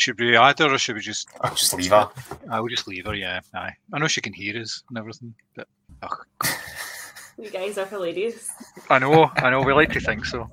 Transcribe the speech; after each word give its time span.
we 0.00 0.02
should 0.02 0.20
we 0.20 0.36
add 0.36 0.58
her 0.58 0.72
or 0.72 0.78
should 0.78 0.94
we 0.96 1.00
just? 1.02 1.28
I'll 1.42 1.54
just 1.54 1.74
leave 1.74 1.90
her. 1.90 2.08
I 2.50 2.60
will 2.60 2.68
just 2.68 2.88
leave 2.88 3.06
her. 3.06 3.14
Yeah, 3.14 3.40
aye. 3.54 3.74
I 3.92 3.98
know 3.98 4.08
she 4.08 4.20
can 4.20 4.32
hear 4.32 4.58
us 4.60 4.82
and 4.88 4.98
everything, 4.98 5.34
but 5.54 5.68
ugh. 6.02 6.16
You 7.38 7.50
guys 7.50 7.78
are 7.78 7.86
hilarious. 7.86 8.48
I 8.88 8.98
know, 8.98 9.30
I 9.36 9.50
know. 9.50 9.62
We 9.62 9.72
like 9.72 9.92
to 9.92 10.00
think 10.00 10.24
so. 10.24 10.50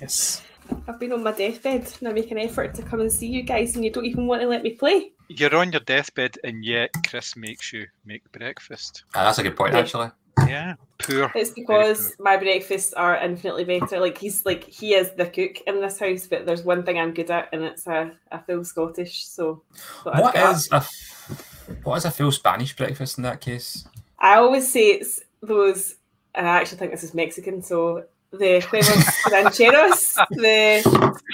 Yes. 0.00 0.42
I've 0.88 0.98
been 0.98 1.12
on 1.12 1.22
my 1.22 1.32
deathbed 1.32 1.92
and 2.00 2.08
I 2.08 2.12
make 2.12 2.30
an 2.30 2.38
effort 2.38 2.74
to 2.76 2.82
come 2.82 3.00
and 3.00 3.12
see 3.12 3.26
you 3.26 3.42
guys, 3.42 3.74
and 3.76 3.84
you 3.84 3.90
don't 3.90 4.06
even 4.06 4.26
want 4.26 4.42
to 4.42 4.48
let 4.48 4.62
me 4.62 4.70
play. 4.70 5.12
You're 5.28 5.54
on 5.56 5.72
your 5.72 5.80
deathbed, 5.80 6.38
and 6.44 6.64
yet 6.64 6.90
Chris 7.08 7.36
makes 7.36 7.72
you 7.72 7.86
make 8.04 8.22
breakfast. 8.32 9.04
Ah, 9.14 9.24
that's 9.24 9.38
a 9.38 9.42
good 9.42 9.56
point, 9.56 9.72
Yeah. 9.74 9.80
actually. 9.80 10.10
Yeah, 10.46 10.74
poor. 10.98 11.30
It's 11.34 11.50
because 11.50 12.14
my 12.18 12.36
breakfasts 12.36 12.92
are 12.94 13.16
infinitely 13.16 13.64
better. 13.64 14.00
Like 14.00 14.18
he's 14.18 14.44
like 14.46 14.64
he 14.64 14.94
is 14.94 15.10
the 15.12 15.26
cook 15.26 15.60
in 15.66 15.80
this 15.80 15.98
house, 15.98 16.26
but 16.26 16.46
there's 16.46 16.62
one 16.64 16.84
thing 16.84 16.98
I'm 16.98 17.12
good 17.14 17.30
at, 17.30 17.48
and 17.52 17.62
it's 17.62 17.86
a, 17.86 18.12
a 18.30 18.42
full 18.42 18.64
Scottish. 18.64 19.26
So 19.26 19.62
what 20.02 20.14
is 20.14 20.18
I'd 20.18 20.22
What 20.22 20.34
get 20.34 20.44
up. 20.44 20.54
is 20.56 20.68
a 20.72 20.76
f- 20.76 21.80
what 21.84 21.96
is 21.96 22.04
a 22.04 22.10
full 22.10 22.32
Spanish 22.32 22.74
breakfast 22.76 23.18
in 23.18 23.22
that 23.24 23.40
case? 23.40 23.86
I 24.18 24.36
always 24.36 24.70
say 24.70 24.90
it's 24.92 25.20
those, 25.42 25.96
and 26.34 26.48
I 26.48 26.56
actually 26.60 26.78
think 26.78 26.92
this 26.92 27.04
is 27.04 27.14
Mexican. 27.14 27.62
So 27.62 28.04
the 28.32 28.60
huevos 28.60 29.06
rancheros, 29.30 30.14
the 30.30 30.82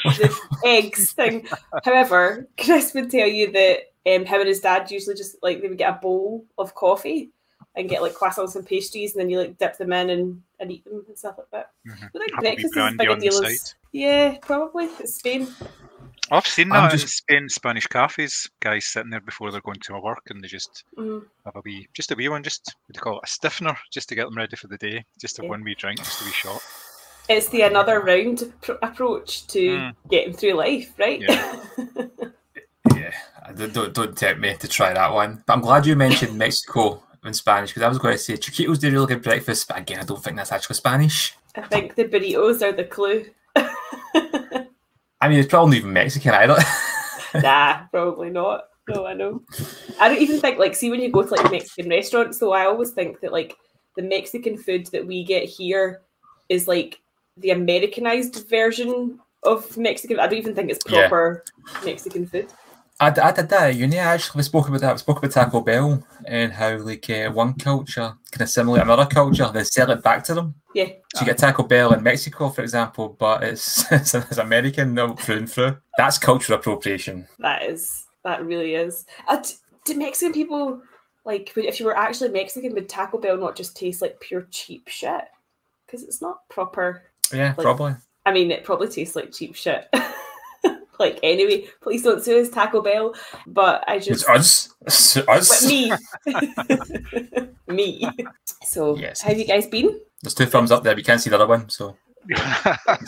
the 0.04 0.38
eggs 0.64 1.12
thing. 1.12 1.46
However, 1.84 2.48
Chris 2.58 2.92
would 2.94 3.10
tell 3.10 3.28
you 3.28 3.52
that 3.52 3.78
um, 4.06 4.24
him 4.24 4.40
and 4.40 4.48
his 4.48 4.60
dad 4.60 4.90
usually 4.90 5.14
just 5.14 5.36
like 5.42 5.60
they 5.62 5.68
would 5.68 5.78
get 5.78 5.90
a 5.94 5.98
bowl 6.00 6.44
of 6.58 6.74
coffee 6.74 7.30
and 7.78 7.88
get 7.88 8.02
like 8.02 8.12
croissants 8.14 8.56
and 8.56 8.66
pastries, 8.66 9.14
and 9.14 9.20
then 9.22 9.30
you 9.30 9.38
like 9.38 9.56
dip 9.56 9.78
them 9.78 9.92
in 9.92 10.10
and, 10.10 10.42
and 10.60 10.72
eat 10.72 10.84
them 10.84 11.04
and 11.06 11.16
stuff 11.16 11.36
like 11.38 11.50
that. 11.52 11.70
Mhm. 11.86 11.92
I 11.94 12.18
think 12.18 12.30
Have 12.34 12.38
a 12.38 12.42
breakfast 12.42 12.76
is 12.76 12.76
as 12.76 12.94
big 12.96 13.08
a 13.08 13.16
deal 13.16 13.44
as 13.46 13.74
yeah, 13.92 14.36
probably 14.42 14.86
it's 14.98 15.14
Spain. 15.14 15.48
I've 16.30 16.46
seen 16.46 16.70
I'm 16.72 16.90
that 16.90 17.00
in 17.00 17.08
Spain 17.08 17.48
Spanish 17.48 17.86
cafes. 17.86 18.50
Guys 18.60 18.84
sitting 18.84 19.08
there 19.10 19.20
before 19.20 19.50
they're 19.50 19.62
going 19.62 19.80
to 19.80 19.98
work, 20.00 20.22
and 20.28 20.42
they 20.44 20.48
just 20.48 20.84
Mm. 20.98 21.24
have 21.46 21.56
a 21.56 21.62
wee, 21.64 21.88
just 21.94 22.10
a 22.10 22.16
wee 22.16 22.28
one, 22.28 22.42
just 22.42 22.74
what 22.86 22.94
do 22.94 22.98
you 22.98 23.02
call 23.02 23.18
it, 23.18 23.24
a 23.24 23.26
stiffener, 23.28 23.78
just 23.90 24.08
to 24.10 24.14
get 24.14 24.24
them 24.24 24.36
ready 24.36 24.56
for 24.56 24.66
the 24.66 24.76
day. 24.76 25.04
Just 25.20 25.38
a 25.38 25.42
Yeah. 25.42 25.48
one 25.48 25.62
wee 25.64 25.74
drink, 25.74 25.98
just 25.98 26.20
a 26.20 26.24
wee 26.24 26.32
shot. 26.32 26.60
It's 27.30 27.48
the 27.48 27.62
another 27.62 28.00
round 28.00 28.52
pr- 28.60 28.72
approach 28.82 29.46
to 29.48 29.60
Mm. 29.78 29.96
getting 30.10 30.34
through 30.34 30.54
life, 30.54 30.92
right? 30.98 31.22
Yeah, 32.96 33.12
I 33.46 33.52
don't, 33.52 33.72
don't, 33.72 33.94
don't 33.94 34.16
tempt 34.16 34.40
me 34.40 34.54
to 34.56 34.66
try 34.68 34.92
that 34.92 35.12
one. 35.12 35.42
But 35.46 35.52
I'm 35.52 35.60
glad 35.60 35.86
you 35.86 35.94
mentioned 35.94 36.36
Mexico 36.36 37.02
in 37.24 37.34
Spanish 37.34 37.70
because 37.70 37.82
I 37.82 37.88
was 37.88 37.98
going 37.98 38.14
to 38.14 38.18
say 38.18 38.34
Chiquitos 38.34 38.80
do 38.80 38.90
really 38.90 39.06
good 39.06 39.22
breakfast, 39.22 39.68
but 39.68 39.78
again, 39.78 40.00
I 40.00 40.04
don't 40.04 40.22
think 40.22 40.36
that's 40.36 40.52
actually 40.52 40.76
Spanish. 40.76 41.36
I 41.54 41.62
think 41.62 41.94
the 41.94 42.04
burritos 42.04 42.62
are 42.62 42.72
the 42.72 42.84
clue. 42.84 43.26
I 45.20 45.28
mean, 45.28 45.38
it's 45.38 45.48
probably 45.48 45.76
not 45.76 45.78
even 45.78 45.92
Mexican 45.92 46.32
either. 46.34 46.58
nah, 47.42 47.86
probably 47.90 48.30
not. 48.30 48.64
No, 48.88 49.04
I 49.06 49.14
know. 49.14 49.42
I 50.00 50.08
don't 50.08 50.22
even 50.22 50.40
think 50.40 50.58
like 50.58 50.74
see 50.74 50.90
when 50.90 51.00
you 51.00 51.10
go 51.10 51.22
to 51.22 51.34
like 51.34 51.50
Mexican 51.50 51.90
restaurants 51.90 52.38
though, 52.38 52.52
I 52.52 52.66
always 52.66 52.92
think 52.92 53.20
that 53.20 53.32
like 53.32 53.56
the 53.96 54.02
Mexican 54.02 54.56
food 54.56 54.86
that 54.92 55.06
we 55.06 55.24
get 55.24 55.44
here 55.44 56.02
is 56.48 56.66
like 56.68 57.00
the 57.36 57.50
Americanized 57.50 58.48
version 58.48 59.18
of 59.42 59.76
Mexican. 59.76 60.18
I 60.20 60.26
don't 60.26 60.38
even 60.38 60.54
think 60.54 60.70
it's 60.70 60.80
Yeah. 60.88 61.08
proper 61.08 61.44
Mexican 61.84 62.26
food. 62.26 62.52
I, 63.00 63.08
I 63.08 63.32
did 63.32 63.48
that 63.48 63.70
at 63.70 63.76
uni. 63.76 63.98
I 63.98 64.14
actually 64.14 64.42
spoke 64.42 64.68
about 64.68 64.80
that. 64.80 64.92
We 64.92 64.98
spoke 64.98 65.18
about 65.18 65.30
Taco 65.30 65.60
Bell 65.60 66.02
and 66.24 66.52
how 66.52 66.76
like 66.78 67.08
uh, 67.08 67.30
one 67.30 67.54
culture 67.54 68.14
can 68.32 68.42
assimilate 68.42 68.82
another 68.82 69.06
culture, 69.06 69.48
They 69.52 69.62
sell 69.64 69.90
it 69.90 70.02
back 70.02 70.24
to 70.24 70.34
them. 70.34 70.54
Yeah. 70.74 70.88
So 71.14 71.20
you 71.20 71.26
get 71.26 71.38
Taco 71.38 71.62
Bell 71.62 71.92
in 71.94 72.02
Mexico, 72.02 72.48
for 72.48 72.62
example, 72.62 73.16
but 73.18 73.44
it's 73.44 73.90
it's, 73.92 74.14
it's 74.14 74.38
American 74.38 74.94
no, 74.94 75.14
through 75.14 75.36
and 75.36 75.50
through. 75.50 75.76
That's 75.96 76.18
cultural 76.18 76.58
appropriation. 76.58 77.28
That 77.38 77.62
is 77.62 78.06
that 78.24 78.44
really 78.44 78.74
is. 78.74 79.06
Uh, 79.28 79.42
do 79.84 79.96
Mexican 79.96 80.32
people 80.32 80.82
like 81.24 81.52
if 81.56 81.78
you 81.78 81.86
were 81.86 81.96
actually 81.96 82.30
Mexican, 82.30 82.74
would 82.74 82.88
Taco 82.88 83.18
Bell 83.18 83.36
not 83.36 83.54
just 83.54 83.76
taste 83.76 84.02
like 84.02 84.18
pure 84.18 84.48
cheap 84.50 84.88
shit? 84.88 85.24
Because 85.86 86.02
it's 86.02 86.20
not 86.20 86.48
proper. 86.48 87.02
Yeah, 87.32 87.54
Like- 87.56 87.64
probably. 87.64 87.94
I 88.26 88.32
mean, 88.32 88.50
it 88.50 88.64
probably 88.64 88.88
tastes 88.88 89.16
like 89.16 89.32
cheap 89.32 89.54
shit. 89.54 89.88
like 90.98 91.18
anyway, 91.22 91.66
please 91.82 92.02
don't 92.02 92.22
sue 92.22 92.40
us, 92.40 92.48
Taco 92.50 92.82
Bell. 92.82 93.14
But 93.46 93.84
I 93.88 93.96
It's 93.96 94.06
just 94.06 94.28
us. 94.28 94.74
It's 94.86 95.16
us. 95.16 95.62
But 95.62 95.68
me, 95.68 95.92
me. 97.68 98.08
So, 98.64 98.96
Yes. 98.96 99.20
how 99.22 99.28
have 99.30 99.38
you 99.38 99.46
guys 99.46 99.66
been, 99.66 99.98
There's 100.22 100.34
two 100.34 100.46
thumbs 100.46 100.70
up 100.72 100.82
there. 100.82 100.94
but 100.94 100.98
you 100.98 101.04
can't 101.04 101.20
see 101.20 101.30
the 101.30 101.36
other 101.36 101.46
one, 101.46 101.68
so 101.68 101.96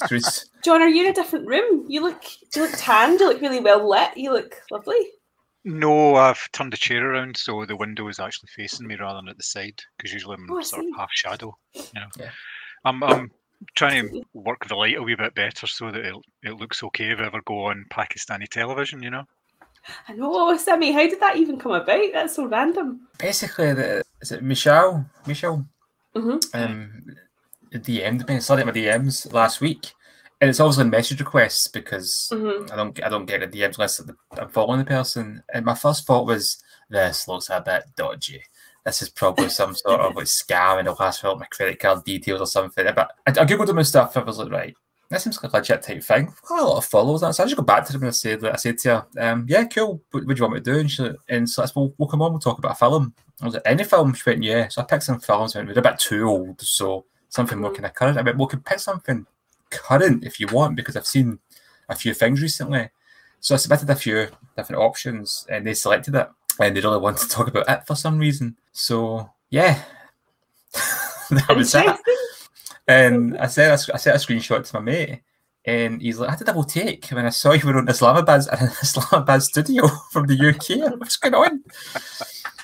Chris. 0.07 0.47
John? 0.65 0.83
Are 0.83 0.89
you 0.89 1.05
in 1.05 1.11
a 1.11 1.15
different 1.15 1.47
room? 1.47 1.85
You 1.89 2.03
look, 2.03 2.23
you 2.55 2.63
look 2.63 2.73
tanned. 2.77 3.21
You 3.21 3.29
look 3.29 3.41
really 3.43 3.61
well 3.61 3.89
lit. 3.89 4.17
You 4.17 4.33
look 4.33 4.55
lovely. 4.71 4.97
no, 5.65 6.15
I've 6.15 6.51
turned 6.53 6.73
the 6.73 6.77
chair 6.79 7.11
around 7.11 7.37
so 7.37 7.65
the 7.67 7.77
window 7.77 8.09
is 8.09 8.19
actually 8.19 8.49
facing 8.57 8.87
me 8.87 8.97
rather 8.97 9.19
than 9.21 9.29
at 9.29 9.37
the 9.37 9.43
side 9.43 9.79
because 9.99 10.13
usually 10.13 10.37
I'm 10.37 10.51
Oh, 10.51 10.61
sort 10.63 10.83
of 10.85 10.91
half 10.97 11.11
shadow. 11.13 11.55
You 11.75 11.83
know, 11.97 12.07
Yeah. 12.19 12.31
I'm 12.85 13.03
I'm 13.03 13.31
trying 13.75 14.09
to 14.09 14.23
work 14.35 14.67
the 14.69 14.75
light 14.75 14.97
a 14.97 15.03
wee 15.03 15.15
bit 15.15 15.35
better 15.35 15.67
so 15.67 15.91
that 15.91 16.05
it 16.05 16.15
it 16.43 16.53
looks 16.53 16.83
okay 16.83 17.11
if 17.11 17.19
I 17.19 17.27
ever 17.27 17.41
go 17.45 17.67
on 17.67 17.85
Pakistani 17.91 18.49
television. 18.49 19.03
You 19.03 19.11
know. 19.11 19.25
I 20.09 20.13
know, 20.13 20.57
Sammy. 20.57 20.93
How 20.93 21.09
did 21.09 21.21
that 21.21 21.37
even 21.37 21.59
come 21.59 21.73
about? 21.73 22.01
That's 22.13 22.37
so 22.37 22.47
random. 22.47 23.09
Basically, 23.19 23.73
the, 23.73 24.03
is 24.21 24.33
it 24.33 24.43
Michelle? 24.43 25.07
Michelle 25.27 25.67
hmm 26.15 26.39
um, 26.55 27.05
DM'd 27.73 28.29
me, 28.29 28.41
slid 28.41 28.67
my 28.67 28.73
DMs 28.73 29.33
last 29.33 29.61
week, 29.61 29.93
and 30.41 30.51
it's 30.51 30.59
obviously 30.59 30.85
message 30.85 31.21
requests 31.21 31.69
because 31.69 32.29
hmm 32.33 32.71
I 32.73 32.77
don't 32.77 33.05
I 33.05 33.09
don't 33.09 33.27
get 33.27 33.41
the 33.41 33.47
DMs 33.47 33.77
unless 33.77 34.01
I'm 34.37 34.49
following 34.49 34.81
the 34.81 34.85
person. 34.85 35.43
And 35.53 35.65
my 35.65 35.75
first 35.75 36.07
thought 36.07 36.27
was, 36.27 36.63
this 36.89 37.29
looks 37.29 37.49
a 37.51 37.61
bit 37.61 37.85
dodgy. 37.97 38.43
This 38.85 39.03
is 39.03 39.09
probably 39.11 39.49
some 39.61 39.75
sort 39.75 40.01
of 40.01 40.15
like 40.17 40.27
scam, 40.27 40.79
and 40.79 40.89
it'll 40.89 41.03
ask 41.03 41.21
for 41.21 41.37
my 41.37 41.47
credit 41.47 41.79
card 41.79 42.05
details 42.05 42.41
or 42.41 42.47
something. 42.47 42.87
But 42.95 43.13
I, 43.27 43.31
I 43.31 43.45
googled 43.45 43.67
them 43.67 43.79
and 43.79 43.87
stuff. 43.87 44.17
I 44.17 44.21
was 44.23 44.39
like, 44.39 44.51
right, 44.51 44.75
that 45.11 45.21
seems 45.21 45.43
like 45.43 45.53
a 45.53 45.57
legit 45.57 45.83
type 45.83 46.03
thing. 46.03 46.29
I've 46.29 46.43
got 46.49 46.61
a 46.63 46.65
lot 46.67 46.79
of 46.79 46.85
followers, 46.85 47.23
and 47.23 47.35
so 47.35 47.43
I 47.43 47.47
just 47.47 47.57
go 47.57 47.63
back 47.63 47.85
to 47.87 47.93
them 47.93 48.03
and 48.03 48.09
I 48.09 48.13
said, 48.13 48.45
I 48.45 48.57
said 48.57 48.79
to 48.79 48.89
her, 48.89 49.07
um, 49.33 49.47
yeah, 49.49 49.65
cool. 49.65 50.01
What, 50.11 50.25
what 50.27 50.37
do 50.37 50.41
you 50.41 50.43
want 50.45 50.55
me 50.55 50.61
to 50.61 50.73
do? 50.73 50.79
And, 50.81 50.91
she, 50.91 51.11
and 51.29 51.49
so 51.49 51.63
I 51.63 51.67
said, 51.67 51.77
well, 51.77 51.93
we'll 51.99 52.09
come 52.09 52.23
on, 52.23 52.33
we'll 52.33 52.41
talk 52.41 52.59
about 52.59 52.73
a 52.73 52.77
film. 52.77 53.15
I 53.43 53.45
was 53.47 53.55
like, 53.55 53.63
any 53.67 53.85
film? 53.85 54.13
She 54.15 54.23
went, 54.29 54.43
yeah. 54.43 54.69
So 54.69 54.83
I 54.83 54.85
picked 54.85 55.03
some 55.05 55.19
films. 55.21 55.55
Went, 55.55 55.69
they're 55.69 55.79
a 55.79 55.83
bit 55.83 55.99
too 55.99 56.29
old, 56.29 56.61
so 56.61 57.05
something 57.29 57.59
more 57.59 57.71
Mhm. 57.71 57.75
kind 57.77 57.87
of 57.87 57.95
current. 57.95 58.19
I 58.19 58.23
went, 58.23 58.37
well, 58.39 58.47
we 58.47 58.51
can 58.51 58.61
pick 58.61 58.79
something 58.81 59.27
current 59.71 60.25
if 60.25 60.41
you 60.41 60.47
want 60.49 60.77
because 60.77 60.97
I've 60.97 61.07
seen 61.07 61.39
a 61.89 61.95
few 61.95 62.13
things 62.15 62.43
recently. 62.43 62.91
So 63.41 63.55
I 63.55 63.59
submitted 63.59 63.89
a 63.89 63.95
few 63.97 64.29
different 64.57 64.83
options 64.83 65.47
and 65.49 65.67
they 65.67 65.75
selected 65.75 66.15
it 66.15 66.29
and 66.61 66.77
they 66.77 66.81
really 66.81 66.99
wanted 66.99 67.21
to 67.23 67.29
talk 67.29 67.49
about 67.49 67.69
it 67.69 67.87
for 67.87 67.97
some 67.97 68.19
reason. 68.19 68.57
So 68.73 69.31
yeah, 69.51 69.83
that 71.31 71.55
was 71.57 71.75
it. 71.75 71.97
And 72.87 73.39
I 73.39 73.47
sent 73.47 73.91
I 73.93 73.97
sent 73.97 74.17
a 74.17 74.19
screenshot 74.19 74.67
to 74.67 74.75
my 74.75 74.81
mate 74.81 75.23
and 75.65 76.01
he's 76.01 76.19
like, 76.19 76.29
I 76.29 76.33
had 76.33 76.41
a 76.41 76.45
double 76.45 76.65
take 76.65 77.07
when 77.09 77.27
I 77.27 77.31
saw 77.31 77.53
you 77.53 77.67
were 77.67 77.77
on 77.77 77.89
Islamabad 77.89 78.47
at 78.51 78.63
an 78.63 78.69
Islamabad 78.83 79.43
studio 79.43 79.87
from 80.13 80.27
the 80.27 80.49
UK. 80.49 80.99
What's 80.99 81.17
going 81.17 81.35
on? 81.35 81.65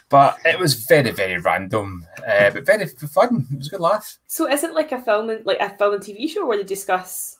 But 0.08 0.38
it 0.44 0.58
was 0.58 0.74
very, 0.74 1.10
very 1.10 1.38
random, 1.38 2.06
uh, 2.26 2.50
but 2.50 2.64
very 2.64 2.86
fun. 2.86 3.46
It 3.50 3.58
was 3.58 3.66
a 3.66 3.70
good 3.70 3.80
laugh. 3.80 4.18
So, 4.28 4.48
is 4.48 4.62
it 4.62 4.72
like 4.72 4.92
a 4.92 5.02
film, 5.02 5.30
and 5.30 5.44
like 5.44 5.58
a 5.60 5.76
film 5.76 5.94
and 5.94 6.02
TV 6.02 6.30
show 6.30 6.46
where 6.46 6.56
they 6.56 6.62
discuss 6.62 7.38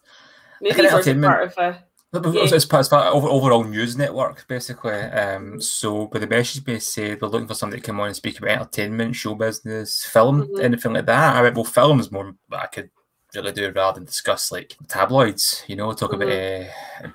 movies, 0.61 0.79
or 0.79 0.83
is 0.83 0.87
it 0.87 0.93
entertainment- 0.93 1.33
part 1.33 1.45
of 1.45 1.59
a? 1.59 1.85
Yeah. 2.25 2.43
It's, 2.55 2.65
part, 2.65 2.81
it's 2.81 2.89
part 2.89 3.07
of 3.15 3.25
overall 3.25 3.65
news 3.65 3.97
network, 3.97 4.47
basically. 4.49 4.95
Um, 4.95 5.61
so, 5.61 6.07
but 6.07 6.21
the 6.21 6.27
message 6.27 6.67
may 6.67 6.79
say 6.79 7.15
they're 7.15 7.29
looking 7.29 7.49
for 7.49 7.55
somebody 7.55 7.81
to 7.81 7.87
come 7.87 8.01
on 8.01 8.09
and 8.09 8.17
speak 8.17 8.39
about 8.39 8.51
entertainment, 8.51 9.17
show 9.17 9.35
business, 9.35 10.05
film, 10.05 10.47
Mhm. 10.49 10.63
anything 10.63 10.93
like 10.93 11.07
that. 11.07 11.37
I 11.37 11.43
went, 11.43 11.55
well, 11.57 11.65
film 11.65 12.01
is 12.01 12.11
more 12.13 12.35
I 12.53 12.67
could 12.67 12.91
really 13.35 13.53
do 13.53 13.71
rather 13.71 13.97
than 13.97 14.05
discuss 14.05 14.51
like 14.53 14.77
tabloids, 14.89 15.63
you 15.67 15.77
know, 15.77 15.93
talk 15.93 16.13
about 16.13 16.29
uh, 16.29 16.65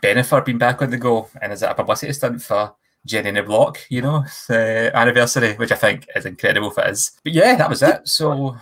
Bennifer 0.03 0.45
being 0.45 0.57
back 0.57 0.81
on 0.81 0.89
the 0.89 0.97
go. 0.97 1.29
And 1.41 1.53
is 1.53 1.63
it 1.63 1.69
a 1.69 1.73
publicity 1.73 2.13
stunt 2.13 2.41
for 2.41 2.75
Jenny 3.05 3.29
in 3.29 3.35
the 3.35 3.43
Block, 3.43 3.79
you 3.89 4.01
know, 4.01 4.23
uh, 4.49 4.53
anniversary, 4.53 5.53
which 5.53 5.71
I 5.71 5.75
think 5.75 6.07
is 6.15 6.25
incredible 6.25 6.71
if 6.71 6.77
it 6.77 6.89
is. 6.89 7.11
But 7.23 7.33
yeah, 7.33 7.55
that 7.55 7.69
was 7.69 7.81
it. 7.81 8.07
So, 8.07 8.55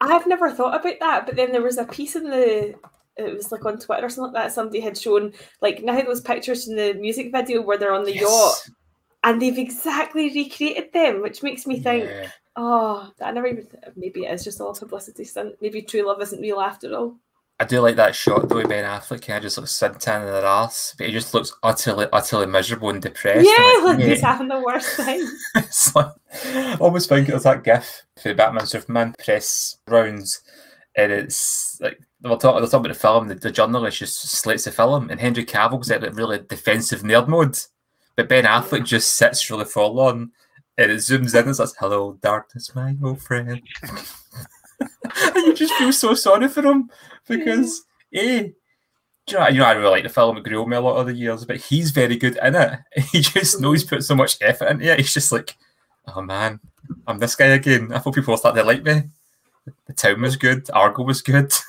I've 0.00 0.26
never 0.26 0.50
thought 0.50 0.80
about 0.80 0.98
that, 1.00 1.26
but 1.26 1.36
then 1.36 1.52
there 1.52 1.62
was 1.62 1.78
a 1.78 1.84
piece 1.84 2.16
in 2.16 2.24
the 2.24 2.74
it 3.16 3.34
was 3.34 3.50
like 3.52 3.64
on 3.64 3.78
Twitter 3.78 4.06
or 4.06 4.08
something 4.08 4.32
like 4.34 4.44
that. 4.44 4.52
Somebody 4.52 4.80
had 4.80 4.96
shown 4.98 5.32
like 5.62 5.82
now 5.82 6.00
those 6.02 6.20
pictures 6.20 6.68
in 6.68 6.76
the 6.76 6.94
music 6.94 7.32
video 7.32 7.62
where 7.62 7.78
they're 7.78 7.94
on 7.94 8.04
the 8.04 8.14
yacht 8.16 8.68
and 9.24 9.40
they've 9.40 9.58
exactly 9.58 10.30
recreated 10.32 10.92
them, 10.92 11.22
which 11.22 11.42
makes 11.42 11.66
me 11.66 11.80
think, 11.80 12.04
Yeah. 12.04 12.30
oh, 12.56 13.10
I 13.20 13.32
never 13.32 13.46
even 13.46 13.66
maybe 13.96 14.24
it 14.26 14.32
is 14.32 14.44
just 14.44 14.60
all 14.60 14.74
publicity 14.74 15.24
stunt. 15.24 15.54
Maybe 15.60 15.82
true 15.82 16.06
love 16.06 16.20
isn't 16.22 16.40
real 16.40 16.60
after 16.60 16.94
all. 16.94 17.16
I 17.58 17.64
do 17.64 17.80
like 17.80 17.96
that 17.96 18.14
shot 18.14 18.50
though, 18.50 18.62
Ben 18.66 18.84
Affleck. 18.84 19.26
Kind 19.26 19.38
of 19.38 19.42
just 19.44 19.56
looks 19.56 19.72
suntan 19.72 20.20
in 20.20 20.26
their 20.26 20.44
ass, 20.44 20.94
but 20.98 21.06
he 21.06 21.12
just 21.14 21.32
looks 21.32 21.54
utterly, 21.62 22.06
utterly 22.12 22.44
miserable 22.44 22.90
and 22.90 23.00
depressed. 23.00 23.48
yeah, 23.48 23.80
like 23.82 23.96
"Mate." 23.96 24.08
he's 24.08 24.20
having 24.20 24.48
the 24.48 24.60
worst 24.60 24.94
time. 24.98 25.26
it's 25.54 25.94
like, 25.96 26.12
I 26.44 26.76
almost 26.78 27.08
think 27.08 27.30
it 27.30 27.34
was 27.34 27.44
that 27.44 27.64
gif 27.64 28.02
for 28.22 28.28
the 28.28 28.34
Batman 28.34 28.66
Superman 28.66 29.14
press 29.24 29.78
rounds, 29.88 30.42
and 30.96 31.12
it's 31.12 31.78
like 31.80 32.00
we're 32.22 32.36
talking, 32.36 32.60
they're 32.60 32.70
talking 32.70 32.86
about 32.86 32.94
the 32.94 32.94
film. 32.94 33.28
The, 33.28 33.34
the 33.34 33.50
journalist 33.50 33.98
just 33.98 34.20
slates 34.22 34.64
the 34.64 34.72
film, 34.72 35.10
and 35.10 35.20
Henry 35.20 35.44
Cavill's 35.44 35.90
at 35.90 36.02
like 36.02 36.16
really 36.16 36.38
defensive 36.38 37.02
nerd 37.02 37.28
mode, 37.28 37.58
but 38.16 38.28
Ben 38.28 38.44
Affleck 38.44 38.84
just 38.84 39.14
sits 39.14 39.50
really 39.50 39.66
forlorn, 39.66 40.32
and 40.78 40.90
it 40.90 40.96
zooms 40.96 41.38
in 41.38 41.46
and 41.46 41.56
says, 41.56 41.74
"Hello, 41.78 42.18
darkness, 42.22 42.74
my 42.74 42.96
old 43.02 43.20
friend." 43.20 43.60
and 43.82 45.46
you 45.46 45.54
just 45.54 45.74
feel 45.74 45.92
so 45.92 46.14
sorry 46.14 46.48
for 46.48 46.62
him 46.62 46.90
because, 47.28 47.84
eh, 48.14 48.48
you 49.28 49.34
know, 49.34 49.48
you 49.48 49.58
know, 49.58 49.64
I 49.64 49.72
really 49.72 49.90
like 49.90 50.02
the 50.04 50.08
film. 50.08 50.38
It 50.38 50.44
grew 50.44 50.62
on 50.62 50.68
me 50.68 50.76
a 50.76 50.80
lot 50.80 50.96
of 50.96 51.06
the 51.06 51.14
years, 51.14 51.44
but 51.44 51.56
he's 51.56 51.90
very 51.90 52.16
good 52.16 52.38
in 52.42 52.54
it. 52.54 52.80
He 53.12 53.20
just 53.20 53.60
knows 53.60 53.84
put 53.84 54.02
so 54.02 54.14
much 54.14 54.38
effort 54.40 54.70
into 54.70 54.90
it. 54.92 54.98
He's 54.98 55.14
just 55.14 55.32
like, 55.32 55.56
oh 56.14 56.22
man, 56.22 56.60
I'm 57.06 57.18
this 57.18 57.36
guy 57.36 57.46
again. 57.46 57.92
I 57.92 57.98
thought 57.98 58.14
people 58.14 58.32
will 58.32 58.38
start 58.38 58.54
to 58.56 58.64
like 58.64 58.82
me. 58.82 59.02
The 59.86 59.92
town 59.92 60.20
was 60.22 60.36
good. 60.36 60.68
Argo 60.72 61.02
was 61.02 61.22
good. 61.22 61.52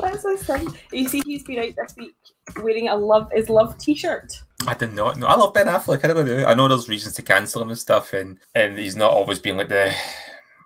That's 0.00 0.22
so 0.22 0.36
fun. 0.36 0.74
You 0.92 1.08
see, 1.08 1.22
he's 1.24 1.42
been 1.44 1.58
out 1.58 1.74
this 1.76 1.94
week 1.96 2.14
wearing 2.62 2.88
a 2.88 2.96
love 2.96 3.30
is 3.34 3.48
love 3.50 3.76
T-shirt. 3.78 4.32
I 4.66 4.74
did 4.74 4.92
not 4.92 5.16
know. 5.18 5.26
I 5.26 5.36
love 5.36 5.54
Ben 5.54 5.66
Affleck. 5.66 6.04
I 6.04 6.08
really 6.08 6.24
do. 6.24 6.44
I 6.46 6.54
know 6.54 6.68
there's 6.68 6.88
reasons 6.88 7.14
to 7.16 7.22
cancel 7.22 7.62
him 7.62 7.68
and 7.68 7.78
stuff, 7.78 8.12
and 8.12 8.38
and 8.54 8.78
he's 8.78 8.96
not 8.96 9.12
always 9.12 9.38
been 9.38 9.56
like 9.56 9.68
the 9.68 9.92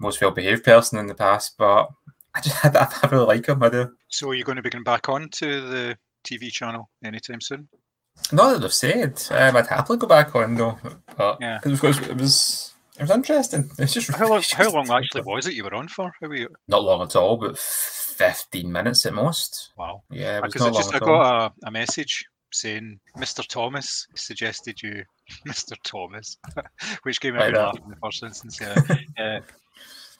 most 0.01 0.21
well 0.21 0.31
behaved 0.31 0.65
person 0.65 0.99
in 0.99 1.07
the 1.07 1.15
past, 1.15 1.55
but 1.59 1.89
I 2.35 2.41
just 2.41 2.57
had 2.57 2.77
I, 2.77 2.89
I 3.03 3.07
really 3.09 3.27
like 3.27 3.47
him. 3.47 3.63
I 3.63 3.69
do. 3.69 3.93
So 4.09 4.31
are 4.31 4.35
you 4.35 4.45
going 4.45 4.57
to 4.57 4.63
be 4.63 4.71
going 4.71 4.85
back 4.85 5.09
on 5.09 5.29
to 5.31 5.47
the 5.61 5.99
TV 6.25 6.51
channel 6.51 6.89
anytime 7.05 7.41
soon? 7.41 7.69
Not 8.31 8.53
that 8.55 8.65
I've 8.65 8.73
said. 8.73 9.23
Um, 9.31 9.57
I'd 9.57 9.67
happily 9.67 9.99
go 9.99 10.07
back 10.07 10.35
on 10.35 10.55
though, 10.55 10.79
but 11.17 11.39
Yeah. 11.41 11.61
it 11.65 11.83
was 11.83 11.99
it 11.99 12.17
was 12.17 12.72
it 12.99 13.03
was 13.03 13.11
interesting. 13.11 13.71
It's 13.79 13.94
just 13.94 14.11
How 14.15 14.29
long? 14.29 14.43
How 14.53 14.71
long 14.73 14.91
actually 14.91 15.23
was 15.23 15.47
it 15.47 15.55
you 15.55 15.65
were 15.65 15.75
on 15.75 15.89
for? 15.89 16.12
How 16.21 16.29
were 16.29 16.37
you? 16.37 16.49
not 16.69 16.83
long 16.85 17.03
at 17.03 17.17
all, 17.17 17.37
but 17.37 17.59
fifteen 17.59 18.71
minutes 18.71 19.06
at 19.06 19.15
most. 19.15 19.71
Wow. 19.77 20.03
Yeah, 20.11 20.41
Because 20.41 20.62
I 20.62 20.71
just 20.71 20.94
I 20.94 20.99
got 20.99 21.47
a, 21.65 21.69
a 21.69 21.71
message 21.71 22.25
saying 22.53 23.00
Mr. 23.17 23.47
Thomas 23.47 24.06
suggested 24.15 24.83
you, 24.83 25.03
Mr. 25.49 25.75
Thomas, 25.85 26.37
which 27.05 27.19
gave 27.21 27.33
me 27.35 27.41
a 27.41 27.44
Like 27.44 27.55
laugh 27.55 27.79
in 27.83 27.91
the 27.91 27.97
first 27.97 28.23
instance. 28.23 28.61
Yeah, 28.61 28.77
uh, 29.19 29.41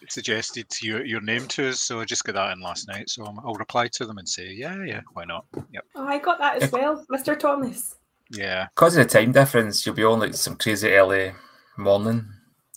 suggested 0.08 0.66
your 0.82 1.04
your 1.04 1.20
name 1.20 1.46
to 1.48 1.69
us, 1.69 1.80
so 1.82 2.00
I 2.00 2.04
just 2.04 2.24
got 2.24 2.34
that 2.34 2.52
in 2.52 2.60
last 2.60 2.88
night. 2.88 3.08
So 3.10 3.24
I'm- 3.24 3.38
I'll 3.44 3.54
reply 3.54 3.88
to 3.88 4.06
them 4.06 4.19
and 4.19 4.28
say, 4.28 4.50
yeah, 4.52 4.76
yeah, 4.84 5.00
why 5.12 5.24
not? 5.24 5.44
Yep, 5.72 5.84
Oh, 5.94 6.06
I 6.06 6.19
got 6.19 6.38
that 6.38 6.62
as 6.62 6.72
well, 6.72 7.04
Mr. 7.12 7.38
Thomas. 7.38 7.96
yeah. 8.30 8.69
Because 8.74 8.96
of 8.96 9.06
the 9.06 9.12
time 9.19 9.32
difference, 9.32 9.84
you'll 9.86 9.94
be 9.94 10.04
on 10.04 10.20
like 10.20 10.34
some 10.34 10.56
crazy 10.56 10.90
early 10.92 11.32
morning. 11.76 12.26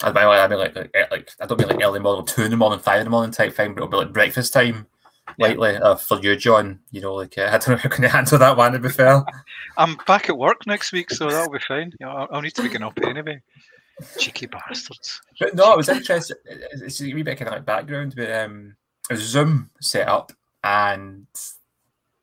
I 0.04 0.12
mean, 0.12 0.18
I 0.18 0.48
mean 0.48 0.60
like, 0.60 0.76
like, 0.76 0.92
eh, 0.94 1.06
like 1.10 1.32
I 1.40 1.46
don't 1.46 1.60
mean 1.60 1.70
like 1.70 1.84
early 1.84 2.00
morning, 2.00 2.26
two 2.26 2.44
in 2.44 2.52
the 2.52 2.58
morning, 2.58 2.80
five 2.80 3.00
in 3.00 3.06
the 3.06 3.10
morning 3.10 3.32
type 3.32 3.54
thing, 3.54 3.74
but 3.74 3.84
it'll 3.84 3.90
be 3.90 3.98
like 3.98 4.14
breakfast 4.14 4.54
time. 4.54 4.88
Yeah. 5.38 5.48
Lightly 5.48 5.76
uh, 5.78 5.96
for 5.96 6.20
you, 6.22 6.36
John. 6.36 6.80
You 6.92 7.02
know, 7.02 7.16
like 7.16 7.38
uh, 7.38 7.44
I 7.52 7.58
don't 7.58 7.70
know 7.70 7.78
how 7.78 7.90
can 7.90 8.04
you 8.04 8.10
handle 8.10 8.38
that 8.38 8.58
one. 8.58 8.74
To 8.74 8.80
be 8.80 8.90
fair, 8.90 9.24
I'm 9.78 9.98
back 10.06 10.30
at 10.30 10.38
work 10.38 10.68
next 10.68 10.92
week, 10.92 11.12
so 11.12 11.30
that'll 11.30 11.52
be 11.52 11.60
fine. 11.60 11.94
You 12.00 12.06
know, 12.06 12.12
I'll, 12.12 12.28
I'll 12.32 12.42
need 12.42 12.54
to 12.56 12.62
be 12.62 12.68
getting 12.68 12.84
up 12.86 12.98
anyway. 13.04 13.42
Cheeky 14.20 14.48
bastards. 14.48 15.22
but 15.40 15.56
no, 15.56 15.74
it 15.74 15.78
was 15.78 15.90
interesting. 15.90 16.38
It's 16.46 16.82
it's 16.82 17.02
a 17.02 17.14
wee 17.14 17.24
bit 17.24 17.38
kind 17.38 17.48
of 17.48 17.54
like 17.54 17.66
background, 17.66 18.14
but 18.16 18.32
um, 18.32 18.76
it 19.10 19.14
was 19.14 19.24
Zoom 19.24 19.70
set 19.80 20.08
up, 20.08 20.34
and 20.64 21.26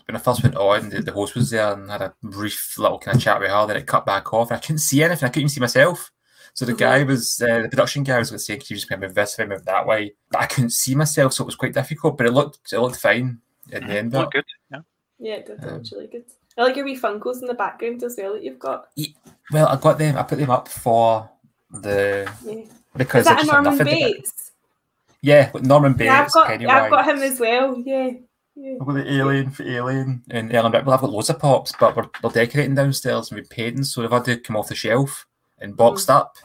when 0.07 0.17
I 0.17 0.19
first 0.19 0.43
went 0.43 0.57
on, 0.57 0.91
the, 0.91 1.01
the 1.01 1.13
host 1.13 1.35
was 1.35 1.51
there 1.51 1.73
and 1.73 1.91
had 1.91 2.03
a 2.03 2.15
brief 2.23 2.77
little 2.79 2.99
kind 2.99 3.17
of 3.17 3.23
chat 3.23 3.41
with 3.41 3.51
her. 3.51 3.67
Then 3.67 3.79
it 3.79 3.87
cut 3.87 4.05
back 4.05 4.33
off, 4.35 4.51
and 4.51 4.59
I 4.59 4.61
couldn't 4.61 4.79
see 4.79 5.03
anything. 5.03 5.27
I 5.27 5.31
couldn't 5.31 5.43
even 5.43 5.49
see 5.49 5.61
myself. 5.61 6.11
So 6.55 6.67
the 6.67 6.75
guy 6.75 7.03
was 7.03 7.41
uh, 7.41 7.63
the 7.63 7.69
production 7.69 8.03
guy 8.03 8.19
was 8.19 8.31
like 8.31 8.41
saying, 8.41 8.61
"Can 8.61 8.67
you 8.71 8.77
just 8.77 8.89
kind 8.89 9.03
of 9.03 9.09
move 9.09 9.15
this 9.15 9.39
way, 9.39 9.47
move 9.47 9.65
that 9.65 9.87
way?" 9.87 10.15
But 10.31 10.43
I 10.43 10.47
couldn't 10.47 10.71
see 10.71 10.95
myself, 10.95 11.33
so 11.33 11.45
it 11.45 11.47
was 11.47 11.55
quite 11.57 11.73
difficult. 11.75 12.19
But 12.19 12.27
it 12.27 12.33
looked 12.33 12.73
it 12.73 12.79
looked 12.79 12.97
fine 13.01 13.39
at 13.73 13.87
the 13.87 13.99
end. 13.99 14.15
of 14.15 14.21
Look 14.25 14.35
it. 14.35 14.39
good. 14.39 14.45
Yeah. 14.71 14.81
Yeah, 15.19 15.35
it 15.37 15.47
did. 15.47 15.65
Um, 15.65 15.75
looks 15.77 15.93
really 15.93 16.09
good. 16.09 16.25
I 16.59 16.63
like 16.65 16.77
your 16.77 16.85
wee 16.85 16.99
Funkos 16.99 17.41
in 17.41 17.49
the 17.49 17.55
background 17.55 18.03
as 18.03 18.17
well 18.19 18.35
that 18.35 18.43
you've 18.45 18.59
got. 18.59 18.89
Well, 19.51 19.69
I 19.69 19.77
got 19.77 19.99
them. 19.99 20.19
I 20.19 20.23
put 20.25 20.39
them 20.39 20.51
up 20.51 20.69
for 20.69 21.31
the 21.71 22.31
Yeah. 22.45 22.65
because 22.95 23.21
Is 23.23 23.29
that 23.29 23.39
I 23.39 23.41
a 23.41 23.45
just 23.45 23.51
had 23.53 23.63
Norman 23.65 23.85
Bates? 23.87 24.53
Yeah, 25.23 25.51
with 25.53 25.65
Norman 25.65 25.93
Bates, 25.95 26.07
Yeah, 26.07 26.23
I've 26.25 26.33
got, 26.33 26.47
Pennywise. 26.49 26.75
I've 26.83 26.91
got 26.91 27.09
him 27.09 27.19
as 27.23 27.41
well. 27.41 27.79
Yeah. 27.79 28.11
yeah. 28.57 28.75
I've 28.79 28.87
got 28.87 28.93
the 28.95 29.11
alien 29.11 29.51
for 29.53 29.63
alien 29.63 30.23
and 30.31 30.53
Ellen 30.55 30.73
Ripley. 30.73 30.93
I've 30.93 31.01
got 31.01 31.11
loads 31.11 31.31
of 31.31 31.39
pops, 31.39 31.73
but 31.81 31.97
we're, 31.97 32.11
we're 32.23 32.31
decorating 32.31 32.75
downstairs 32.75 33.31
and 33.31 33.41
we're 33.41 33.47
painting, 33.47 33.85
so 33.85 34.03
they've 34.03 34.11
had 34.11 34.25
to 34.27 34.37
come 34.37 34.57
off 34.57 34.69
the 34.69 34.75
shelf 34.75 35.27
and 35.63 35.77
boxed 35.77 36.11
up. 36.11 36.37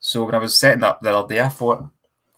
So 0.00 0.24
when 0.24 0.34
I 0.34 0.38
was 0.38 0.58
setting 0.58 0.84
up 0.84 1.00
the 1.00 1.16
other 1.16 1.34
day, 1.34 1.40
I 1.40 1.48
thought, 1.48 1.84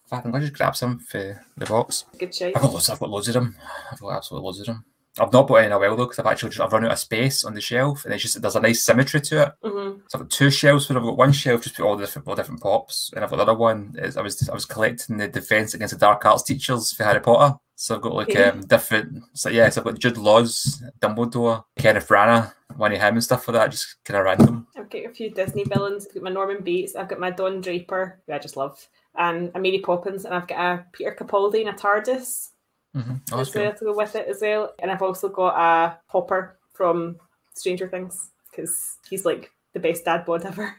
"Fuck, 0.07 0.25
I'm 0.25 0.39
just 0.41 0.53
grab 0.53 0.75
some 0.75 0.99
for 0.99 1.43
the 1.57 1.65
box. 1.65 2.05
Good 2.19 2.33
shape. 2.33 2.55
I've 2.55 2.61
got 2.63 2.73
loads. 2.73 2.89
I've 2.89 2.99
got 2.99 3.09
loads 3.09 3.27
of 3.27 3.33
them. 3.35 3.55
I've 3.91 3.99
got 3.99 4.17
absolutely 4.17 4.45
loads 4.45 4.59
of 4.59 4.65
them. 4.67 4.85
I've 5.17 5.31
not 5.31 5.47
bought 5.47 5.55
any 5.55 5.67
in 5.67 5.71
a 5.71 5.79
while 5.79 5.95
though, 5.95 6.03
because 6.05 6.19
I've 6.19 6.25
actually 6.25 6.49
just, 6.49 6.59
I've 6.59 6.73
run 6.73 6.83
out 6.85 6.91
of 6.91 6.99
space 6.99 7.45
on 7.45 7.53
the 7.53 7.61
shelf, 7.61 8.03
and 8.03 8.13
it's 8.13 8.21
just 8.23 8.41
there's 8.41 8.57
a 8.57 8.59
nice 8.59 8.83
symmetry 8.83 9.21
to 9.21 9.43
it. 9.43 9.53
Mm-hmm. 9.63 9.99
So 10.09 10.19
I've 10.19 10.21
got 10.23 10.29
two 10.29 10.51
shelves 10.51 10.87
but 10.87 10.97
I've 10.97 11.03
got 11.03 11.17
one 11.17 11.31
shelf 11.31 11.63
just 11.63 11.75
put 11.77 11.85
all 11.85 11.95
the 11.95 12.05
different 12.05 12.27
all 12.27 12.35
different 12.35 12.61
pops, 12.61 13.11
and 13.15 13.23
I've 13.23 13.29
got 13.29 13.37
the 13.37 13.43
other 13.43 13.53
one 13.53 13.95
is 13.97 14.17
I 14.17 14.21
was 14.21 14.47
I 14.49 14.53
was 14.53 14.65
collecting 14.65 15.15
the 15.17 15.29
Defence 15.29 15.73
Against 15.73 15.93
the 15.93 15.99
Dark 15.99 16.25
Arts 16.25 16.43
teachers 16.43 16.91
for 16.91 17.05
Harry 17.05 17.21
Potter. 17.21 17.55
So 17.77 17.95
I've 17.95 18.01
got 18.01 18.13
like 18.13 18.33
Yeah. 18.33 18.49
um 18.49 18.61
different 18.61 19.23
so 19.33 19.49
yeah, 19.49 19.69
so 19.69 19.79
I've 19.81 19.85
got 19.85 19.99
Jude 19.99 20.17
Laws, 20.17 20.83
Dumbledore, 20.99 21.63
Kenneth 21.77 22.09
Branagh, 22.09 22.53
one 22.75 22.91
of 22.91 22.99
him 23.01 23.13
and 23.15 23.23
stuff 23.23 23.47
like 23.47 23.55
that, 23.55 23.71
just 23.71 23.95
kind 24.03 24.17
of 24.19 24.25
random. 24.25 24.67
I've 24.85 24.91
got 24.91 25.11
a 25.11 25.13
few 25.13 25.31
Disney 25.31 25.63
villains. 25.63 26.05
I've 26.07 26.13
got 26.13 26.23
my 26.23 26.29
Norman 26.29 26.63
Bates. 26.63 26.95
I've 26.95 27.09
got 27.09 27.19
my 27.19 27.31
Don 27.31 27.59
Draper, 27.59 28.19
who 28.27 28.33
I 28.33 28.37
just 28.37 28.55
love, 28.55 28.87
and 29.17 29.51
a 29.55 29.59
Mary 29.59 29.79
Poppins, 29.79 30.25
and 30.25 30.33
I've 30.33 30.47
got 30.47 30.59
a 30.59 30.85
Peter 30.93 31.15
Capaldi 31.19 31.61
and 31.61 31.69
a 31.69 31.73
TARDIS 31.73 32.49
Mm-hmm. 32.95 33.11
Oh, 33.31 33.37
that's 33.37 33.49
as 33.49 33.55
well 33.55 33.71
cool. 33.71 33.79
to 33.79 33.85
go 33.85 33.97
with 33.97 34.15
it 34.15 34.27
as 34.27 34.41
well. 34.41 34.73
And 34.79 34.89
I've 34.89 35.01
also 35.01 35.27
got 35.27 35.55
a 35.55 35.97
Hopper 36.07 36.57
from 36.73 37.17
Stranger 37.53 37.87
Things 37.87 38.31
because 38.49 38.97
he's 39.09 39.25
like 39.25 39.51
the 39.73 39.79
best 39.79 40.05
dad 40.05 40.25
bod 40.25 40.45
ever. 40.45 40.75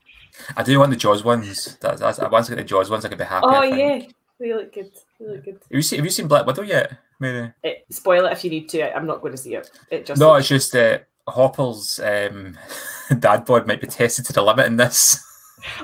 I 0.56 0.62
do 0.62 0.78
want 0.78 0.90
the 0.90 0.96
Jaws 0.96 1.24
ones. 1.24 1.76
That, 1.80 1.98
that's 1.98 2.18
once 2.18 2.46
I 2.46 2.54
get 2.54 2.62
the 2.62 2.64
Jaws 2.64 2.90
ones, 2.90 3.04
I 3.04 3.08
could 3.08 3.18
be 3.18 3.24
happy. 3.24 3.46
oh 3.46 3.62
yeah, 3.62 4.02
they 4.40 4.54
look 4.54 4.72
good. 4.72 4.92
They 5.20 5.26
look 5.26 5.44
good. 5.44 5.54
Have 5.54 5.70
you 5.70 5.82
seen 5.82 5.98
Have 5.98 6.06
you 6.06 6.10
seen 6.10 6.28
Black 6.28 6.46
Widow 6.46 6.62
yet, 6.62 6.96
Maybe. 7.20 7.52
It, 7.62 7.84
spoil 7.90 8.24
it 8.26 8.32
if 8.32 8.44
you 8.44 8.50
need 8.50 8.68
to. 8.70 8.96
I'm 8.96 9.06
not 9.06 9.20
going 9.20 9.32
to 9.32 9.38
see 9.38 9.54
it. 9.54 9.70
It 9.90 10.06
just 10.06 10.20
No, 10.20 10.36
it's 10.36 10.48
just 10.48 10.74
uh, 10.74 10.98
Hopper's 11.30 11.98
um, 12.00 12.56
dad 13.18 13.44
bod 13.44 13.66
might 13.66 13.80
be 13.80 13.86
tested 13.86 14.24
to 14.26 14.32
the 14.32 14.42
limit 14.42 14.66
in 14.66 14.76
this. 14.76 15.24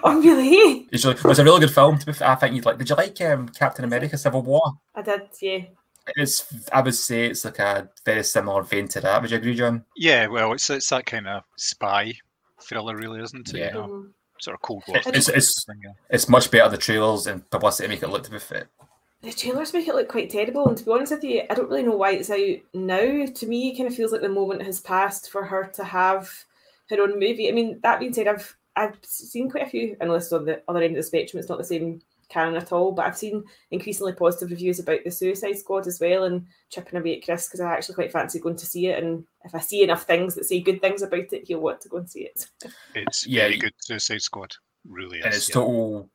Oh 0.03 0.21
really? 0.21 0.87
It's 0.93 1.05
really, 1.05 1.17
it 1.19 1.25
was 1.25 1.39
a 1.41 1.45
really 1.45 1.61
good 1.61 1.75
film. 1.75 1.99
To 1.99 2.07
be 2.07 2.13
fair, 2.13 2.29
I 2.31 2.35
think 2.37 2.55
you'd 2.55 2.65
like. 2.65 2.79
Did 2.79 2.89
you 2.91 2.97
like 2.97 3.21
um, 3.23 3.49
Captain 3.49 3.85
America: 3.85 4.17
Civil 4.17 4.43
War? 4.43 4.63
I 4.95 5.03
did. 5.03 5.23
Yeah. 5.43 5.59
It's. 6.17 6.47
I 6.73 6.81
would 6.81 6.95
say 6.95 7.27
it's 7.27 7.45
like 7.45 7.59
a 7.59 7.89
very 8.05 8.23
similar 8.23 8.63
vein 8.63 8.87
to 8.89 9.01
that. 9.01 9.21
Would 9.23 9.31
you 9.31 9.39
agree, 9.39 9.55
John? 9.57 9.85
Yeah, 9.97 10.27
well, 10.29 10.53
it's 10.53 10.69
it's 10.71 10.89
that 10.91 11.07
kind 11.07 11.27
of 11.27 11.43
spy 11.57 12.13
thriller, 12.63 12.97
really, 12.97 13.21
isn't 13.23 13.49
it? 13.49 13.57
Yeah. 13.59 13.67
You 13.69 13.73
know, 13.75 13.87
Mhm. 13.89 14.11
sort 14.41 14.55
of 14.55 14.63
Cold 14.63 14.85
War. 14.87 14.99
It's- 14.99 15.29
it's- 15.29 15.65
thing. 15.65 15.83
It's 16.11 16.29
much 16.29 16.51
better 16.51 16.69
the 16.71 16.77
trailers 16.79 17.27
and 17.27 17.49
publicity 17.51 17.89
make 17.89 18.03
it 18.03 18.09
look 18.11 18.23
to 18.25 18.31
be 18.31 18.39
fit. 18.39 18.69
The 19.25 19.33
trailers 19.33 19.73
make 19.73 19.89
it 19.89 19.95
look 19.95 20.09
quite 20.09 20.29
terrible, 20.29 20.69
and 20.69 20.77
to 20.77 20.85
be 20.85 20.91
honest 20.91 21.13
with 21.13 21.25
you, 21.25 21.45
I 21.49 21.55
don't 21.55 21.71
really 21.71 21.83
know 21.83 21.97
why 21.97 22.11
it's 22.11 22.29
out 22.29 22.59
now. 22.75 23.25
To 23.25 23.47
me, 23.47 23.71
it 23.71 23.77
kind 23.79 23.89
of 23.89 23.95
feels 23.95 24.13
like 24.13 24.21
the 24.21 24.29
moment 24.29 24.63
has 24.63 24.81
passed 24.81 25.31
for 25.31 25.43
her 25.43 25.65
to 25.77 25.83
have 25.83 26.31
her 26.91 27.01
own 27.01 27.19
movie. 27.19 27.49
I 27.49 27.53
mean, 27.53 27.81
that 27.83 28.01
being 28.01 28.13
said, 28.13 28.29
I've 28.29 28.55
I've 28.77 28.99
seen 29.03 29.51
quite 29.51 29.67
a 29.67 29.71
few, 29.71 29.97
and 29.99 30.11
this 30.11 30.31
on 30.31 30.45
the 30.45 30.63
other 30.69 30.83
end 30.83 30.93
of 30.93 30.97
the 30.97 31.03
spectrum, 31.05 31.41
it's 31.41 31.49
not 31.49 31.57
the 31.57 31.65
same 31.65 32.03
canon 32.29 32.57
at 32.57 32.71
all, 32.71 32.93
but 32.93 33.07
I've 33.07 33.17
seen 33.17 33.45
increasingly 33.71 34.13
positive 34.13 34.51
reviews 34.51 34.79
about 34.79 35.05
the 35.05 35.11
Suicide 35.11 35.57
Squad 35.57 35.87
as 35.87 36.01
well, 36.01 36.25
and 36.25 36.47
chipping 36.69 37.01
away 37.01 37.17
at 37.17 37.25
Chris 37.25 37.49
because 37.49 37.61
I 37.61 37.73
actually 37.73 37.95
quite 37.95 38.13
fancy 38.13 38.41
going 38.41 38.57
to 38.57 38.67
see 38.67 38.89
it, 38.89 39.03
and 39.03 39.25
if 39.47 39.55
I 39.55 39.61
see 39.61 39.83
enough 39.83 40.03
things 40.03 40.35
that 40.35 40.45
say 40.45 40.61
good 40.61 40.83
things 40.83 41.01
about 41.01 41.33
it, 41.33 41.47
he'll 41.47 41.61
want 41.61 41.81
to 41.81 41.89
go 41.89 41.97
and 41.97 42.11
see 42.11 42.25
it. 42.25 42.47
It's 42.95 43.27
Yeah, 43.27 43.45
very 43.45 43.57
good 43.57 43.73
Suicide 43.79 44.21
Squad. 44.21 44.55
Really 44.87 45.21
is. 45.21 45.25
And 45.25 45.35
it's 45.35 45.49
yeah. 45.49 45.55
total. 45.55 46.11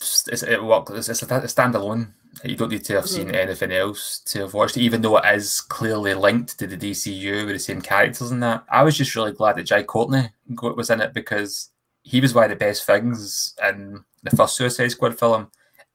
It's, 0.00 0.42
it 0.42 0.62
works. 0.62 0.90
It's, 0.92 1.08
it's 1.08 1.22
a, 1.22 1.26
standalone. 1.26 2.08
You 2.44 2.56
don't 2.56 2.70
need 2.70 2.84
to 2.86 2.94
have 2.94 3.08
seen 3.08 3.28
mm. 3.28 3.34
anything 3.34 3.72
else 3.72 4.18
to 4.26 4.40
have 4.40 4.54
watched 4.54 4.76
it, 4.76 4.82
even 4.82 5.02
though 5.02 5.18
it 5.18 5.34
is 5.34 5.60
clearly 5.60 6.14
linked 6.14 6.58
to 6.58 6.66
the 6.66 6.76
DCU 6.76 7.46
with 7.46 7.54
the 7.54 7.58
same 7.58 7.80
characters 7.80 8.30
and 8.30 8.42
that. 8.42 8.64
I 8.68 8.82
was 8.82 8.96
just 8.96 9.14
really 9.14 9.32
glad 9.32 9.56
that 9.56 9.64
Jai 9.64 9.84
Courtney 9.84 10.30
was 10.48 10.90
in 10.90 11.00
it 11.00 11.14
because 11.14 11.70
he 12.02 12.20
was 12.20 12.34
one 12.34 12.44
of 12.44 12.50
the 12.50 12.56
best 12.56 12.84
things 12.84 13.54
in 13.66 14.04
the 14.22 14.36
first 14.36 14.56
Suicide 14.56 14.88
Squad 14.88 15.18
film, 15.18 15.50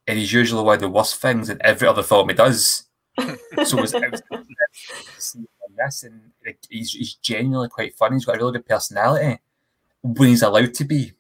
and 0.08 0.18
he's 0.18 0.34
usually 0.34 0.64
one 0.64 0.76
of 0.76 0.82
the 0.82 0.90
worst 0.90 1.22
things 1.22 1.50
in 1.50 1.60
every 1.62 1.88
other 1.88 2.04
film 2.04 2.30
he 2.30 2.36
does. 2.36 2.86
so 3.20 3.78
it 3.78 3.82
was, 3.82 3.94
it 3.94 4.12
was 4.12 5.38
this, 5.78 6.04
and 6.04 6.22
he's, 6.70 6.94
he's 6.94 7.16
genuinely 7.16 7.70
quite 7.70 7.96
funny. 7.96 8.16
He's 8.16 8.26
got 8.26 8.36
a 8.36 8.40
really 8.40 8.54
good 8.54 8.66
personality 8.66 9.40
when 10.02 10.30
he's 10.30 10.44
allowed 10.44 10.74
to 10.76 10.86
be. 10.86 11.14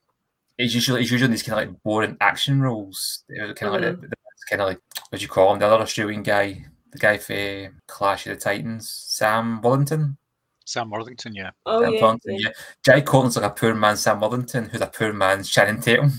He's 0.59 0.75
usually 0.75 1.01
he's 1.01 1.11
usually 1.11 1.31
these 1.31 1.41
kind 1.41 1.61
of 1.61 1.69
like 1.69 1.83
boring 1.83 2.17
action 2.19 2.61
roles. 2.61 3.23
Kind 3.29 3.49
of 3.49 3.71
like 3.71 3.81
the, 3.81 4.07
the, 4.07 4.15
kind 4.49 4.61
of 4.61 4.67
like 4.67 4.81
what 5.09 5.19
do 5.19 5.23
you 5.23 5.29
call 5.29 5.53
him? 5.53 5.59
The 5.59 5.65
other 5.65 5.81
Australian 5.81 6.21
guy, 6.21 6.65
the 6.91 6.99
guy 6.99 7.17
for 7.17 7.73
Clash 7.87 8.27
of 8.27 8.35
the 8.35 8.41
Titans, 8.41 8.89
Sam 8.89 9.61
Wellington. 9.61 10.17
Sam 10.65 10.91
Worthington, 10.91 11.33
yeah. 11.33 11.51
Oh 11.65 11.81
Sam 11.81 11.93
yeah, 11.93 12.01
Wellington, 12.01 12.33
yeah. 12.35 12.39
yeah. 12.49 12.51
Jai 12.85 13.01
Courtney's 13.01 13.37
like 13.37 13.45
a 13.45 13.55
poor 13.55 13.73
man 13.73 13.95
Sam 13.95 14.19
Worthington, 14.19 14.69
who's 14.69 14.81
a 14.81 14.87
poor 14.87 15.13
man's 15.13 15.49
Channing 15.49 15.81
Tatum. 15.81 16.11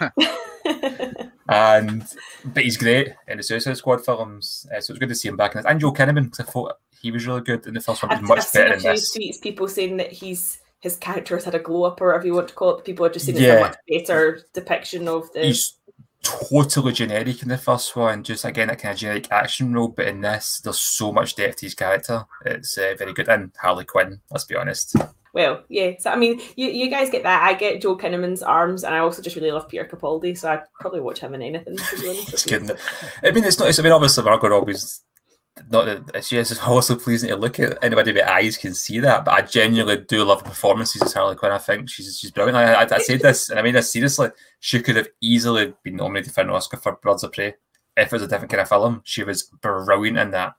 and 1.48 2.04
but 2.44 2.64
he's 2.64 2.76
great 2.76 3.14
in 3.28 3.36
the 3.36 3.42
Suicide 3.42 3.76
Squad 3.76 4.04
films, 4.04 4.66
uh, 4.74 4.80
so 4.80 4.92
it's 4.92 4.98
good 4.98 5.08
to 5.08 5.14
see 5.14 5.28
him 5.28 5.36
back 5.36 5.54
in 5.54 5.58
this. 5.58 5.70
And 5.70 5.80
Joel 5.80 5.94
Kinnaman, 5.94 6.24
because 6.24 6.40
I 6.40 6.50
thought 6.50 6.74
he 7.00 7.10
was 7.10 7.26
really 7.26 7.40
good 7.40 7.66
in 7.66 7.74
the 7.74 7.80
first 7.80 8.02
one. 8.02 8.10
He's 8.10 8.18
I've, 8.18 8.28
much 8.28 8.38
I've 8.38 8.44
seen 8.44 8.62
better 8.62 8.72
a 8.72 8.74
in 8.74 8.80
few 8.80 8.90
this. 8.90 9.16
tweets, 9.16 9.42
people 9.42 9.68
saying 9.68 9.96
that 9.96 10.12
he's 10.12 10.59
his 10.80 10.96
character 10.96 11.36
has 11.36 11.44
had 11.44 11.54
a 11.54 11.58
glow 11.58 11.84
up, 11.84 12.00
or 12.00 12.08
whatever 12.08 12.26
you 12.26 12.34
want 12.34 12.48
to 12.48 12.54
call 12.54 12.76
it. 12.78 12.84
People 12.84 13.06
are 13.06 13.10
just 13.10 13.28
it's 13.28 13.38
Yeah. 13.38 13.54
a 13.54 13.60
much 13.60 13.76
better 13.88 14.40
depiction 14.54 15.08
of 15.08 15.32
the. 15.32 15.44
He's 15.44 15.74
totally 16.22 16.92
generic 16.92 17.42
in 17.42 17.48
the 17.48 17.58
first 17.58 17.96
one, 17.96 18.22
just 18.22 18.44
again 18.44 18.68
that 18.68 18.78
kind 18.78 18.92
of 18.92 18.98
generic 18.98 19.28
action 19.30 19.72
role. 19.72 19.88
But 19.88 20.08
in 20.08 20.20
this, 20.20 20.60
there's 20.62 20.78
so 20.78 21.12
much 21.12 21.34
depth 21.34 21.56
to 21.56 21.66
his 21.66 21.74
character. 21.74 22.24
It's 22.44 22.76
uh, 22.76 22.94
very 22.98 23.12
good. 23.12 23.28
And 23.28 23.52
Harley 23.60 23.84
Quinn, 23.84 24.20
let's 24.30 24.44
be 24.44 24.56
honest. 24.56 24.96
Well, 25.32 25.62
yeah. 25.68 25.92
So 25.98 26.10
I 26.10 26.16
mean, 26.16 26.40
you, 26.56 26.68
you 26.68 26.90
guys 26.90 27.08
get 27.10 27.22
that. 27.22 27.42
I 27.42 27.54
get 27.54 27.80
Joel 27.80 27.98
Kinnaman's 27.98 28.42
arms, 28.42 28.82
and 28.84 28.94
I 28.94 28.98
also 28.98 29.22
just 29.22 29.36
really 29.36 29.52
love 29.52 29.68
Peter 29.68 29.84
Capaldi, 29.84 30.36
so 30.36 30.50
I'd 30.50 30.62
probably 30.80 31.00
watch 31.00 31.20
him 31.20 31.34
in 31.34 31.42
anything. 31.42 31.76
To 31.76 32.00
be 32.00 32.08
honest 32.08 32.32
It's 32.32 32.46
good. 32.46 32.70
I 33.22 33.30
mean, 33.30 33.44
it's 33.44 33.58
not. 33.58 33.68
It's, 33.68 33.78
I 33.78 33.82
mean, 33.82 33.92
obviously, 33.92 34.24
Margot 34.24 34.48
Robbie's 34.48 35.00
not. 35.70 36.06
that- 36.06 36.24
She 36.24 36.36
is 36.36 36.58
also 36.66 36.96
pleasing 36.96 37.28
to 37.30 37.36
look 37.36 37.58
at. 37.60 37.82
Anybody 37.82 38.12
with 38.12 38.24
eyes 38.24 38.56
can 38.56 38.74
see 38.74 39.00
that. 39.00 39.24
But 39.24 39.34
I 39.34 39.42
genuinely 39.42 40.04
do 40.04 40.24
love 40.24 40.44
performances 40.44 41.02
as 41.02 41.12
Harley 41.12 41.36
Quinn. 41.36 41.52
I 41.52 41.58
think 41.58 41.88
she's 41.88 42.18
she's 42.18 42.30
brilliant. 42.30 42.56
I, 42.56 42.72
I, 42.74 42.88
I 42.90 42.98
said 42.98 43.20
this, 43.20 43.50
and 43.50 43.58
I 43.58 43.62
mean 43.62 43.74
this 43.74 43.92
seriously. 43.92 44.30
She 44.60 44.80
could 44.80 44.96
have 44.96 45.08
easily 45.20 45.74
been 45.82 45.96
nominated 45.96 46.32
for 46.32 46.42
an 46.42 46.50
Oscar 46.50 46.76
for 46.76 46.98
Birds 47.02 47.24
of 47.24 47.32
Prey 47.32 47.54
if 47.96 48.06
it 48.06 48.12
was 48.12 48.22
a 48.22 48.28
different 48.28 48.50
kind 48.50 48.60
of 48.60 48.68
film. 48.68 49.02
She 49.04 49.24
was 49.24 49.44
brilliant 49.62 50.18
in 50.18 50.30
that. 50.30 50.54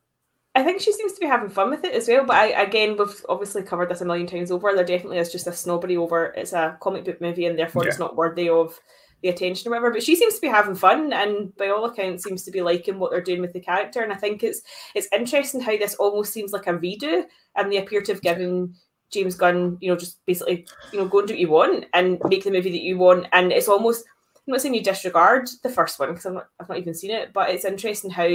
I 0.53 0.63
think 0.63 0.81
she 0.81 0.91
seems 0.91 1.13
to 1.13 1.19
be 1.21 1.27
having 1.27 1.49
fun 1.49 1.69
with 1.69 1.85
it 1.85 1.93
as 1.95 2.09
well. 2.09 2.25
But 2.25 2.35
I, 2.35 2.47
again, 2.61 2.97
we've 2.99 3.25
obviously 3.29 3.63
covered 3.63 3.89
this 3.89 4.01
a 4.01 4.05
million 4.05 4.27
times 4.27 4.51
over. 4.51 4.73
There 4.75 4.83
definitely 4.83 5.19
is 5.19 5.31
just 5.31 5.47
a 5.47 5.53
snobbery 5.53 5.95
over 5.95 6.25
it's 6.35 6.51
a 6.51 6.77
comic 6.81 7.05
book 7.05 7.21
movie 7.21 7.45
and 7.45 7.57
therefore 7.57 7.87
it's 7.87 7.99
not 7.99 8.17
worthy 8.17 8.49
of 8.49 8.77
the 9.21 9.29
attention 9.29 9.67
or 9.67 9.71
whatever. 9.71 9.91
But 9.91 10.03
she 10.03 10.15
seems 10.15 10.35
to 10.35 10.41
be 10.41 10.47
having 10.47 10.75
fun 10.75 11.13
and 11.13 11.55
by 11.55 11.69
all 11.69 11.85
accounts 11.85 12.23
seems 12.23 12.43
to 12.43 12.51
be 12.51 12.61
liking 12.61 12.99
what 12.99 13.11
they're 13.11 13.21
doing 13.21 13.41
with 13.41 13.53
the 13.53 13.59
character. 13.59 14.01
And 14.01 14.11
I 14.11 14.15
think 14.15 14.43
it's 14.43 14.61
it's 14.95 15.07
interesting 15.11 15.61
how 15.61 15.77
this 15.77 15.95
almost 15.95 16.33
seems 16.33 16.53
like 16.53 16.67
a 16.67 16.73
redo 16.73 17.23
and 17.55 17.71
they 17.71 17.77
appear 17.77 18.01
to 18.01 18.13
have 18.13 18.21
given 18.21 18.73
James 19.11 19.35
Gunn, 19.35 19.77
you 19.81 19.91
know, 19.91 19.97
just 19.97 20.25
basically, 20.25 20.65
you 20.91 20.99
know, 20.99 21.07
go 21.07 21.19
and 21.19 21.27
do 21.27 21.33
what 21.33 21.39
you 21.39 21.49
want 21.49 21.85
and 21.93 22.19
make 22.25 22.43
the 22.43 22.51
movie 22.51 22.71
that 22.71 22.81
you 22.81 22.97
want. 22.97 23.27
And 23.33 23.51
it's 23.51 23.67
almost 23.67 24.05
I'm 24.47 24.53
not 24.53 24.61
saying 24.61 24.73
you 24.73 24.83
disregard 24.83 25.49
the 25.63 25.69
first 25.69 25.99
one 25.99 26.09
because 26.09 26.25
not, 26.25 26.47
I've 26.59 26.69
not 26.69 26.79
even 26.79 26.95
seen 26.95 27.11
it, 27.11 27.31
but 27.31 27.49
it's 27.51 27.65
interesting 27.65 28.09
how 28.09 28.27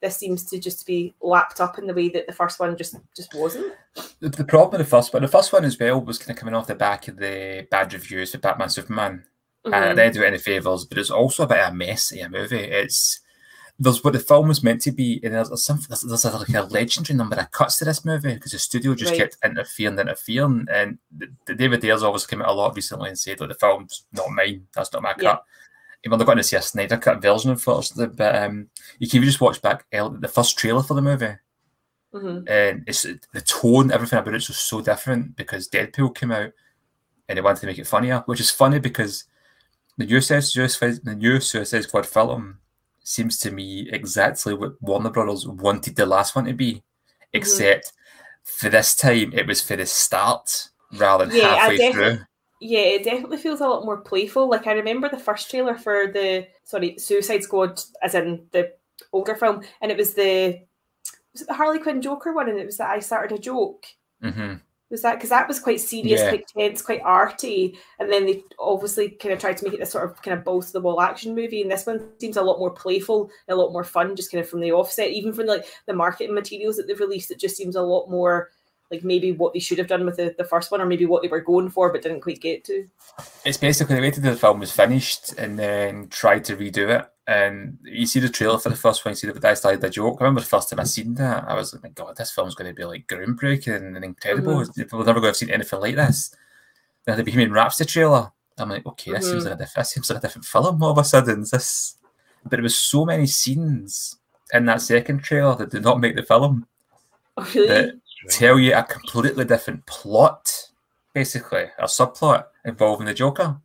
this 0.00 0.16
seems 0.16 0.44
to 0.46 0.58
just 0.58 0.86
be 0.86 1.14
lapped 1.20 1.60
up 1.60 1.78
in 1.78 1.86
the 1.86 1.92
way 1.92 2.08
that 2.08 2.26
the 2.26 2.32
first 2.32 2.58
one 2.58 2.76
just 2.76 2.96
just 3.14 3.34
wasn't. 3.34 3.74
The, 4.20 4.30
the 4.30 4.44
problem 4.44 4.78
with 4.78 4.86
the 4.86 4.90
first 4.90 5.12
one, 5.12 5.22
the 5.22 5.28
first 5.28 5.52
one 5.52 5.64
as 5.64 5.78
well, 5.78 6.00
was 6.00 6.18
kind 6.18 6.30
of 6.30 6.36
coming 6.36 6.54
off 6.54 6.66
the 6.66 6.74
back 6.74 7.08
of 7.08 7.16
the 7.16 7.66
bad 7.70 7.92
reviews 7.92 8.32
for 8.32 8.38
Batman 8.38 8.70
Superman. 8.70 9.24
Mm-hmm. 9.64 9.74
and 9.74 9.98
they 9.98 10.04
didn't 10.04 10.14
do 10.14 10.22
it 10.22 10.26
any 10.28 10.38
favors, 10.38 10.84
but 10.86 10.96
it's 10.96 11.10
also 11.10 11.42
a 11.42 11.46
bit 11.46 11.58
of 11.58 11.72
a 11.72 11.74
messy 11.76 12.26
movie. 12.28 12.56
It's 12.56 13.20
there's 13.78 14.02
what 14.04 14.12
the 14.12 14.18
film 14.18 14.48
was 14.48 14.62
meant 14.62 14.82
to 14.82 14.92
be, 14.92 15.20
and 15.22 15.34
there's, 15.34 15.48
there's 15.48 15.64
some 15.64 15.80
there's, 15.88 16.00
there's 16.02 16.24
a, 16.24 16.30
like 16.36 16.48
a 16.50 16.62
legendary 16.62 17.16
number 17.16 17.36
of 17.36 17.50
cuts 17.50 17.76
to 17.78 17.84
this 17.84 18.04
movie 18.04 18.34
because 18.34 18.52
the 18.52 18.58
studio 18.58 18.94
just 18.94 19.12
Right. 19.12 19.20
kept 19.20 19.36
interfering, 19.44 19.98
interfering, 19.98 20.66
and 20.70 20.98
the, 21.16 21.28
the 21.46 21.54
David 21.54 21.84
Ayer's 21.84 22.02
always 22.02 22.26
come 22.26 22.42
out 22.42 22.48
a 22.48 22.52
lot 22.52 22.74
recently 22.76 23.08
and 23.10 23.18
said, 23.18 23.40
"Look, 23.40 23.48
the 23.50 23.54
film's 23.54 24.04
not 24.12 24.30
mine. 24.30 24.66
That's 24.74 24.92
not 24.92 25.02
my 25.02 25.14
Yeah. 25.18 25.30
cut." 25.32 25.44
Even 26.04 26.10
though 26.12 26.16
they're 26.24 26.26
going 26.26 26.38
to 26.38 26.44
see 26.44 26.56
a 26.56 26.62
Snyder 26.62 26.96
cut 26.96 27.20
version, 27.20 27.50
unfortunately, 27.50 28.14
but 28.16 28.34
um, 28.42 28.68
you 28.98 29.08
can 29.08 29.22
just 29.22 29.40
watch 29.42 29.60
back 29.60 29.84
uh, 29.92 30.08
the 30.08 30.28
first 30.28 30.56
trailer 30.58 30.82
for 30.82 30.94
the 30.94 31.02
movie, 31.02 31.34
Mhm. 32.14 32.48
and 32.48 32.84
it's 32.86 33.02
the 33.02 33.40
tone, 33.42 33.92
everything 33.92 34.18
about 34.18 34.34
it's 34.34 34.46
just 34.46 34.66
so 34.68 34.80
different 34.80 35.36
because 35.36 35.68
Deadpool 35.68 36.14
came 36.14 36.32
out 36.32 36.52
and 37.28 37.36
they 37.36 37.42
wanted 37.42 37.60
to 37.60 37.66
make 37.66 37.78
it 37.78 37.86
funnier, 37.86 38.22
which 38.26 38.40
is 38.40 38.50
funny 38.50 38.78
because 38.78 39.24
the 40.00 40.06
new 40.06 40.20
Suicide, 40.20 41.00
the 41.04 41.14
new 41.14 41.40
Suicide 41.40 41.82
Squad 41.84 42.06
film 42.06 42.58
seems 43.02 43.38
to 43.38 43.50
me 43.50 43.88
exactly 43.92 44.54
what 44.54 44.80
Warner 44.82 45.10
Brothers 45.10 45.46
wanted 45.46 45.96
the 45.96 46.06
last 46.06 46.34
one 46.34 46.46
to 46.46 46.52
be, 46.54 46.74
Mm-hmm. 46.74 47.34
except 47.34 47.92
for 48.42 48.68
this 48.68 48.96
time 48.96 49.32
it 49.32 49.46
was 49.46 49.60
for 49.62 49.76
the 49.76 49.86
start 49.86 50.68
rather 50.98 51.26
than 51.26 51.36
Yeah, 51.36 51.56
halfway 51.56 51.76
defi- 51.76 51.92
through. 51.92 52.18
Yeah, 52.60 52.80
it 52.80 53.04
definitely 53.04 53.36
feels 53.38 53.60
a 53.60 53.68
lot 53.68 53.84
more 53.84 53.98
playful. 53.98 54.48
Like 54.48 54.66
I 54.66 54.72
remember 54.72 55.08
the 55.08 55.18
first 55.18 55.48
trailer 55.50 55.76
for 55.78 56.08
the 56.12 56.46
sorry 56.64 56.98
Suicide 56.98 57.42
Squad, 57.42 57.80
as 58.02 58.14
in 58.14 58.46
the 58.50 58.72
older 59.12 59.34
film, 59.34 59.62
and 59.80 59.90
it 59.92 59.96
was 59.98 60.14
the 60.14 60.60
was 61.32 61.42
it 61.42 61.48
the 61.48 61.54
Harley 61.54 61.78
Quinn 61.78 62.02
Joker 62.02 62.32
one, 62.32 62.48
and 62.48 62.58
it 62.58 62.66
was 62.66 62.76
that 62.78 62.90
I 62.90 63.00
started 63.00 63.38
a 63.38 63.40
joke. 63.40 63.86
hmm 64.22 64.54
Was 64.90 65.02
that 65.02 65.14
because 65.14 65.30
that 65.30 65.46
was 65.46 65.60
quite 65.60 65.80
serious, 65.80 66.20
Yeah. 66.20 66.30
quite 66.30 66.48
tense, 66.48 66.82
quite 66.82 67.00
arty, 67.04 67.78
and 68.00 68.12
then 68.12 68.26
they 68.26 68.42
obviously 68.58 69.10
kind 69.10 69.32
of 69.32 69.38
tried 69.38 69.56
to 69.58 69.64
make 69.64 69.74
it 69.74 69.80
this 69.80 69.92
sort 69.92 70.04
of 70.04 70.20
kind 70.20 70.36
of 70.36 70.44
balls 70.44 70.66
to 70.66 70.72
the 70.72 70.80
wall 70.80 71.00
action 71.00 71.34
movie, 71.34 71.62
and 71.62 71.70
this 71.70 71.86
one 71.86 72.08
seems 72.18 72.36
a 72.36 72.42
lot 72.42 72.58
more 72.58 72.70
playful, 72.70 73.30
a 73.48 73.54
lot 73.54 73.72
more 73.72 73.84
fun, 73.84 74.16
just 74.16 74.32
kind 74.32 74.42
of 74.42 74.50
from 74.50 74.60
the 74.60 74.72
offset, 74.72 75.10
even 75.10 75.32
from 75.32 75.46
like 75.46 75.64
the 75.86 75.92
marketing 75.92 76.34
materials 76.34 76.76
that 76.76 76.88
they've 76.88 76.98
released. 76.98 77.30
It 77.30 77.38
just 77.38 77.56
seems 77.56 77.76
a 77.76 77.82
lot 77.82 78.10
more 78.10 78.50
like 78.90 79.04
maybe 79.04 79.30
what 79.30 79.52
they 79.52 79.60
should 79.60 79.78
have 79.78 79.86
done 79.86 80.04
with 80.04 80.16
the, 80.16 80.34
the 80.36 80.44
first 80.44 80.72
one, 80.72 80.80
or 80.80 80.86
maybe 80.86 81.06
what 81.06 81.22
they 81.22 81.28
were 81.28 81.40
going 81.40 81.70
for 81.70 81.92
but 81.92 82.02
didn't 82.02 82.22
quite 82.22 82.40
get 82.40 82.64
to. 82.64 82.88
It's 83.44 83.58
basically 83.58 83.94
they 83.94 84.00
waited 84.00 84.24
till 84.24 84.32
the 84.32 84.38
film 84.38 84.58
was 84.58 84.72
finished 84.72 85.32
and 85.38 85.58
then 85.58 86.08
tried 86.08 86.44
to 86.46 86.56
redo 86.56 86.88
it. 86.98 87.09
And 87.26 87.78
you 87.84 88.06
see 88.06 88.18
the 88.18 88.28
trailer 88.28 88.58
for 88.58 88.70
the 88.70 88.76
first 88.76 89.04
one, 89.04 89.12
you 89.12 89.16
see 89.16 89.30
the 89.30 89.48
I 89.48 89.54
started 89.54 89.80
the 89.80 89.90
joke. 89.90 90.16
I 90.20 90.24
remember 90.24 90.40
the 90.40 90.46
first 90.46 90.68
time 90.68 90.80
I 90.80 90.84
seen 90.84 91.14
that, 91.14 91.44
I 91.46 91.54
was 91.54 91.72
like, 91.72 91.82
my 91.82 91.88
God, 91.90 92.16
this 92.16 92.32
film's 92.32 92.54
going 92.56 92.68
to 92.70 92.74
be 92.74 92.84
like 92.84 93.06
groundbreaking 93.06 93.94
and 93.96 94.04
incredible. 94.04 94.54
Mm-hmm. 94.56 94.96
We're 94.96 95.04
never 95.04 95.20
going 95.20 95.22
to 95.22 95.28
have 95.28 95.36
seen 95.36 95.50
anything 95.50 95.80
like 95.80 95.94
this. 95.96 96.34
Then 97.04 97.16
the 97.18 97.24
Bohemian 97.24 97.52
Rhapsody 97.52 97.88
trailer, 97.88 98.32
I'm 98.58 98.68
like, 98.68 98.84
okay, 98.84 99.12
this 99.12 99.30
seems 99.30 99.44
Mhm. 99.44 99.50
like 99.50 99.54
a, 99.54 99.58
diff- 99.58 99.74
this 99.74 99.90
seems 99.90 100.10
like 100.10 100.18
a 100.18 100.22
different 100.22 100.44
film 100.44 100.82
all 100.82 100.90
of 100.90 100.98
a 100.98 101.04
sudden. 101.04 101.40
This, 101.40 101.96
but 102.42 102.50
there 102.50 102.62
was 102.62 102.76
so 102.76 103.04
many 103.04 103.26
scenes 103.26 104.16
in 104.52 104.64
that 104.66 104.82
second 104.82 105.20
trailer 105.22 105.54
that 105.56 105.70
did 105.70 105.84
not 105.84 106.00
make 106.00 106.16
the 106.16 106.22
film 106.24 106.66
Oh, 107.36 107.48
really? 107.54 107.68
that 107.68 107.94
tell 108.28 108.58
you 108.58 108.74
a 108.74 108.82
completely 108.82 109.44
different 109.44 109.86
plot, 109.86 110.68
basically, 111.14 111.66
a 111.78 111.84
subplot 111.84 112.46
involving 112.64 113.06
the 113.06 113.14
Joker. 113.14 113.56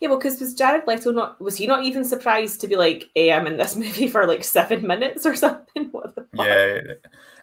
Yeah, 0.00 0.08
well, 0.08 0.18
because 0.18 0.40
was 0.40 0.54
Jared 0.54 0.86
Leto 0.86 1.10
not 1.12 1.40
was 1.40 1.56
he 1.56 1.66
not 1.66 1.84
even 1.84 2.04
surprised 2.04 2.60
to 2.60 2.68
be 2.68 2.76
like, 2.76 3.10
"Hey, 3.14 3.32
I'm 3.32 3.46
in 3.46 3.56
this 3.56 3.76
movie 3.84 4.08
for 4.08 4.26
like 4.26 4.44
seven 4.44 4.86
minutes 4.86 5.26
or 5.26 5.34
something"? 5.34 5.88
What 5.92 6.14
the 6.14 6.26
fuck? 6.36 6.46
Yeah, 6.46 6.80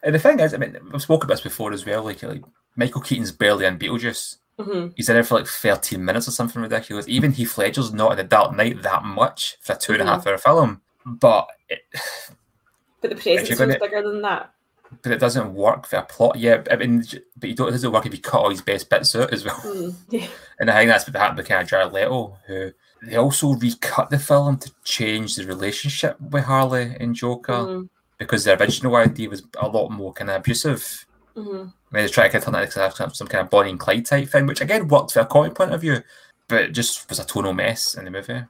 and 0.04 0.16
the 0.16 0.20
thing 0.20 0.40
is, 0.40 0.54
I 0.54 0.58
mean, 0.58 0.78
I've 0.94 1.02
spoken 1.02 1.26
about 1.28 1.36
this 1.36 1.42
before 1.44 1.72
as 1.74 1.86
well. 1.86 2.04
Like, 2.04 2.24
like 2.24 2.44
Michael 2.76 3.02
Keaton's 3.02 3.32
barely 3.32 3.66
in 3.66 3.78
Beetlejuice. 3.78 4.38
Mhm. 4.60 4.94
He's 4.96 5.10
in 5.10 5.16
there 5.16 5.24
for 5.24 5.36
like 5.40 5.48
13 5.48 6.04
minutes 6.04 6.28
or 6.28 6.32
something 6.32 6.62
ridiculous. 6.62 7.08
Even 7.08 7.32
Heath 7.32 7.58
Ledger's 7.58 7.94
not 7.94 8.12
in 8.12 8.18
the 8.18 8.24
Dark 8.24 8.56
Knight 8.56 8.82
that 8.84 9.04
much 9.04 9.58
for 9.62 9.74
a 9.74 9.78
two 9.78 9.94
and 9.94 10.02
a 10.02 10.06
half 10.06 10.28
hour 10.28 10.38
film. 10.38 10.82
But 11.06 11.48
it, 11.70 11.80
But 13.02 13.10
the 13.10 13.16
presence 13.16 13.50
was 13.50 13.60
gonna- 13.60 13.80
bigger 13.80 14.04
than 14.04 14.22
that. 14.22 14.52
But 15.02 15.12
it 15.12 15.20
doesn't 15.20 15.54
work 15.54 15.86
for 15.88 15.98
a 15.98 16.04
plot. 16.04 16.38
Yeah, 16.38 16.64
I 16.70 16.76
mean, 16.76 17.04
but 17.38 17.50
you 17.50 17.56
don't, 17.56 17.70
it 17.70 17.72
doesn't 17.72 17.92
work 17.92 18.06
if 18.06 18.14
you 18.14 18.20
cut 18.22 18.42
all 18.42 18.50
his 18.50 18.62
best 18.62 18.90
bits 18.90 19.16
out 19.16 19.34
as 19.34 19.46
well. 19.46 19.56
Mm, 19.62 19.96
yeah. 20.10 20.28
And 20.60 20.70
I 20.70 20.76
think 20.78 20.90
that's 20.92 21.08
what 21.08 21.16
happened 21.16 21.38
with 21.40 21.48
kind 21.48 21.64
of 21.64 21.68
Jared 21.70 21.92
Leto, 21.92 22.38
who 22.46 22.72
they 23.02 23.16
also 23.16 23.54
recut 23.56 24.12
the 24.12 24.20
film 24.20 24.58
to 24.60 24.72
change 24.84 25.36
the 25.36 25.46
relationship 25.48 26.20
with 26.22 26.44
Harley 26.44 26.96
and 27.00 27.16
Joker 27.16 27.54
Mhm, 27.54 27.90
because 28.20 28.44
the 28.44 28.60
original 28.60 28.96
idea 28.96 29.28
was 29.28 29.42
a 29.60 29.68
lot 29.68 29.90
more 29.90 30.14
kind 30.14 30.30
of 30.30 30.36
abusive. 30.38 31.06
mhm. 31.36 31.74
I 31.92 31.96
mean, 31.96 32.06
they 32.06 32.08
try 32.10 32.28
to 32.28 32.40
turn 32.40 32.54
that 32.54 32.64
into 32.64 32.92
some- 32.96 33.14
some 33.14 33.28
kind 33.28 33.44
of 33.44 33.50
Bonnie 33.50 33.72
and 33.72 33.80
Clyde 33.80 34.06
type 34.06 34.30
thing, 34.30 34.46
which 34.46 34.62
again 34.62 34.88
worked 34.88 35.14
from 35.14 35.24
a 35.24 35.26
comic 35.26 35.56
point 35.56 35.74
of 35.74 35.82
view, 35.82 36.04
but 36.48 36.62
it 36.62 36.72
just 36.74 37.10
was 37.10 37.20
a 37.20 37.26
tonal 37.26 37.54
mess 37.54 37.96
in 37.96 38.06
the 38.06 38.12
movie. 38.12 38.44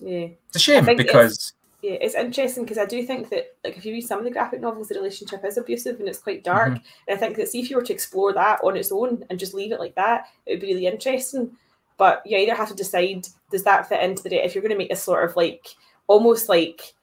Yeah, 0.00 0.28
It's 0.48 0.56
a 0.56 0.58
shame 0.58 0.84
because 0.84 1.54
yeah. 1.86 1.98
It's 2.00 2.14
interesting 2.14 2.64
because 2.64 2.78
I 2.78 2.84
do 2.84 3.04
think 3.04 3.28
that, 3.28 3.54
like, 3.64 3.76
if 3.76 3.84
you 3.84 3.92
read 3.92 4.06
some 4.06 4.18
of 4.18 4.24
the 4.24 4.30
graphic 4.30 4.60
novels, 4.60 4.88
the 4.88 4.96
relationship 4.96 5.44
is 5.44 5.56
abusive 5.56 6.00
and 6.00 6.08
it's 6.08 6.18
quite 6.18 6.42
dark. 6.42 6.74
Mhm. 6.74 6.82
And 7.06 7.16
I 7.16 7.20
think 7.20 7.36
that 7.36 7.48
see 7.48 7.60
if 7.60 7.70
you 7.70 7.76
were 7.76 7.82
to 7.82 7.92
explore 7.92 8.32
that 8.32 8.60
on 8.64 8.76
its 8.76 8.90
own 8.90 9.24
and 9.30 9.38
just 9.38 9.54
leave 9.54 9.72
it 9.72 9.80
like 9.80 9.94
that, 9.94 10.26
it 10.46 10.52
would 10.52 10.60
be 10.60 10.74
really 10.74 10.86
interesting. 10.86 11.56
But 11.96 12.22
you 12.26 12.36
either 12.36 12.54
have 12.54 12.68
to 12.68 12.74
decide 12.74 13.26
does 13.50 13.62
that 13.64 13.88
fit 13.88 14.02
into 14.02 14.22
the 14.22 14.44
if 14.44 14.54
you're 14.54 14.62
going 14.62 14.72
to 14.72 14.78
make 14.78 14.92
a 14.92 14.96
sort 14.96 15.24
of 15.24 15.36
like 15.36 15.68
almost 16.08 16.48
like 16.48 16.94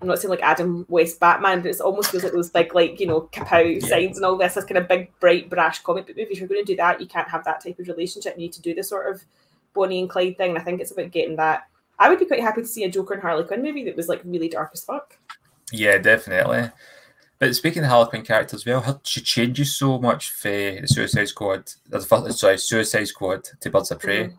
I'm 0.00 0.08
not 0.08 0.18
saying 0.18 0.30
like 0.30 0.42
Adam 0.42 0.86
West 0.88 1.20
Batman, 1.20 1.60
but 1.60 1.68
it's 1.68 1.80
almost 1.80 2.10
feels 2.10 2.22
like 2.24 2.32
those 2.32 2.50
big 2.50 2.74
like 2.74 2.98
you 3.00 3.06
know 3.06 3.28
kapow 3.32 3.80
signs 3.82 4.16
and 4.16 4.24
all 4.24 4.36
this. 4.36 4.54
This 4.54 4.64
kind 4.64 4.78
of 4.78 4.88
big, 4.88 5.10
bright, 5.20 5.50
brash 5.50 5.80
comic 5.80 6.06
book 6.06 6.16
movie. 6.16 6.32
If 6.32 6.38
you're 6.38 6.48
going 6.48 6.64
to 6.64 6.72
do 6.72 6.76
that, 6.76 7.00
you 7.00 7.06
can't 7.06 7.28
have 7.28 7.44
that 7.44 7.62
type 7.62 7.78
of 7.78 7.88
relationship. 7.88 8.36
You 8.36 8.42
need 8.42 8.52
to 8.54 8.62
do 8.62 8.74
the 8.74 8.82
sort 8.82 9.12
of 9.12 9.22
Bonnie 9.74 10.00
and 10.00 10.08
Clyde 10.08 10.36
thing. 10.36 10.50
And 10.50 10.58
I 10.58 10.62
think 10.62 10.80
it's 10.80 10.92
about 10.92 11.10
getting 11.10 11.36
that. 11.36 11.64
I 12.00 12.08
would 12.08 12.18
be 12.18 12.24
quite 12.26 12.40
happy 12.40 12.62
to 12.62 12.66
see 12.66 12.82
a 12.84 12.90
Joker 12.90 13.14
and 13.14 13.22
Harley 13.22 13.44
Quinn 13.44 13.62
movie 13.62 13.84
that 13.84 13.96
was 13.96 14.08
like 14.08 14.22
really 14.24 14.48
dark 14.48 14.70
as 14.72 14.82
fuck. 14.82 15.16
yeah, 15.70 15.98
definitely. 15.98 16.70
But 17.38 17.54
speaking 17.56 17.84
of 17.84 17.88
Harley 17.90 18.08
Quinn 18.10 18.22
character 18.24 18.56
as 18.56 18.66
well, 18.66 18.80
her, 18.82 19.00
she 19.04 19.20
changes 19.20 19.74
so 19.76 19.98
much 19.98 20.30
for 20.30 20.48
the 20.48 20.82
Suicide 20.86 21.28
Squad, 21.28 21.70
the 21.88 22.00
sorry, 22.32 22.58
Suicide 22.58 23.04
Squad 23.08 23.44
to 23.60 23.70
Birds 23.70 23.90
of 23.90 24.00
Prey. 24.00 24.24
Mhm. 24.24 24.36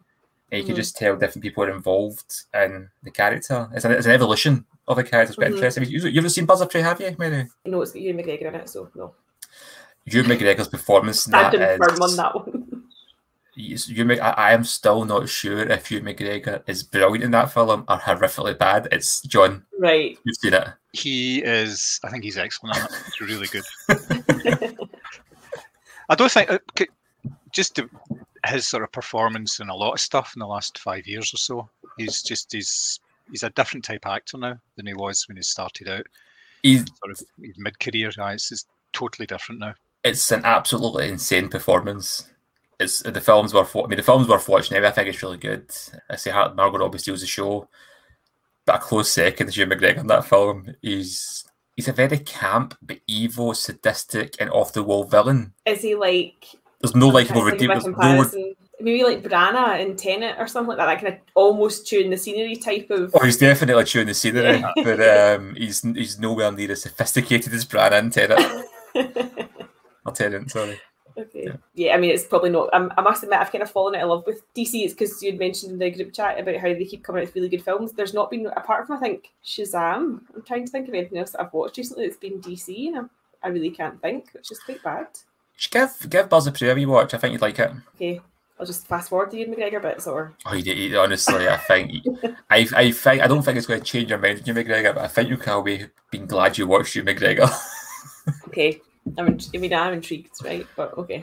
And 0.52 0.60
you 0.60 0.66
can 0.66 0.74
Mhm. 0.74 0.78
just 0.78 0.98
tell 0.98 1.16
different 1.16 1.44
people 1.44 1.64
are 1.64 1.70
involved 1.72 2.44
in 2.54 2.90
the 3.04 3.10
character. 3.12 3.70
It's 3.74 3.86
an, 3.86 3.94
it's 3.94 4.06
an 4.06 4.12
evolution 4.12 4.66
of 4.88 4.98
a 4.98 5.04
character. 5.04 5.32
It's 5.32 5.38
quite 5.38 5.52
Mhm. 5.52 5.56
interesting. 5.56 5.86
You, 5.86 6.08
you've 6.10 6.32
seen 6.32 6.46
Birds 6.46 6.62
of 6.62 6.70
Prey, 6.70 6.82
have 6.82 7.00
you, 7.00 7.16
Mary? 7.18 7.48
Know, 7.66 7.82
it's 7.82 7.92
got 7.94 8.02
Ewan 8.02 8.18
McGregor 8.24 8.48
in 8.50 8.56
it, 8.56 8.70
so 8.70 8.90
no. 8.96 9.16
Ewan 10.06 10.28
McGregor's 10.32 10.68
performance 10.68 11.26
in 11.26 11.32
Stand 11.32 11.54
that 11.62 11.72
and 11.82 11.84
firm 11.84 12.02
on 12.02 12.16
that 12.18 12.36
one. 12.36 12.68
he's- 13.56 13.88
Hugh 13.88 14.06
Mc- 14.06 14.22
I, 14.22 14.30
I 14.32 14.52
am 14.54 14.64
still 14.64 15.06
not 15.06 15.28
sure 15.30 15.60
if 15.62 15.92
Ewan 15.92 16.06
McGregor 16.06 16.64
is 16.68 16.84
brilliant 16.84 17.24
in 17.24 17.32
that 17.32 17.52
film 17.52 17.86
or 17.88 17.98
horrifically 17.98 18.58
bad. 18.58 18.88
It's 18.92 19.22
John. 19.22 19.66
Right. 19.80 20.18
You've 20.24 20.36
seen 20.38 20.54
it. 20.54 20.68
He 20.94 21.40
is. 21.44 22.00
I 22.04 22.10
think 22.10 22.24
he's 22.24 22.38
excellent. 22.38 22.78
in 22.78 22.84
it. 22.84 22.92
He's 23.06 23.22
really 23.22 23.48
good. 23.48 23.64
I 26.10 26.16
don't 26.16 26.32
think 26.32 26.52
uh, 26.52 26.58
just 27.52 27.76
the, 27.76 27.90
his 28.46 28.68
sort 28.68 28.84
of 28.84 28.92
performance 28.92 29.60
in 29.60 29.70
a 29.70 29.76
lot 29.76 29.94
of 29.94 30.00
stuff 30.00 30.34
in 30.36 30.40
the 30.40 30.48
last 30.48 30.78
five 30.80 31.08
years 31.08 31.34
or 31.34 31.38
so. 31.38 31.70
He's 31.98 32.22
just 32.24 32.52
he's 32.52 33.00
he's 33.30 33.44
a 33.44 33.50
different 33.52 33.86
type 33.86 34.06
of 34.06 34.12
actor 34.14 34.38
now 34.38 34.58
than 34.76 34.88
he 34.88 34.94
was 34.94 35.28
when 35.28 35.38
he 35.38 35.44
started 35.44 35.88
out. 35.88 36.06
He's 36.64 36.84
Sort 37.00 37.12
of 37.12 37.22
mid 37.58 37.80
career. 37.80 38.12
It's 38.16 38.50
just 38.50 38.68
totally 38.94 39.26
different 39.26 39.60
now. 39.62 39.74
it's 40.04 40.32
an 40.32 40.42
absolutely 40.44 41.08
insane 41.10 41.48
performance. 41.50 42.30
It's 42.82 43.02
the 43.02 43.22
film's 43.22 43.54
worth. 43.54 43.76
I 43.76 43.82
mean, 43.88 43.98
the 43.98 44.04
film's 44.04 44.28
worth 44.28 44.50
watching. 44.50 44.76
Anyway. 44.76 44.90
I 44.90 44.92
think 44.92 45.08
it's 45.08 45.22
really 45.24 45.38
good. 45.38 45.70
I 46.10 46.16
say 46.16 46.32
how 46.32 46.54
Margot 46.54 46.80
Robbie 46.80 46.98
steals 46.98 47.22
the 47.22 47.28
show, 47.28 47.70
but 48.66 48.76
a 48.76 48.80
close 48.80 49.12
second 49.12 49.48
is 49.50 49.58
Ewan 49.58 49.78
McGregor 49.78 50.00
in 50.00 50.08
that 50.08 50.26
film. 50.26 50.76
He's 50.82 51.46
he's 51.76 51.88
a 51.88 51.94
very 51.94 52.18
camp, 52.20 52.78
but 52.82 53.00
evil, 53.08 53.54
sadistic, 53.54 54.36
and 54.40 54.50
off 54.50 54.74
the 54.74 54.84
wall 54.84 55.04
villain. 55.04 55.54
Is 55.66 55.82
he 55.82 55.96
like 55.96 56.48
There's 56.80 56.96
no 56.96 57.10
likable 57.10 57.42
trying 57.42 57.54
to 57.54 57.60
think 57.60 57.72
of 57.74 57.86
redeem. 57.86 57.98
no. 57.98 58.54
Maybe 58.84 59.04
like 59.04 59.22
Branagh 59.22 59.80
in 59.82 59.96
Tenet 59.96 60.38
or 60.40 60.48
something 60.48 60.70
like 60.70 60.78
that. 60.80 60.88
That 60.88 61.02
kind 61.02 61.14
of 61.14 61.20
almost 61.36 61.86
chewing 61.86 62.10
the 62.10 62.18
scenery 62.18 62.56
type 62.56 62.90
of. 62.90 63.12
Oh, 63.14 63.24
he's 63.24 63.38
definitely 63.38 63.84
chewing 63.84 64.08
the 64.08 64.16
scenery, 64.16 64.64
but 64.84 65.00
um, 65.08 65.54
he's 65.54 65.82
he's 65.82 66.18
nowhere 66.18 66.52
near 66.52 66.72
as 66.72 66.82
sophisticated 66.82 67.54
as 67.54 67.64
Bran 67.64 67.94
and 67.94 68.12
Tenet. 68.12 68.66
Or 70.06 70.12
Tenant, 70.14 70.50
sorry. 70.50 70.80
Okay. 71.18 71.46
Yeah. 71.46 71.56
Yeah. 71.74 71.96
I 71.96 71.98
mean, 71.98 72.12
it's 72.12 72.26
probably 72.26 72.50
not. 72.50 72.70
Um, 72.74 72.92
I 72.98 73.02
must 73.02 73.24
admit, 73.24 73.40
I've 73.40 73.52
kind 73.52 73.62
of 73.62 73.72
fallen 73.72 73.96
out 73.96 74.04
of 74.04 74.10
love 74.10 74.24
with 74.26 74.42
DC. 74.54 74.74
It's 74.74 74.94
because 74.94 75.22
you'd 75.22 75.40
mentioned 75.40 75.72
in 75.74 75.80
the 75.80 75.92
group 75.92 76.14
chat 76.14 76.40
about 76.40 76.58
how 76.58 76.70
they 76.70 76.86
keep 76.86 77.04
coming 77.04 77.22
out 77.22 77.28
with 77.28 77.36
really 77.36 77.50
good 77.50 77.64
films. 77.64 77.92
There's 77.92 78.14
not 78.14 78.30
been, 78.30 78.48
apart 78.48 78.88
from 78.88 78.98
I 78.98 79.00
think 79.00 79.32
Shazam. 79.46 80.22
I'm 80.36 80.44
trying 80.46 80.66
to 80.66 80.72
think 80.72 80.88
of 80.88 80.94
anything 80.94 81.18
else 81.18 81.32
that 81.32 81.42
I've 81.42 81.54
watched 81.54 81.78
recently 81.78 82.08
that's 82.08 82.18
been 82.18 82.42
DC, 82.42 82.88
and 82.88 82.98
I, 82.98 83.48
I 83.48 83.50
really 83.50 83.72
can't 83.72 84.02
think, 84.02 84.32
which 84.34 84.52
is 84.52 84.60
quite 84.60 84.84
bad. 84.84 85.08
Just 85.58 85.72
give 85.72 86.10
give 86.10 86.30
Buzz 86.30 86.48
a 86.48 86.74
wee 86.74 86.86
watch. 86.86 87.14
I 87.14 87.18
think 87.18 87.34
you'd 87.34 87.42
like 87.42 87.60
it. 87.60 87.72
Okay, 87.96 88.22
I'll 88.60 88.66
just 88.66 88.88
fast 88.88 89.10
forward 89.10 89.32
the 89.32 89.38
Ewan 89.38 89.56
McGregor 89.56 89.82
bits, 89.82 90.08
or 90.08 90.34
Oh, 90.46 90.54
you, 90.54 90.74
you, 90.74 90.98
honestly, 91.00 91.48
I 91.48 91.58
think 91.58 92.06
I, 92.50 92.68
I 92.76 92.92
think 92.92 93.22
I 93.22 93.28
don't 93.28 93.42
think 93.42 93.58
it's 93.58 93.68
going 93.68 93.80
to 93.80 93.86
change 93.86 94.10
your 94.10 94.20
mind 94.20 94.46
Ewan 94.46 94.64
McGregor, 94.64 94.96
but 94.96 95.04
I 95.04 95.08
think 95.08 95.30
you 95.30 95.38
can 95.38 95.64
be 95.64 95.86
being 96.12 96.28
glad 96.28 96.58
you 96.58 96.68
watched 96.68 96.96
Ewan 96.96 97.16
McGregor. 97.16 97.52
okay. 98.48 98.82
I'm, 99.18 99.28
in, 99.28 99.40
I 99.54 99.58
mean, 99.58 99.74
I'm 99.74 99.94
intrigued, 99.94 100.32
right? 100.44 100.66
But 100.76 100.98
okay. 100.98 101.16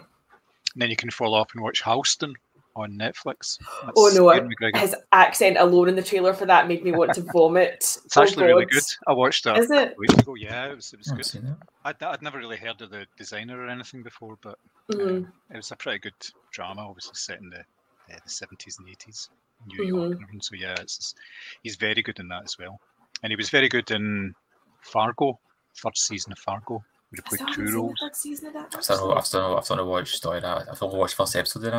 And 0.74 0.82
then 0.82 0.90
you 0.90 0.96
can 0.96 1.10
follow 1.10 1.38
up 1.40 1.50
and 1.54 1.62
watch 1.62 1.82
Halston 1.82 2.34
on 2.76 2.92
Netflix. 2.92 3.58
That's 3.82 3.92
Oh, 3.96 4.10
no, 4.14 4.32
Ewan 4.32 4.52
His 4.76 4.94
accent 5.12 5.56
alone 5.58 5.88
in 5.88 5.96
the 5.96 6.02
trailer 6.02 6.32
for 6.32 6.46
that 6.46 6.68
made 6.68 6.84
me 6.84 6.92
want 6.92 7.14
to 7.14 7.22
vomit. 7.32 7.98
It's 8.04 8.16
actually 8.16 8.46
really 8.46 8.66
good. 8.66 8.82
I 9.08 9.12
watched 9.12 9.44
that 9.44 9.58
Is 9.58 9.70
it? 9.70 9.92
a 9.92 9.94
week 9.98 10.12
ago. 10.12 10.34
Yeah, 10.36 10.66
it 10.70 10.76
was, 10.76 10.92
it 10.92 10.98
was 10.98 11.10
I've 11.10 11.16
good. 11.16 11.26
seen 11.26 11.46
it. 11.46 11.56
I'd, 11.84 12.00
I'd 12.02 12.22
never 12.22 12.38
really 12.38 12.56
heard 12.56 12.80
of 12.82 12.90
the 12.90 13.06
designer 13.16 13.60
or 13.60 13.68
anything 13.68 14.02
before, 14.02 14.38
but 14.42 14.58
Mhm. 14.92 15.26
it 15.50 15.56
was 15.56 15.70
a 15.72 15.76
pretty 15.76 15.98
good 15.98 16.14
drama, 16.52 16.82
obviously 16.88 17.14
set 17.14 17.40
in 17.40 17.50
the 17.50 17.60
uh, 17.60 18.18
the 18.24 18.30
seventies 18.30 18.78
and 18.78 18.88
eighties, 18.88 19.28
New 19.66 19.84
York. 19.84 20.12
Mhm. 20.18 20.30
And. 20.32 20.42
So 20.44 20.54
yeah, 20.54 20.74
it's 20.80 20.96
just- 20.96 21.16
he's 21.62 21.76
very 21.76 22.02
good 22.02 22.18
in 22.20 22.28
that 22.28 22.44
as 22.44 22.56
well, 22.58 22.80
and 23.22 23.30
he 23.30 23.36
was 23.36 23.50
very 23.50 23.68
good 23.68 23.90
in 23.90 24.34
Fargo, 24.82 25.38
third 25.76 25.96
season 25.98 26.32
of 26.32 26.38
Fargo. 26.38 26.82
Where 27.10 27.18
he 27.18 27.22
I 27.24 27.28
played 27.28 27.40
still 27.40 27.54
two 27.54 27.60
haven't 27.62 27.66
seen 27.68 27.74
roles. 27.76 27.98
season 28.12 28.46
of 28.48 28.52
that. 28.54 28.74
I've 28.76 28.84
still, 28.84 29.12
I've 29.14 29.26
still, 29.26 29.56
I've 29.58 29.64
still 29.64 29.76
not 29.76 29.86
watched 29.86 30.16
story 30.16 30.36
of 30.38 30.42
that. 30.42 30.68
I've 30.70 30.82
only 30.82 30.98
watched 30.98 31.14
first 31.14 31.36
episode 31.36 31.64
of 31.64 31.72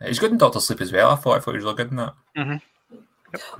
that. 0.00 0.06
He's 0.08 0.18
good 0.18 0.32
in 0.32 0.38
Doctor 0.38 0.60
Sleep 0.60 0.80
as 0.80 0.92
well. 0.92 1.10
I 1.10 1.14
thought 1.16 1.36
I 1.36 1.40
thought 1.40 1.52
he 1.52 1.58
was 1.58 1.64
really 1.64 1.76
good 1.76 1.90
in 1.90 1.96
that. 1.96 2.60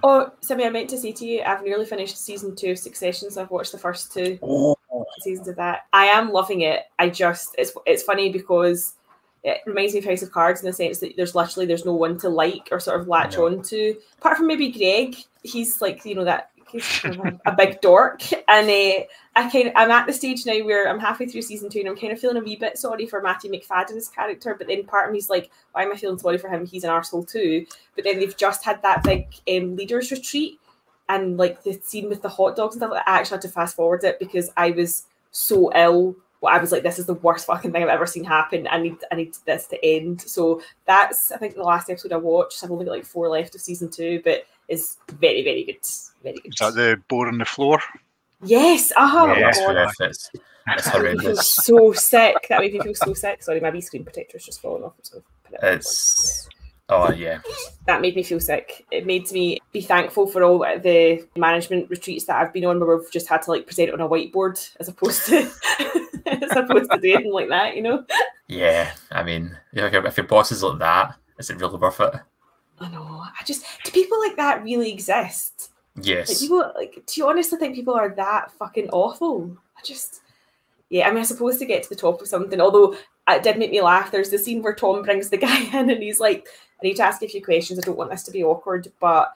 Oh, 0.04 0.30
Sammy, 0.40 0.64
I 0.66 0.70
meant 0.70 0.90
to 0.90 0.98
say 0.98 1.10
to 1.12 1.26
you, 1.26 1.42
I've 1.42 1.64
nearly 1.64 1.84
finished 1.84 2.16
season 2.16 2.54
two 2.54 2.72
of 2.72 2.78
Succession, 2.78 3.30
so 3.30 3.42
I've 3.42 3.50
watched 3.50 3.72
the 3.72 3.78
first 3.78 4.12
two 4.12 4.38
Oh, 4.42 4.76
seasons 5.20 5.48
of 5.48 5.56
that. 5.56 5.86
I 5.92 6.06
am 6.06 6.30
loving 6.30 6.60
it. 6.60 6.82
I 6.98 7.08
just 7.08 7.54
it's 7.58 7.72
it's 7.86 8.02
funny 8.04 8.30
because 8.30 8.94
it 9.42 9.58
reminds 9.66 9.92
me 9.92 9.98
of 9.98 10.04
House 10.04 10.22
of 10.22 10.30
Cards 10.30 10.60
in 10.60 10.66
the 10.66 10.72
sense 10.72 11.00
that 11.00 11.14
there's 11.16 11.34
literally 11.34 11.66
there's 11.66 11.84
no 11.84 11.94
one 11.94 12.16
to 12.18 12.28
like 12.28 12.68
or 12.70 12.78
sort 12.78 13.00
of 13.00 13.08
latch 13.08 13.36
on 13.36 13.62
to. 13.62 13.96
Apart 14.18 14.36
from 14.36 14.46
maybe 14.46 14.70
Greg, 14.70 15.16
he's 15.42 15.80
like 15.80 16.04
you 16.04 16.14
know 16.14 16.24
that 16.24 16.50
he's 16.70 16.86
kind 17.00 17.18
of 17.18 17.26
a, 17.26 17.40
a 17.46 17.56
big 17.56 17.80
dork, 17.80 18.22
and 18.48 18.70
uh, 18.70 19.04
I 19.36 19.50
kind 19.50 19.68
of 19.68 19.72
I'm 19.74 19.90
at 19.90 20.06
the 20.06 20.12
stage 20.12 20.46
now 20.46 20.58
where 20.64 20.88
I'm 20.88 21.00
halfway 21.00 21.26
through 21.26 21.42
season 21.42 21.68
two 21.68 21.80
and 21.80 21.88
I'm 21.88 21.96
kind 21.96 22.12
of 22.12 22.20
feeling 22.20 22.36
a 22.36 22.40
wee 22.40 22.56
bit 22.56 22.78
sorry 22.78 23.06
for 23.06 23.20
Matthew 23.20 23.50
Macfadyen's 23.50 24.08
character, 24.08 24.54
but 24.54 24.68
then 24.68 24.84
part 24.84 25.08
of 25.08 25.12
me's 25.12 25.28
like, 25.28 25.50
why 25.72 25.82
am 25.82 25.92
I 25.92 25.96
feeling 25.96 26.18
sorry 26.18 26.38
for 26.38 26.48
him? 26.48 26.66
He's 26.66 26.84
an 26.84 26.90
arsehole 26.90 27.28
too. 27.28 27.66
But 27.96 28.04
then 28.04 28.20
they've 28.20 28.36
just 28.36 28.64
had 28.64 28.80
that 28.82 29.02
big 29.02 29.26
um, 29.48 29.76
leaders 29.76 30.10
retreat. 30.10 30.60
And 31.08 31.36
like 31.36 31.62
the 31.64 31.74
scene 31.82 32.08
with 32.08 32.22
the 32.22 32.28
hot 32.28 32.56
dogs 32.56 32.76
and 32.76 32.80
stuff, 32.80 33.02
I 33.06 33.18
actually 33.18 33.36
had 33.36 33.42
to 33.42 33.48
fast 33.48 33.76
forward 33.76 34.04
it 34.04 34.18
because 34.18 34.50
I 34.56 34.70
was 34.70 35.06
so 35.32 35.70
ill. 35.74 36.16
I 36.46 36.58
was 36.58 36.72
like, 36.72 36.82
this 36.82 36.98
is 36.98 37.06
the 37.06 37.14
worst 37.14 37.46
fucking 37.46 37.72
thing 37.72 37.82
I've 37.82 37.88
ever 37.88 38.06
seen 38.06 38.24
happen. 38.24 38.68
I 38.70 38.78
need, 38.78 38.96
I 39.10 39.16
need 39.16 39.34
this 39.46 39.66
to 39.68 39.84
end. 39.84 40.20
So 40.20 40.62
that's, 40.86 41.32
I 41.32 41.38
think, 41.38 41.54
the 41.54 41.62
last 41.62 41.90
episode 41.90 42.12
I 42.12 42.18
watched. 42.18 42.62
I've 42.62 42.70
only 42.70 42.84
got 42.84 42.92
like 42.92 43.06
four 43.06 43.28
left 43.28 43.54
of 43.54 43.60
season 43.60 43.90
two, 43.90 44.20
but 44.24 44.44
it's 44.68 44.98
very, 45.18 45.42
very 45.42 45.64
good. 45.64 45.78
Very 46.22 46.36
good. 46.36 46.52
Is 46.52 46.58
that 46.60 46.74
the 46.74 47.02
boar 47.08 47.28
on 47.28 47.38
the 47.38 47.44
floor? 47.44 47.80
Yes. 48.44 48.92
Ah, 48.96 49.34
yeah, 49.36 49.50
Oh 49.56 49.66
my 49.68 49.74
God. 49.74 49.94
yes, 50.00 50.00
it's, 50.00 50.30
it's 50.66 50.90
That 50.90 51.02
made 51.02 51.14
me 51.14 51.18
feel 51.18 51.20
horrendous. 51.24 51.54
so 51.56 51.92
sick. 51.92 52.36
That 52.48 52.60
made 52.60 52.72
me 52.72 52.80
feel 52.80 52.94
so 52.94 53.14
sick. 53.14 53.42
Sorry, 53.42 53.60
my 53.60 53.70
wee 53.70 53.80
screen 53.80 54.04
protector 54.04 54.36
is 54.36 54.44
just 54.44 54.60
falling 54.62 54.84
off. 54.84 54.94
So 55.02 55.18
it. 55.52 55.58
It's 55.62 56.48
oh 56.88 57.10
yeah. 57.12 57.40
that 57.86 58.00
made 58.00 58.16
me 58.16 58.22
feel 58.22 58.40
sick. 58.40 58.84
It 58.90 59.06
made 59.06 59.30
me 59.32 59.58
be 59.72 59.80
thankful 59.80 60.26
for 60.26 60.42
all 60.42 60.58
the 60.58 61.26
management 61.36 61.88
retreats 61.90 62.24
that 62.26 62.36
I've 62.36 62.52
been 62.52 62.64
on 62.64 62.80
where 62.80 62.96
we've 62.96 63.10
just 63.10 63.28
had 63.28 63.42
to 63.42 63.50
like 63.50 63.66
present 63.66 63.92
on 63.92 64.00
a 64.00 64.08
whiteboard 64.08 64.58
as 64.80 64.88
opposed 64.88 65.26
to 65.26 65.36
as 66.26 66.56
opposed 66.56 66.90
to 66.90 66.98
doing 66.98 67.32
like 67.32 67.48
that, 67.48 67.76
you 67.76 67.82
know? 67.82 68.04
Yeah, 68.48 68.92
I 69.10 69.22
mean, 69.22 69.56
if 69.72 70.16
your 70.16 70.26
boss 70.26 70.52
is 70.52 70.62
like 70.62 70.78
that, 70.78 71.16
is 71.38 71.50
it 71.50 71.60
really 71.60 71.78
worth 71.78 72.00
it? 72.00 72.14
I 72.80 72.88
know. 72.90 73.22
I 73.22 73.44
just 73.44 73.64
do 73.84 73.90
people 73.90 74.18
like 74.18 74.36
that 74.36 74.62
really 74.62 74.92
exist? 74.92 75.70
Like 75.96 76.06
Yes. 76.06 76.40
people 76.40 76.72
like 76.74 77.02
do 77.06 77.20
you 77.20 77.28
honestly 77.28 77.58
think 77.58 77.74
people 77.74 77.94
are 77.94 78.10
that 78.10 78.52
fucking 78.52 78.90
awful? 78.90 79.56
I 79.78 79.80
just 79.84 80.22
yeah, 80.90 81.06
I 81.08 81.10
mean 81.10 81.20
I 81.20 81.24
suppose 81.24 81.58
to 81.58 81.66
get 81.66 81.82
to 81.84 81.88
the 81.88 81.94
top 81.94 82.20
of 82.20 82.28
something, 82.28 82.60
although 82.60 82.96
it 83.28 83.42
did 83.42 83.58
make 83.58 83.70
me 83.70 83.80
laugh. 83.80 84.10
There's 84.10 84.30
the 84.30 84.38
scene 84.38 84.62
where 84.62 84.74
Tom 84.74 85.02
brings 85.02 85.30
the 85.30 85.36
guy 85.48 85.60
in 85.60 85.90
and 85.90 86.02
he's 86.02 86.20
like, 86.20 86.46
I 86.82 86.86
need 86.86 86.96
to 86.96 87.04
ask 87.04 87.22
you 87.22 87.26
a 87.26 87.30
few 87.30 87.42
questions. 87.44 87.78
I 87.78 87.82
don't 87.82 87.96
want 87.96 88.10
this 88.10 88.24
to 88.24 88.30
be 88.30 88.44
awkward, 88.44 88.92
but 89.00 89.34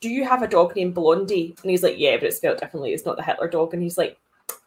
do 0.00 0.08
you 0.08 0.24
have 0.24 0.42
a 0.42 0.48
dog 0.48 0.74
named 0.74 0.94
Blondie? 0.94 1.54
And 1.62 1.70
he's 1.70 1.82
like, 1.82 1.96
Yeah, 1.98 2.16
but 2.16 2.24
it's 2.24 2.36
spelled 2.38 2.58
differently. 2.58 2.92
It's 2.92 3.06
not 3.06 3.16
the 3.16 3.22
Hitler 3.22 3.48
dog. 3.48 3.74
And 3.74 3.82
he's 3.82 3.98
like, 3.98 4.18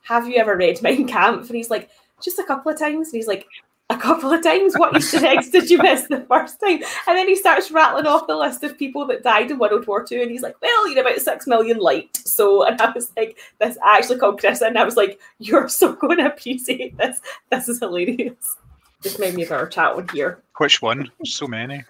Have 0.04 0.28
you 0.28 0.36
ever 0.36 0.56
read 0.56 0.82
Mein 0.82 1.08
Kampf? 1.08 1.48
And 1.48 1.56
he's 1.58 1.70
like, 1.70 1.90
Just 2.22 2.40
a 2.40 2.44
couple 2.44 2.72
of 2.72 2.80
times. 2.80 3.08
And 3.10 3.16
he's 3.16 3.28
like, 3.28 3.46
a 3.90 3.98
couple 3.98 4.32
of 4.32 4.44
times. 4.44 4.76
What 4.76 4.96
Easter 4.96 5.26
eggs 5.26 5.50
did 5.50 5.70
you 5.70 5.78
miss 5.82 6.08
the 6.08 6.22
first 6.22 6.60
time? 6.60 6.84
And 7.08 7.18
then 7.18 7.28
he 7.28 7.36
starts 7.36 7.72
rattling 7.72 8.08
off 8.08 8.28
the 8.28 8.36
list 8.36 8.64
of 8.64 8.78
people 8.78 9.06
that 9.08 9.24
died 9.24 9.52
in 9.52 9.60
World 9.60 9.86
War 9.88 10.06
II, 10.10 10.22
and 10.24 10.32
he's 10.32 10.42
like, 10.42 10.56
"Well, 10.62 10.90
you're 10.90 11.02
about 11.02 11.20
six 11.20 11.48
million 11.48 11.78
light." 11.78 12.18
So, 12.26 12.64
and 12.64 12.80
I 12.82 12.92
was 12.92 13.12
like, 13.16 13.38
"This 13.60 13.78
I 13.84 13.98
actually 13.98 14.20
called 14.20 14.40
Chris, 14.40 14.62
and 14.62 14.78
I 14.78 14.84
was 14.84 14.98
like, 14.98 15.20
"You're 15.40 15.70
so 15.70 15.94
going 15.94 16.18
to 16.18 16.28
appreciate 16.28 16.98
this. 16.98 17.22
This 17.52 17.70
is 17.70 17.80
hilarious." 17.80 18.58
Just 19.02 19.20
made 19.20 19.36
me 19.36 19.44
a 19.44 19.48
better 19.48 19.68
chat 19.68 19.96
one 19.96 20.08
here. 20.10 20.40
Which 20.58 20.82
one? 20.82 21.12
So 21.26 21.48
many. 21.48 21.84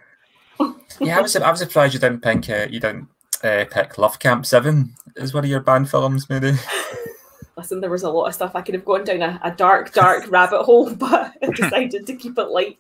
Yeah, 1.00 1.18
I 1.20 1.22
was 1.22 1.36
I 1.36 1.52
was 1.52 1.60
surprised 1.60 1.94
you 1.94 2.00
didn't 2.00 2.22
pick 2.22 2.50
uh, 2.50 2.68
you 2.70 2.80
didn't 2.80 3.08
uh, 3.44 3.66
pick 3.70 3.98
Love 3.98 4.20
Camp 4.20 4.46
Seven 4.46 4.96
as 5.18 5.34
one 5.34 5.44
of 5.44 5.50
your 5.50 5.60
banned 5.62 5.90
films, 5.90 6.30
maybe. 6.30 6.54
Listen, 7.58 7.80
there 7.80 7.90
was 7.90 8.04
a 8.04 8.10
lot 8.10 8.26
of 8.28 8.36
stuff 8.36 8.52
I 8.54 8.62
could 8.62 8.76
have 8.76 8.84
gone 8.84 9.06
down 9.06 9.22
a, 9.22 9.40
a 9.44 9.52
dark, 9.52 9.94
dark 9.94 10.26
rabbit 10.30 10.64
hole, 10.64 10.94
but 10.94 11.34
I 11.42 11.48
decided 11.48 12.06
to 12.06 12.16
keep 12.16 12.38
it 12.38 12.50
light. 12.50 12.78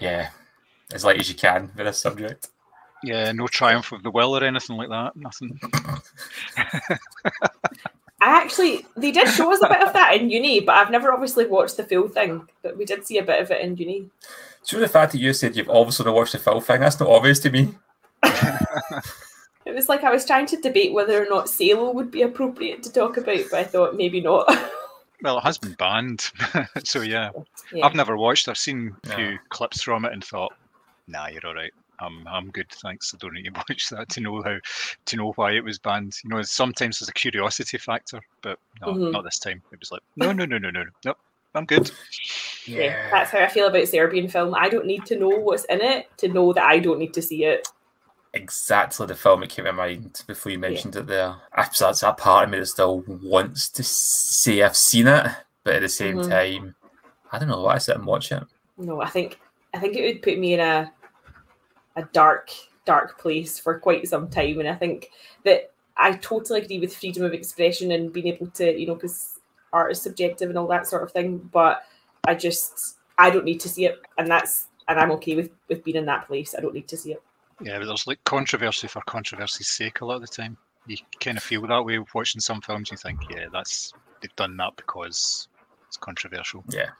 Yeah, 0.00 0.30
as 0.92 1.04
light 1.04 1.18
as 1.18 1.28
you 1.28 1.34
can 1.34 1.70
with 1.76 1.86
this 1.86 2.00
subject. 2.00 2.48
Yeah, 3.02 3.30
no 3.32 3.46
triumph 3.46 3.92
of 3.92 4.02
the 4.02 4.10
will 4.10 4.36
or 4.36 4.44
anything 4.44 4.76
like 4.76 4.88
that. 4.88 5.16
Nothing. 5.16 5.58
I 8.20 8.42
actually, 8.42 8.84
they 8.96 9.12
did 9.12 9.28
show 9.28 9.52
us 9.52 9.62
a 9.62 9.68
bit 9.68 9.80
of 9.80 9.92
that 9.92 10.16
in 10.16 10.30
uni, 10.30 10.60
but 10.60 10.74
I've 10.74 10.90
never 10.90 11.12
obviously 11.12 11.46
watched 11.46 11.76
the 11.76 11.84
full 11.84 12.08
thing. 12.08 12.48
But 12.62 12.76
we 12.76 12.84
did 12.84 13.06
see 13.06 13.18
a 13.18 13.22
bit 13.22 13.40
of 13.40 13.50
it 13.52 13.60
in 13.60 13.76
uni. 13.76 14.10
So 14.62 14.80
the 14.80 14.88
fact 14.88 15.12
that 15.12 15.18
you 15.18 15.32
said 15.32 15.54
you've 15.54 15.70
obviously 15.70 16.06
not 16.06 16.14
watched 16.16 16.32
the 16.32 16.38
full 16.38 16.60
thing, 16.60 16.80
that's 16.80 16.98
not 16.98 17.08
obvious 17.08 17.38
to 17.40 17.50
me. 17.50 17.74
It 19.68 19.74
was 19.74 19.88
like 19.88 20.02
I 20.02 20.10
was 20.10 20.24
trying 20.24 20.46
to 20.46 20.56
debate 20.56 20.94
whether 20.94 21.22
or 21.22 21.28
not 21.28 21.48
Salo 21.50 21.92
would 21.92 22.10
be 22.10 22.22
appropriate 22.22 22.82
to 22.84 22.92
talk 22.92 23.18
about, 23.18 23.40
but 23.50 23.60
I 23.60 23.64
thought 23.64 23.96
maybe 23.96 24.20
not. 24.20 24.48
Well, 25.20 25.38
it 25.38 25.44
has 25.44 25.58
been 25.58 25.72
banned, 25.72 26.30
so 26.84 27.00
yeah. 27.00 27.30
Yeah. 27.72 27.84
I've 27.84 27.96
never 27.96 28.16
watched. 28.16 28.46
I've 28.48 28.56
seen 28.56 28.94
a 29.04 29.16
few 29.16 29.30
No. 29.32 29.38
clips 29.48 29.82
from 29.82 30.04
it 30.04 30.12
and 30.12 30.22
thought, 30.24 30.52
"Nah, 31.08 31.26
you're 31.26 31.44
all 31.44 31.56
right. 31.56 31.72
I'm 31.98 32.24
I'm 32.28 32.50
good, 32.52 32.70
thanks. 32.70 33.12
I 33.12 33.18
don't 33.18 33.34
need 33.34 33.46
to 33.46 33.50
watch 33.68 33.88
that 33.90 34.08
to 34.10 34.20
know 34.20 34.40
how 34.42 34.58
to 35.06 35.16
know 35.16 35.32
why 35.34 35.54
it 35.56 35.64
was 35.64 35.80
banned. 35.80 36.14
You 36.22 36.30
know, 36.30 36.42
sometimes 36.42 37.00
there's 37.00 37.08
a 37.08 37.12
curiosity 37.14 37.78
factor, 37.78 38.20
but 38.44 38.60
no, 38.80 38.94
Mhm. 38.94 39.10
not 39.10 39.24
this 39.24 39.40
time. 39.40 39.60
It 39.72 39.80
was 39.80 39.90
like, 39.90 40.02
no, 40.14 40.30
no, 40.30 40.44
no, 40.44 40.56
no, 40.56 40.70
no, 40.70 40.84
no, 41.04 41.14
I'm 41.56 41.64
good. 41.66 41.90
yeah. 42.64 43.08
that's 43.10 43.32
how 43.32 43.40
I 43.40 43.48
feel 43.48 43.66
about 43.66 43.88
Serbian 43.88 44.28
film. 44.28 44.54
I 44.54 44.68
don't 44.68 44.86
need 44.86 45.04
to 45.06 45.18
know 45.18 45.30
what's 45.30 45.64
in 45.64 45.80
it 45.80 46.06
to 46.18 46.28
know 46.28 46.52
that 46.52 46.64
I 46.64 46.78
don't 46.78 47.00
need 47.00 47.14
to 47.14 47.22
see 47.22 47.44
it. 47.44 47.66
Exactly 48.34 49.06
the 49.06 49.14
film 49.14 49.40
that 49.40 49.50
came 49.50 49.66
in 49.66 49.76
mind 49.76 50.22
before 50.26 50.52
you 50.52 50.58
mentioned 50.58 50.94
yeah. 50.94 51.00
it 51.00 51.06
there. 51.06 51.36
That's 51.56 52.00
that 52.00 52.16
part 52.18 52.44
of 52.44 52.50
me 52.50 52.58
that 52.58 52.66
still 52.66 53.02
wants 53.06 53.68
to 53.70 53.82
say 53.82 54.62
I've 54.62 54.76
seen 54.76 55.06
it, 55.06 55.26
but 55.64 55.76
at 55.76 55.82
the 55.82 55.88
same 55.88 56.18
mm-hmm. 56.18 56.30
time, 56.30 56.74
I 57.32 57.38
don't 57.38 57.48
know. 57.48 57.62
Why 57.62 57.74
I 57.74 57.78
sit 57.78 57.96
and 57.96 58.06
watch 58.06 58.30
it. 58.32 58.42
No, 58.76 59.00
I 59.00 59.08
think 59.08 59.40
I 59.74 59.78
think 59.78 59.96
it 59.96 60.02
would 60.02 60.22
put 60.22 60.38
me 60.38 60.54
in 60.54 60.60
a 60.60 60.92
a 61.96 62.04
dark, 62.12 62.50
dark 62.84 63.18
place 63.18 63.58
for 63.58 63.78
quite 63.78 64.06
some 64.08 64.28
time, 64.28 64.60
and 64.60 64.68
I 64.68 64.74
think 64.74 65.10
that 65.44 65.72
I 65.96 66.12
totally 66.12 66.60
agree 66.60 66.78
with 66.78 66.96
freedom 66.96 67.24
of 67.24 67.32
expression 67.32 67.90
and 67.90 68.12
being 68.12 68.28
able 68.28 68.46
to, 68.48 68.78
you 68.78 68.86
know, 68.86 68.94
because 68.94 69.40
art 69.72 69.92
is 69.92 70.00
subjective 70.00 70.48
and 70.48 70.58
all 70.58 70.68
that 70.68 70.86
sort 70.86 71.02
of 71.02 71.12
thing. 71.12 71.38
But 71.52 71.82
I 72.26 72.34
just 72.34 72.98
I 73.18 73.30
don't 73.30 73.44
need 73.44 73.60
to 73.60 73.68
see 73.68 73.86
it, 73.86 74.00
and 74.16 74.28
that's 74.28 74.68
and 74.86 74.98
I'm 74.98 75.10
okay 75.12 75.34
with 75.34 75.50
with 75.68 75.84
being 75.84 75.96
in 75.96 76.06
that 76.06 76.26
place. 76.26 76.54
I 76.56 76.60
don't 76.60 76.74
need 76.74 76.88
to 76.88 76.96
see 76.96 77.12
it. 77.12 77.22
Yeah, 77.60 77.78
but 77.78 77.86
there's 77.86 78.06
like 78.06 78.22
controversy 78.24 78.88
for 78.88 79.02
controversy's 79.02 79.68
sake 79.68 80.00
a 80.00 80.06
lot 80.06 80.16
of 80.16 80.20
the 80.22 80.28
time. 80.28 80.56
You 80.86 80.96
kind 81.20 81.36
of 81.36 81.42
feel 81.42 81.66
that 81.66 81.84
way 81.84 81.98
watching 82.14 82.40
some 82.40 82.60
films. 82.60 82.90
You 82.90 82.96
think, 82.96 83.20
yeah, 83.30 83.46
that's 83.52 83.92
they've 84.20 84.34
done 84.36 84.56
that 84.56 84.76
because 84.76 85.48
it's 85.88 85.96
controversial. 85.96 86.64
Yeah. 86.68 86.90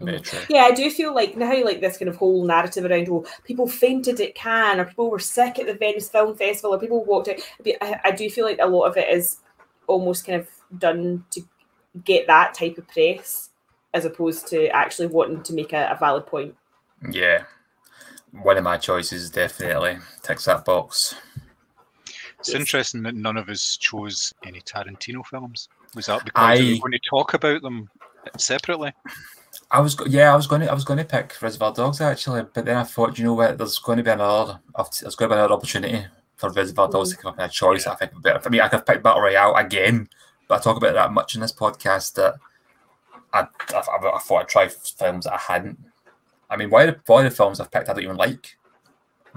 Mm-hmm. 0.00 0.52
Yeah, 0.52 0.62
I 0.62 0.72
do 0.72 0.90
feel 0.90 1.14
like 1.14 1.36
now 1.36 1.64
like 1.64 1.80
this 1.80 1.96
kind 1.96 2.10
of 2.10 2.16
whole 2.16 2.44
narrative 2.44 2.84
around 2.84 3.08
oh 3.08 3.24
people 3.44 3.66
fainted 3.66 4.20
at 4.20 4.34
Cannes 4.34 4.78
or 4.78 4.84
people 4.84 5.10
were 5.10 5.18
sick 5.18 5.58
at 5.58 5.66
the 5.66 5.72
Venice 5.72 6.10
Film 6.10 6.36
Festival 6.36 6.74
or 6.74 6.78
people 6.78 7.02
walked 7.04 7.28
out. 7.28 7.36
I, 7.80 8.00
I 8.04 8.10
do 8.10 8.28
feel 8.28 8.44
like 8.44 8.58
a 8.60 8.66
lot 8.66 8.84
of 8.84 8.96
it 8.98 9.08
is 9.08 9.38
almost 9.86 10.26
kind 10.26 10.40
of 10.40 10.48
done 10.78 11.24
to 11.30 11.40
get 12.04 12.26
that 12.26 12.52
type 12.52 12.76
of 12.76 12.86
press 12.88 13.48
as 13.94 14.04
opposed 14.04 14.46
to 14.48 14.68
actually 14.68 15.06
wanting 15.06 15.42
to 15.44 15.54
make 15.54 15.72
a, 15.72 15.88
a 15.90 15.96
valid 15.98 16.26
point. 16.26 16.54
Yeah, 17.10 17.44
one 18.42 18.56
of 18.56 18.64
my 18.64 18.76
choices 18.76 19.30
definitely 19.30 19.98
ticks 20.22 20.44
that 20.44 20.64
box. 20.64 21.14
It's 22.38 22.54
interesting 22.54 23.02
that 23.02 23.14
none 23.14 23.36
of 23.36 23.48
us 23.48 23.76
chose 23.76 24.32
any 24.44 24.60
Tarantino 24.60 25.24
films. 25.26 25.68
Was 25.94 26.06
that 26.06 26.24
because 26.24 26.58
I, 26.58 26.58
we 26.58 26.74
were 26.74 26.88
going 26.88 26.92
to 26.92 27.08
talk 27.08 27.34
about 27.34 27.62
them 27.62 27.88
separately? 28.36 28.92
I 29.70 29.80
was 29.80 29.96
yeah, 30.06 30.32
I 30.32 30.36
was 30.36 30.46
going 30.46 30.60
to 30.60 30.70
I 30.70 30.74
was 30.74 30.84
going 30.84 30.98
to 30.98 31.04
pick 31.04 31.40
Reservoir 31.40 31.72
Dogs 31.72 32.00
actually, 32.00 32.42
but 32.54 32.64
then 32.64 32.76
I 32.76 32.84
thought, 32.84 33.18
you 33.18 33.24
know 33.24 33.34
what, 33.34 33.58
there's 33.58 33.78
going 33.78 33.98
to 33.98 34.04
be 34.04 34.10
another 34.10 34.60
there's 34.76 35.16
going 35.16 35.30
to 35.30 35.34
be 35.34 35.38
another 35.38 35.54
opportunity 35.54 36.06
for 36.36 36.50
Reservoir 36.50 36.88
Dogs 36.88 37.10
to 37.10 37.16
come 37.16 37.32
up 37.32 37.38
in 37.38 37.46
a 37.46 37.48
choice. 37.48 37.86
I 37.86 37.94
think 37.94 38.20
better 38.22 38.40
for 38.40 38.50
me. 38.50 38.60
I 38.60 38.68
could 38.68 38.86
pick 38.86 39.02
Battle 39.02 39.22
Royale 39.22 39.54
again, 39.56 40.08
but 40.46 40.60
I 40.60 40.62
talk 40.62 40.76
about 40.76 40.94
that 40.94 41.12
much 41.12 41.34
in 41.34 41.40
this 41.40 41.52
podcast 41.52 42.14
that 42.14 42.34
I 43.32 43.46
I, 43.70 43.78
I, 43.78 44.16
I 44.16 44.18
thought 44.18 44.42
I'd 44.42 44.48
try 44.48 44.68
films 44.68 45.24
that 45.24 45.34
I 45.34 45.38
hadn't 45.38 45.78
I 46.48 46.56
mean, 46.56 46.70
why 46.70 46.86
the, 46.86 46.96
why 47.06 47.22
the 47.22 47.30
films 47.30 47.60
I've 47.60 47.70
picked 47.70 47.88
I 47.88 47.92
don't 47.92 48.04
even 48.04 48.16
like, 48.16 48.56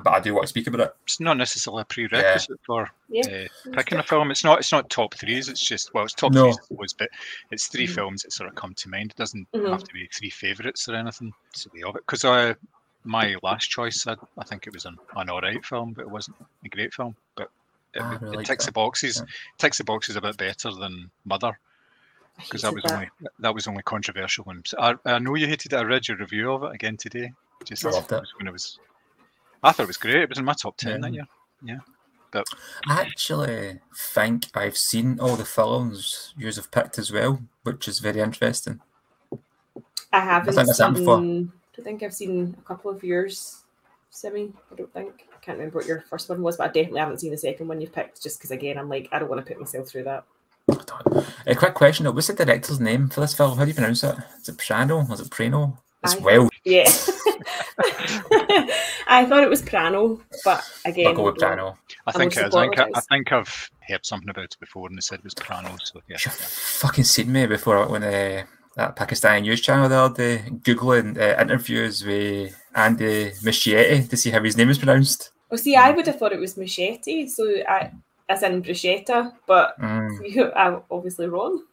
but 0.04 0.14
I 0.14 0.20
do 0.20 0.34
want 0.34 0.44
to 0.44 0.50
speak 0.50 0.68
about 0.68 0.82
it. 0.82 0.96
It's 1.04 1.20
not 1.20 1.38
necessarily 1.38 1.82
a 1.82 1.86
prerequisite 1.86 2.50
yeah. 2.50 2.56
for 2.66 2.90
yeah. 3.10 3.46
uh, 3.46 3.72
picking 3.72 3.98
a 3.98 4.04
film. 4.04 4.32
It's 4.32 4.44
not. 4.44 4.60
It's 4.60 4.72
not 4.72 4.90
top 4.90 5.16
threes. 5.16 5.50
It's 5.50 5.66
just 5.66 5.94
well, 5.94 6.06
it's 6.06 6.14
top 6.14 6.34
no. 6.34 6.54
threes, 6.54 6.94
but 6.94 7.10
it's 7.52 7.68
3 7.68 7.86
mm-hmm. 7.86 7.94
films 7.94 8.24
that 8.24 8.34
sort 8.34 8.50
of 8.50 8.56
come 8.56 8.74
to 8.76 8.90
mind. 8.90 9.12
It 9.12 9.18
doesn't 9.18 9.52
mm-hmm. 9.52 9.72
have 9.72 9.84
to 9.84 9.94
be 9.94 10.08
three 10.14 10.30
favourites 10.30 10.88
or 10.88 10.96
anything. 10.96 11.34
So 11.54 11.70
the 11.74 11.84
of 11.84 11.96
it 11.96 12.04
because 12.06 12.26
I 12.26 12.56
my 13.04 13.36
last 13.44 13.70
choice, 13.70 14.06
I, 14.08 14.16
I 14.38 14.44
think 14.44 14.68
it 14.68 14.74
was 14.74 14.86
an, 14.86 14.98
an 15.16 15.30
alright 15.30 15.66
film, 15.66 15.94
but 15.94 16.02
it 16.02 16.10
wasn't 16.10 16.38
a 16.66 16.70
great 16.70 16.94
film. 16.94 17.16
But 17.36 17.50
it, 17.94 18.02
it, 18.02 18.40
it 18.40 18.46
ticks 18.46 18.66
that. 18.66 18.72
the 18.72 18.74
boxes. 18.74 19.18
Yeah. 19.18 19.26
Ticks 19.58 19.78
the 19.78 19.84
boxes 19.84 20.16
a 20.16 20.22
bit 20.22 20.38
better 20.38 20.72
than 20.72 21.10
Mother 21.26 21.58
because 22.40 22.62
that 22.62 22.74
was 22.74 22.84
that. 22.84 22.94
only 22.94 23.10
that 23.40 23.54
was 23.54 23.68
only 23.68 23.84
controversial. 23.84 24.44
When 24.46 24.64
I, 24.78 24.96
I 25.06 25.20
know 25.20 25.36
you 25.36 25.48
hated 25.48 25.74
it. 25.74 25.78
I 25.78 25.84
read 25.84 26.08
your 26.08 26.18
review 26.18 26.52
of 26.52 26.64
it 26.64 26.74
again 26.74 26.98
today. 26.98 27.32
Just 27.66 27.86
I 27.86 27.90
loved 27.90 28.12
it 28.12 28.24
when 28.38 28.48
it 28.48 28.54
was. 28.54 28.80
I 29.64 29.72
thought 29.72 29.84
it 29.84 29.88
was 29.88 29.98
great. 29.98 30.16
It 30.16 30.30
was 30.30 30.38
in 30.38 30.46
my 30.46 30.54
top 30.54 30.78
ten 30.78 30.92
yeah. 30.92 30.98
that 31.00 31.14
year. 31.14 31.28
Yeah. 31.64 31.80
But 32.32 32.48
I 32.88 33.02
actually 33.02 33.80
think 33.96 34.46
I've 34.56 34.78
seen 34.78 35.20
all 35.20 35.36
the 35.36 35.46
films 35.46 36.34
you 36.38 36.46
have 36.46 36.72
picked 36.72 37.00
as 37.00 37.12
well, 37.12 37.42
which 37.64 37.88
is 37.88 38.00
very 38.00 38.20
interesting. 38.20 38.80
I 40.14 40.20
haven't 40.20 40.58
I 40.58 40.64
seen. 40.64 40.94
Before. 40.94 41.20
I 41.78 41.82
think 41.82 42.04
I've 42.04 42.14
seen 42.14 42.56
a 42.60 42.62
couple 42.64 42.92
of 42.92 43.04
yours, 43.04 43.64
Simi. 44.10 44.52
I 44.72 44.76
don't 44.76 44.94
think. 44.94 45.28
I 45.34 45.40
can't 45.40 45.58
remember 45.58 45.80
what 45.80 45.88
your 45.88 46.02
first 46.02 46.30
one 46.30 46.42
was, 46.42 46.58
but 46.58 46.70
I 46.70 46.74
definitely 46.74 47.00
haven't 47.00 47.20
seen 47.20 47.32
the 47.32 47.38
second 47.38 47.68
one 47.68 47.82
you've 47.82 47.94
picked. 47.94 48.22
Just 48.22 48.38
because, 48.38 48.52
again, 48.52 48.78
I'm 48.78 48.90
like, 48.90 49.08
I 49.12 49.20
don't 49.20 49.30
want 49.30 49.44
to 49.44 49.52
put 49.52 49.60
myself 49.60 49.88
through 49.88 50.04
that. 50.04 50.26
A 51.46 51.56
quick 51.56 51.74
question 51.74 52.06
though, 52.06 52.12
what's 52.12 52.28
the 52.28 52.34
director's 52.34 52.80
name 52.80 53.10
for 53.10 53.22
this 53.22 53.34
film? 53.34 53.58
How 53.58 53.64
do 53.64 53.70
you 53.70 53.76
pronounce 53.76 54.04
it? 54.04 54.16
Is 54.40 54.50
it 54.50 54.58
Prano? 54.58 55.12
Is 55.12 55.20
it 55.20 55.30
Prano? 55.30 55.78
It's 56.04 56.16
I, 56.16 56.20
Welsh. 56.20 56.50
Yeah. 56.64 56.84
I 59.08 59.26
thought 59.26 59.44
it 59.44 59.50
was 59.50 59.62
Prano, 59.62 60.22
but 60.46 60.64
again, 60.86 61.08
I'll 61.08 61.14
go 61.14 61.24
with 61.24 61.38
Prano. 61.38 61.76
I 62.06 62.12
think. 62.12 62.38
I 62.38 62.50
think, 62.50 62.80
I 62.80 63.00
think 63.10 63.32
I've 63.32 63.70
heard 63.82 64.06
something 64.06 64.30
about 64.30 64.46
it 64.46 64.58
before, 64.60 64.88
and 64.88 64.98
they 64.98 65.02
said 65.02 65.20
it 65.20 65.24
was 65.24 65.34
Prano. 65.34 65.78
So 65.84 66.02
yeah. 66.08 66.18
You've 66.24 66.34
fucking 66.34 67.04
seen 67.04 67.32
me 67.32 67.48
before 67.48 67.88
when 67.88 68.04
uh, 68.04 68.44
that 68.76 68.96
Pakistani 68.96 69.42
news 69.42 69.62
channel 69.62 69.90
the 69.90 69.96
other 69.96 70.16
day 70.16 70.44
googling 70.50 71.18
uh, 71.18 71.42
interviews 71.42 72.06
with 72.06 72.56
Andy 72.76 73.32
Muschietti 73.44 74.08
to 74.10 74.18
see 74.18 74.30
how 74.30 74.44
his 74.44 74.56
name 74.56 74.70
is 74.70 74.78
pronounced. 74.78 75.32
Well, 75.50 75.58
see, 75.58 75.76
I 75.76 75.92
would 75.92 76.06
have 76.08 76.20
thought 76.20 76.32
it 76.32 76.40
was 76.40 76.58
Machete, 76.58 77.28
so 77.28 77.44
I 77.68 77.92
as 78.30 78.44
in 78.44 78.62
bruschetta, 78.62 79.34
but 79.48 79.80
mm. 79.80 80.18
you 80.24 80.52
are 80.54 80.84
obviously 80.90 81.28
wrong. 81.28 81.64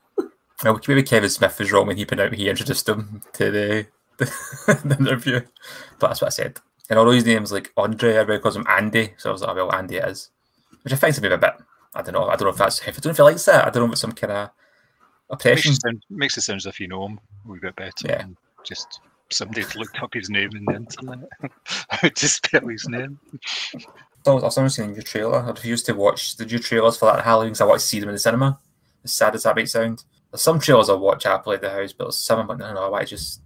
well, 0.64 0.80
maybe 0.88 1.02
Kevin 1.02 1.30
Smith 1.30 1.58
was 1.58 1.70
wrong 1.70 1.86
when 1.86 1.96
he 1.96 2.04
put 2.04 2.18
out 2.18 2.34
he 2.34 2.48
introduced 2.48 2.88
him 2.88 3.22
to 3.34 3.50
the, 3.50 3.86
the, 4.18 4.24
the 4.84 4.96
interview, 4.98 5.40
but 5.98 6.08
that's 6.08 6.20
what 6.22 6.28
I 6.28 6.30
said. 6.30 6.58
And 6.88 6.98
although 6.98 7.12
his 7.12 7.26
name's 7.26 7.52
like 7.52 7.72
Andre, 7.76 8.14
everybody 8.14 8.42
calls 8.42 8.56
him 8.56 8.66
Andy, 8.68 9.12
so 9.18 9.30
I 9.30 9.32
was 9.32 9.42
like, 9.42 9.50
oh, 9.50 9.66
well, 9.66 9.74
Andy 9.74 9.96
it 9.96 10.04
is, 10.08 10.30
which 10.82 10.92
I 10.92 10.96
find 10.96 11.14
to 11.14 11.20
be 11.20 11.28
a 11.28 11.38
bit. 11.38 11.54
I 11.94 12.02
don't 12.02 12.14
know. 12.14 12.26
I 12.26 12.36
don't 12.36 12.42
know 12.42 12.50
if 12.50 12.56
that's 12.56 12.80
if 12.80 12.88
I 12.88 12.92
don't 12.92 13.06
know 13.06 13.10
if 13.10 13.16
he 13.16 13.22
likes 13.22 13.44
that. 13.46 13.66
I 13.66 13.70
don't 13.70 13.82
know 13.82 13.86
if 13.86 13.92
it's 13.92 14.00
some 14.00 14.12
kind 14.12 14.32
of 14.32 14.50
oppression. 15.30 15.70
Makes 15.70 15.78
it, 15.78 15.80
sound, 15.80 16.02
makes 16.10 16.38
it 16.38 16.40
sound 16.42 16.56
as 16.58 16.66
if 16.66 16.78
you 16.78 16.88
know 16.88 17.06
him 17.06 17.20
a 17.46 17.52
wee 17.52 17.58
bit 17.58 17.74
better. 17.76 18.06
Yeah. 18.06 18.26
Just 18.64 19.00
somebody's 19.30 19.74
looked 19.76 20.00
up 20.02 20.12
his 20.12 20.28
name 20.28 20.50
in 20.54 20.64
the 20.66 20.74
internet. 20.74 21.28
How 21.88 22.08
to 22.08 22.28
spell 22.28 22.68
his 22.68 22.86
name. 22.88 23.18
I 24.26 24.34
was 24.34 24.58
only 24.58 24.70
seeing 24.70 24.92
new 24.92 25.02
trailer. 25.02 25.40
I 25.40 25.50
refused 25.50 25.86
to 25.86 25.94
watch 25.94 26.36
the 26.36 26.46
new 26.46 26.58
trailers 26.58 26.96
for 26.96 27.06
that 27.06 27.24
Halloween 27.24 27.50
because 27.50 27.60
I 27.60 27.66
want 27.66 27.80
to 27.80 27.86
see 27.86 28.00
them 28.00 28.08
in 28.08 28.14
the 28.14 28.18
cinema. 28.18 28.58
As 29.04 29.12
sad 29.12 29.34
as 29.34 29.44
that 29.44 29.56
might 29.56 29.68
sound. 29.68 30.04
There's 30.30 30.42
some 30.42 30.58
trailers 30.58 30.88
I 30.88 30.94
watch 30.94 31.24
happily 31.24 31.56
at 31.56 31.62
the 31.62 31.70
house, 31.70 31.92
but 31.92 32.12
some 32.14 32.40
I'm 32.40 32.46
like, 32.48 32.58
no, 32.58 32.74
no, 32.74 32.84
I 32.84 32.88
want 32.88 33.06
to 33.06 33.10
just, 33.10 33.42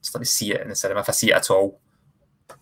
just 0.00 0.14
let 0.14 0.20
me 0.20 0.26
see 0.26 0.52
it 0.52 0.60
in 0.60 0.68
the 0.68 0.74
cinema 0.74 1.00
if 1.00 1.08
I 1.08 1.12
see 1.12 1.30
it 1.30 1.36
at 1.36 1.50
all. 1.50 1.80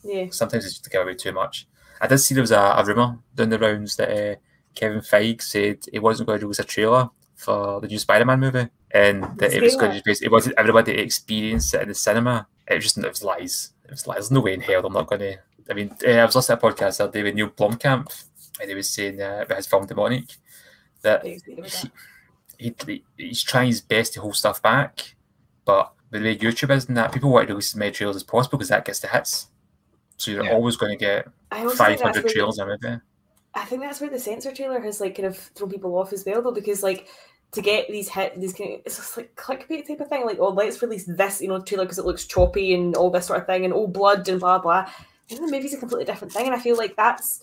Yeah. 0.03 0.27
Sometimes 0.31 0.65
it's 0.65 0.75
just 0.75 0.85
to 0.85 0.91
give 0.91 1.03
away 1.03 1.15
too 1.15 1.33
much. 1.33 1.69
I 2.01 2.07
did 2.07 2.19
see 2.19 2.35
there 2.35 2.43
was 2.43 2.51
a, 2.51 2.59
a 2.59 2.85
rumour 2.85 3.19
down 3.35 3.51
the 3.51 3.59
rounds 3.59 3.97
that 3.97 4.11
uh, 4.11 4.37
Kevin 4.75 5.01
Feige 5.01 5.43
said 5.43 5.85
he 5.93 5.99
wasn't 5.99 6.27
going 6.27 6.41
to 6.41 6.47
release 6.47 6.59
a 6.59 6.65
trailer 6.65 7.11
for 7.37 7.81
the 7.81 7.89
new 7.89 7.99
Spider-Man 7.99 8.41
movie, 8.41 8.69
and 8.93 9.23
that 9.39 9.53
it 9.53 9.63
was 9.63 9.77
going 9.77 9.93
to 9.93 10.03
just 10.03 10.23
it 10.23 10.31
wasn't 10.31 10.55
everybody 10.59 10.95
to 10.95 11.03
experience 11.03 11.75
it 11.75 11.83
in 11.83 11.89
the 11.89 11.95
cinema. 11.95 12.47
It 12.69 12.75
was 12.75 12.85
just 12.85 12.99
it 12.99 13.09
was 13.09 13.23
lies. 13.23 13.73
It 13.85 13.91
was 13.91 14.07
lies. 14.07 14.17
There's 14.17 14.31
no 14.31 14.41
way 14.41 14.55
in 14.55 14.61
hell 14.61 14.87
I'm 14.87 14.93
not 14.93 15.09
going 15.09 15.21
to 15.21 15.39
I 15.71 15.75
mean, 15.75 15.95
uh, 16.07 16.11
I 16.11 16.25
was 16.25 16.35
listening 16.35 16.59
to 16.59 16.67
a 16.67 16.73
podcast 16.73 16.99
the 16.99 17.05
other 17.05 17.13
day 17.13 17.23
with 17.23 17.35
Neill 17.35 17.49
Blomkamp, 17.49 18.25
and 18.61 18.69
he 18.69 18.75
was 18.75 18.91
saying 18.91 19.21
uh, 19.21 19.41
about 19.43 19.57
his 19.57 19.67
film 19.67 19.87
Demonic 19.87 20.37
that 21.03 21.25
he, 21.25 22.75
he, 22.87 23.05
he's 23.17 23.43
trying 23.43 23.69
his 23.69 23.81
best 23.81 24.15
to 24.15 24.21
hold 24.21 24.37
stuff 24.37 24.63
back, 24.63 25.15
but 25.65 25.93
the 26.11 26.21
way 26.21 26.37
YouTube 26.37 26.71
is 26.71 26.87
and 26.87 26.97
that, 26.97 27.13
people 27.13 27.31
want 27.31 27.49
to 27.49 27.55
release 27.55 27.73
as 27.73 27.77
many 27.77 27.91
trailers 27.91 28.17
as 28.17 28.23
possible 28.23 28.59
because 28.59 28.69
that 28.69 28.85
gets 28.85 29.01
the 29.01 29.09
hits. 29.09 29.49
So 30.17 30.31
you're 30.31 30.45
yeah. 30.45 30.53
always 30.53 30.77
going 30.77 30.97
to 30.97 30.99
get 30.99 31.29
500 31.51 32.29
trailers 32.29 32.59
in 32.59 32.65
a 32.65 32.67
movie. 32.67 33.01
I 33.55 33.65
think 33.65 33.83
that's 33.83 34.01
where 34.01 34.11
the 34.11 34.19
censor 34.19 34.53
trailer 34.53 34.81
has 34.81 35.01
like 35.01 35.17
kind 35.17 35.27
of 35.27 35.37
thrown 35.37 35.71
people 35.71 35.97
off 35.97 36.13
as 36.13 36.25
well, 36.25 36.43
though, 36.43 36.53
because 36.53 36.83
like 36.83 37.09
to 37.53 37.61
get 37.61 37.89
these 37.89 38.09
hit 38.09 38.41
these 38.41 38.55
kind 38.55 38.75
of, 38.75 38.81
it's 38.87 38.97
just 38.97 39.17
like 39.17 39.35
clickbait 39.37 39.87
type 39.87 40.01
of 40.01 40.09
thing, 40.09 40.25
like 40.25 40.39
oh 40.39 40.51
let's 40.51 40.81
release 40.81 41.05
this 41.05 41.43
you 41.43 41.49
know 41.49 41.61
trailer 41.61 41.85
because 41.85 41.99
it 41.99 42.07
looks 42.07 42.27
choppy 42.27 42.73
and 42.73 42.95
all 42.95 43.11
this 43.11 43.27
sort 43.27 43.41
of 43.41 43.47
thing 43.47 43.65
and 43.65 43.75
oh 43.75 43.87
blood 43.87 44.27
and 44.29 44.41
blah 44.41 44.59
blah 44.59 44.89
the 45.41 45.51
movie's 45.51 45.75
a 45.75 45.79
completely 45.79 46.05
different 46.05 46.33
thing, 46.33 46.47
and 46.47 46.55
I 46.55 46.59
feel 46.59 46.77
like 46.77 46.97
that's 46.97 47.43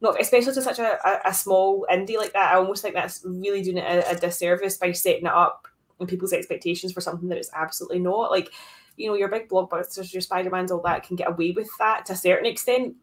not 0.00 0.20
especially 0.20 0.54
to 0.54 0.62
such 0.62 0.78
a, 0.78 0.98
a, 1.06 1.28
a 1.30 1.34
small 1.34 1.86
indie 1.90 2.16
like 2.16 2.32
that. 2.32 2.52
I 2.52 2.56
almost 2.56 2.82
think 2.82 2.94
that's 2.94 3.22
really 3.24 3.62
doing 3.62 3.78
it 3.78 3.84
a, 3.84 4.10
a 4.10 4.16
disservice 4.16 4.78
by 4.78 4.92
setting 4.92 5.26
it 5.26 5.32
up 5.32 5.68
and 5.98 6.08
people's 6.08 6.32
expectations 6.32 6.92
for 6.92 7.00
something 7.00 7.28
that 7.28 7.38
it's 7.38 7.50
absolutely 7.54 7.98
not. 7.98 8.30
Like, 8.30 8.50
you 8.96 9.08
know, 9.08 9.14
your 9.14 9.28
big 9.28 9.48
blockbusters, 9.48 10.12
your 10.12 10.22
Spider 10.22 10.50
Mans, 10.50 10.72
all 10.72 10.82
that 10.82 11.06
can 11.06 11.16
get 11.16 11.28
away 11.28 11.52
with 11.52 11.68
that 11.78 12.06
to 12.06 12.14
a 12.14 12.16
certain 12.16 12.46
extent. 12.46 12.96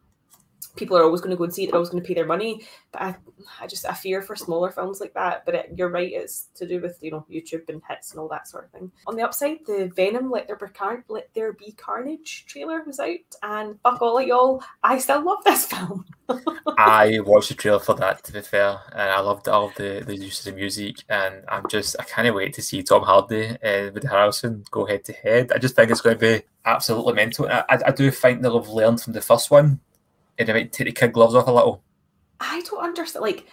People 0.78 0.96
are 0.96 1.02
always 1.02 1.20
going 1.20 1.30
to 1.30 1.36
go 1.36 1.44
and 1.44 1.54
see 1.54 1.64
it. 1.64 1.66
They're 1.66 1.76
always 1.76 1.90
going 1.90 2.02
to 2.02 2.06
pay 2.06 2.14
their 2.14 2.26
money. 2.26 2.64
But 2.92 3.02
I, 3.02 3.16
I 3.60 3.66
just 3.66 3.84
I 3.84 3.92
fear 3.92 4.22
for 4.22 4.36
smaller 4.36 4.70
films 4.70 5.00
like 5.00 5.12
that. 5.14 5.44
But 5.44 5.54
it, 5.54 5.72
you're 5.76 5.90
right, 5.90 6.10
it's 6.10 6.48
to 6.54 6.66
do 6.66 6.80
with 6.80 6.98
you 7.02 7.10
know 7.10 7.26
YouTube 7.30 7.68
and 7.68 7.82
hits 7.88 8.12
and 8.12 8.20
all 8.20 8.28
that 8.28 8.48
sort 8.48 8.64
of 8.64 8.70
thing. 8.70 8.92
On 9.06 9.16
the 9.16 9.22
upside, 9.22 9.66
the 9.66 9.90
Venom 9.94 10.30
Let 10.30 10.46
There 10.46 10.56
Be, 10.56 10.68
Car- 10.68 11.04
Let 11.08 11.28
there 11.34 11.52
Be 11.52 11.72
Carnage 11.72 12.46
trailer 12.46 12.82
was 12.84 13.00
out, 13.00 13.18
and 13.42 13.78
fuck 13.82 14.00
all 14.00 14.18
of 14.18 14.26
y'all, 14.26 14.62
I 14.82 14.98
still 14.98 15.24
love 15.24 15.44
this 15.44 15.66
film. 15.72 16.04
I 16.78 17.20
watched 17.20 17.48
the 17.48 17.54
trailer 17.54 17.80
for 17.80 17.94
that 17.96 18.22
to 18.24 18.32
be 18.32 18.40
fair, 18.40 18.78
and 18.92 19.10
I 19.10 19.20
loved 19.20 19.48
all 19.48 19.72
the 19.76 20.02
the 20.06 20.16
use 20.16 20.46
of 20.46 20.54
the 20.54 20.60
music, 20.60 21.02
and 21.08 21.44
I'm 21.48 21.68
just 21.68 21.96
I 21.98 22.04
can't 22.04 22.34
wait 22.34 22.54
to 22.54 22.62
see 22.62 22.82
Tom 22.82 23.02
Hardy 23.02 23.50
uh, 23.50 23.56
and 23.62 23.94
Woody 23.94 24.06
Harrelson 24.06 24.68
go 24.70 24.86
head 24.86 25.04
to 25.04 25.12
head. 25.12 25.52
I 25.52 25.58
just 25.58 25.74
think 25.74 25.90
it's 25.90 26.00
going 26.00 26.18
to 26.18 26.20
be 26.20 26.44
absolutely 26.64 27.14
mental. 27.14 27.48
I, 27.48 27.64
I 27.68 27.90
do 27.90 28.10
think 28.10 28.42
they'll 28.42 28.62
have 28.62 28.68
learned 28.70 29.00
from 29.00 29.14
the 29.14 29.20
first 29.20 29.50
one 29.50 29.80
and 30.38 30.48
they 30.48 30.52
might 30.52 30.72
take 30.72 30.86
the 30.86 30.92
kid 30.92 31.12
gloves 31.12 31.34
off 31.34 31.48
a 31.48 31.52
little. 31.52 31.82
I 32.40 32.62
don't 32.62 32.82
understand. 32.82 33.22
Like, 33.22 33.46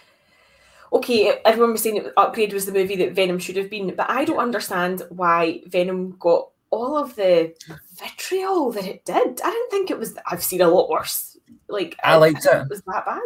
okay, 0.92 1.40
everyone 1.44 1.72
was 1.72 1.82
saying 1.82 2.08
Upgrade 2.16 2.52
was 2.52 2.66
the 2.66 2.72
movie 2.72 2.96
that 2.96 3.12
Venom 3.12 3.38
should 3.38 3.56
have 3.56 3.70
been, 3.70 3.94
but 3.94 4.08
I 4.08 4.24
don't 4.24 4.38
understand 4.38 5.02
why 5.10 5.62
Venom 5.66 6.16
got 6.18 6.48
all 6.70 6.96
of 6.96 7.16
the 7.16 7.54
vitriol 7.98 8.72
that 8.72 8.86
it 8.86 9.04
did. 9.04 9.16
I 9.16 9.50
didn't 9.50 9.70
think 9.70 9.90
it 9.90 9.98
was. 9.98 10.16
I've 10.30 10.42
seen 10.42 10.60
a 10.60 10.68
lot 10.68 10.88
worse. 10.88 11.36
Like, 11.68 11.96
I, 12.02 12.12
I 12.12 12.16
liked 12.16 12.44
it. 12.44 12.54
It 12.54 12.68
was 12.68 12.82
that 12.82 13.04
bad. 13.04 13.20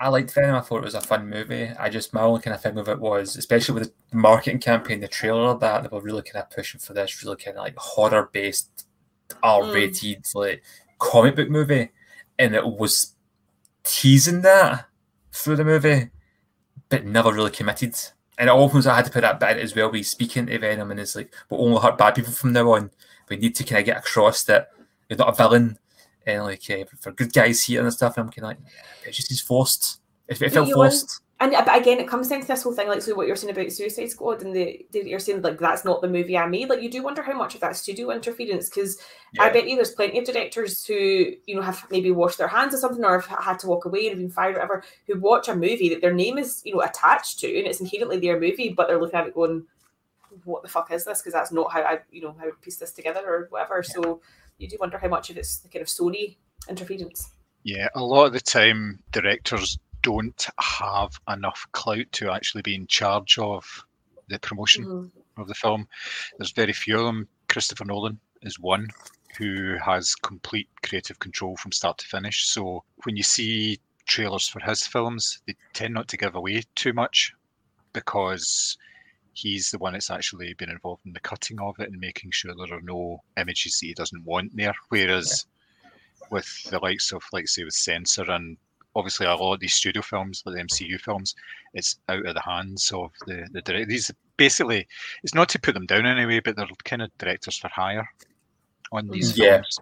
I 0.00 0.08
liked 0.08 0.34
Venom. 0.34 0.56
I 0.56 0.60
thought 0.60 0.78
it 0.78 0.84
was 0.84 0.94
a 0.94 1.00
fun 1.00 1.28
movie. 1.28 1.70
I 1.78 1.88
just 1.88 2.12
my 2.12 2.22
only 2.22 2.40
kind 2.40 2.54
of 2.54 2.62
thing 2.62 2.74
with 2.74 2.88
it 2.88 2.98
was, 2.98 3.36
especially 3.36 3.74
with 3.74 3.92
the 4.10 4.16
marketing 4.16 4.58
campaign, 4.58 5.00
the 5.00 5.08
trailer 5.08 5.42
of 5.42 5.60
that 5.60 5.82
they 5.82 5.88
were 5.88 6.02
really 6.02 6.22
kind 6.22 6.42
of 6.42 6.50
pushing 6.50 6.80
for 6.80 6.94
this 6.94 7.22
really 7.22 7.36
kind 7.36 7.56
of 7.56 7.62
like 7.62 7.76
horror 7.76 8.28
based, 8.32 8.86
R 9.42 9.72
rated 9.72 10.24
mm. 10.24 10.34
like 10.34 10.62
comic 10.98 11.36
book 11.36 11.48
movie 11.48 11.90
and 12.38 12.54
it 12.54 12.66
was 12.66 13.14
teasing 13.82 14.42
that 14.42 14.86
through 15.32 15.56
the 15.56 15.64
movie, 15.64 16.10
but 16.88 17.04
never 17.04 17.32
really 17.32 17.50
committed. 17.50 17.94
And 18.38 18.48
it 18.48 18.52
almost 18.52 18.86
I 18.86 18.96
had 18.96 19.04
to 19.04 19.10
put 19.10 19.20
that 19.22 19.38
bit 19.38 19.58
as 19.58 19.76
well. 19.76 19.90
We 19.90 20.02
speaking 20.02 20.46
to 20.46 20.58
Venom, 20.58 20.90
and 20.90 21.00
it's 21.00 21.14
like 21.14 21.32
we 21.50 21.56
only 21.56 21.80
hurt 21.80 21.98
bad 21.98 22.14
people 22.14 22.32
from 22.32 22.52
now 22.52 22.72
on. 22.72 22.90
We 23.28 23.36
need 23.36 23.54
to 23.56 23.64
kind 23.64 23.80
of 23.80 23.86
get 23.86 23.98
across 23.98 24.42
that 24.44 24.70
you're 25.08 25.18
not 25.18 25.28
a 25.28 25.36
villain, 25.36 25.78
and 26.26 26.42
like 26.42 26.68
uh, 26.70 26.84
for 27.00 27.12
good 27.12 27.32
guys 27.32 27.62
here 27.62 27.82
and 27.82 27.92
stuff. 27.92 28.16
And 28.16 28.26
I'm 28.26 28.32
kind 28.32 28.44
of 28.44 28.48
like, 28.48 28.58
yeah, 28.64 29.08
it's 29.08 29.16
just 29.16 29.28
he's 29.28 29.40
forced. 29.40 30.00
It, 30.26 30.40
it 30.40 30.52
felt 30.52 30.72
forced 30.72 31.20
and 31.44 31.54
uh, 31.54 31.62
but 31.64 31.78
again, 31.78 32.00
it 32.00 32.08
comes 32.08 32.28
down 32.28 32.40
to 32.40 32.46
this 32.46 32.62
whole 32.62 32.72
thing, 32.72 32.88
like 32.88 33.02
so 33.02 33.14
what 33.14 33.26
you're 33.26 33.36
saying 33.36 33.52
about 33.52 33.70
Suicide 33.70 34.10
Squad, 34.10 34.42
and 34.42 34.56
the, 34.56 34.86
the 34.92 35.06
you're 35.06 35.18
saying 35.18 35.42
like 35.42 35.58
that's 35.58 35.84
not 35.84 36.00
the 36.00 36.08
movie 36.08 36.38
I 36.38 36.46
made. 36.46 36.70
Like 36.70 36.80
you 36.80 36.90
do 36.90 37.02
wonder 37.02 37.22
how 37.22 37.34
much 37.34 37.54
of 37.54 37.60
that 37.60 37.76
studio 37.76 38.10
interference, 38.10 38.70
because 38.70 38.98
yeah. 39.34 39.42
I 39.42 39.50
bet 39.50 39.68
you 39.68 39.76
there's 39.76 39.92
plenty 39.92 40.18
of 40.18 40.24
directors 40.24 40.86
who 40.86 41.32
you 41.46 41.54
know 41.54 41.60
have 41.60 41.84
maybe 41.90 42.10
washed 42.10 42.38
their 42.38 42.48
hands 42.48 42.74
or 42.74 42.78
something, 42.78 43.04
or 43.04 43.20
have 43.20 43.44
had 43.44 43.58
to 43.58 43.66
walk 43.66 43.84
away 43.84 44.08
and 44.08 44.16
been 44.16 44.30
fired, 44.30 44.56
or 44.56 44.60
whatever, 44.60 44.84
who 45.06 45.20
watch 45.20 45.48
a 45.48 45.54
movie 45.54 45.90
that 45.90 46.00
their 46.00 46.14
name 46.14 46.38
is 46.38 46.62
you 46.64 46.74
know 46.74 46.80
attached 46.80 47.40
to, 47.40 47.58
and 47.58 47.66
it's 47.66 47.80
inherently 47.80 48.18
their 48.18 48.40
movie, 48.40 48.70
but 48.70 48.88
they're 48.88 49.00
looking 49.00 49.20
at 49.20 49.26
it 49.26 49.34
going, 49.34 49.66
"What 50.44 50.62
the 50.62 50.68
fuck 50.70 50.90
is 50.92 51.04
this?" 51.04 51.20
Because 51.20 51.34
that's 51.34 51.52
not 51.52 51.70
how 51.70 51.82
I 51.82 51.98
you 52.10 52.22
know 52.22 52.34
how 52.40 52.46
I 52.46 52.50
piece 52.62 52.78
this 52.78 52.92
together 52.92 53.20
or 53.26 53.46
whatever. 53.50 53.84
Yeah. 53.86 53.92
So 53.92 54.22
you 54.56 54.66
do 54.66 54.78
wonder 54.80 54.96
how 54.96 55.08
much 55.08 55.28
of 55.28 55.36
it's 55.36 55.58
the 55.58 55.68
kind 55.68 55.82
of 55.82 55.88
Sony 55.88 56.36
interference. 56.70 57.30
Yeah, 57.64 57.88
a 57.94 58.02
lot 58.02 58.26
of 58.26 58.32
the 58.32 58.40
time 58.40 59.02
directors 59.12 59.78
don't 60.04 60.46
have 60.60 61.18
enough 61.28 61.66
clout 61.72 62.04
to 62.12 62.30
actually 62.30 62.62
be 62.62 62.74
in 62.74 62.86
charge 62.86 63.38
of 63.38 63.64
the 64.28 64.38
promotion 64.38 64.84
mm-hmm. 64.84 65.40
of 65.40 65.48
the 65.48 65.54
film. 65.54 65.88
There's 66.38 66.52
very 66.52 66.72
few 66.72 66.98
of 66.98 67.06
them. 67.06 67.28
Christopher 67.48 67.86
Nolan 67.86 68.20
is 68.42 68.60
one 68.60 68.88
who 69.38 69.76
has 69.84 70.14
complete 70.14 70.68
creative 70.82 71.18
control 71.18 71.56
from 71.56 71.72
start 71.72 71.98
to 71.98 72.06
finish. 72.06 72.46
So 72.46 72.84
when 73.04 73.16
you 73.16 73.22
see 73.22 73.80
trailers 74.06 74.46
for 74.46 74.60
his 74.60 74.86
films, 74.86 75.40
they 75.46 75.56
tend 75.72 75.94
not 75.94 76.06
to 76.08 76.16
give 76.16 76.34
away 76.34 76.62
too 76.74 76.92
much 76.92 77.32
because 77.94 78.76
he's 79.32 79.70
the 79.70 79.78
one 79.78 79.94
that's 79.94 80.10
actually 80.10 80.54
been 80.54 80.70
involved 80.70 81.06
in 81.06 81.12
the 81.14 81.20
cutting 81.20 81.60
of 81.60 81.74
it 81.80 81.90
and 81.90 81.98
making 81.98 82.30
sure 82.30 82.54
there 82.54 82.76
are 82.76 82.82
no 82.82 83.22
images 83.38 83.80
that 83.80 83.86
he 83.86 83.94
doesn't 83.94 84.24
want 84.24 84.54
there. 84.54 84.74
Whereas 84.90 85.46
yeah. 85.82 85.90
with 86.30 86.62
the 86.70 86.78
likes 86.78 87.12
of, 87.12 87.22
like 87.32 87.48
say, 87.48 87.64
with 87.64 87.74
Censor 87.74 88.30
and 88.30 88.58
obviously 88.94 89.26
a 89.26 89.34
lot 89.34 89.54
of 89.54 89.60
these 89.60 89.74
studio 89.74 90.02
films, 90.02 90.42
like 90.44 90.56
the 90.56 90.62
MCU 90.62 91.00
films, 91.00 91.34
it's 91.72 91.98
out 92.08 92.26
of 92.26 92.34
the 92.34 92.40
hands 92.40 92.90
of 92.92 93.12
the 93.26 93.48
the 93.52 93.62
director. 93.62 93.86
These 93.86 94.10
basically, 94.36 94.86
it's 95.22 95.34
not 95.34 95.48
to 95.50 95.60
put 95.60 95.74
them 95.74 95.86
down 95.86 96.06
anyway, 96.06 96.40
but 96.40 96.56
they're 96.56 96.68
kind 96.84 97.02
of 97.02 97.16
directors 97.18 97.56
for 97.56 97.68
hire 97.68 98.08
on 98.92 99.08
these 99.08 99.32
mm. 99.32 99.38
yeah. 99.38 99.56
films, 99.56 99.80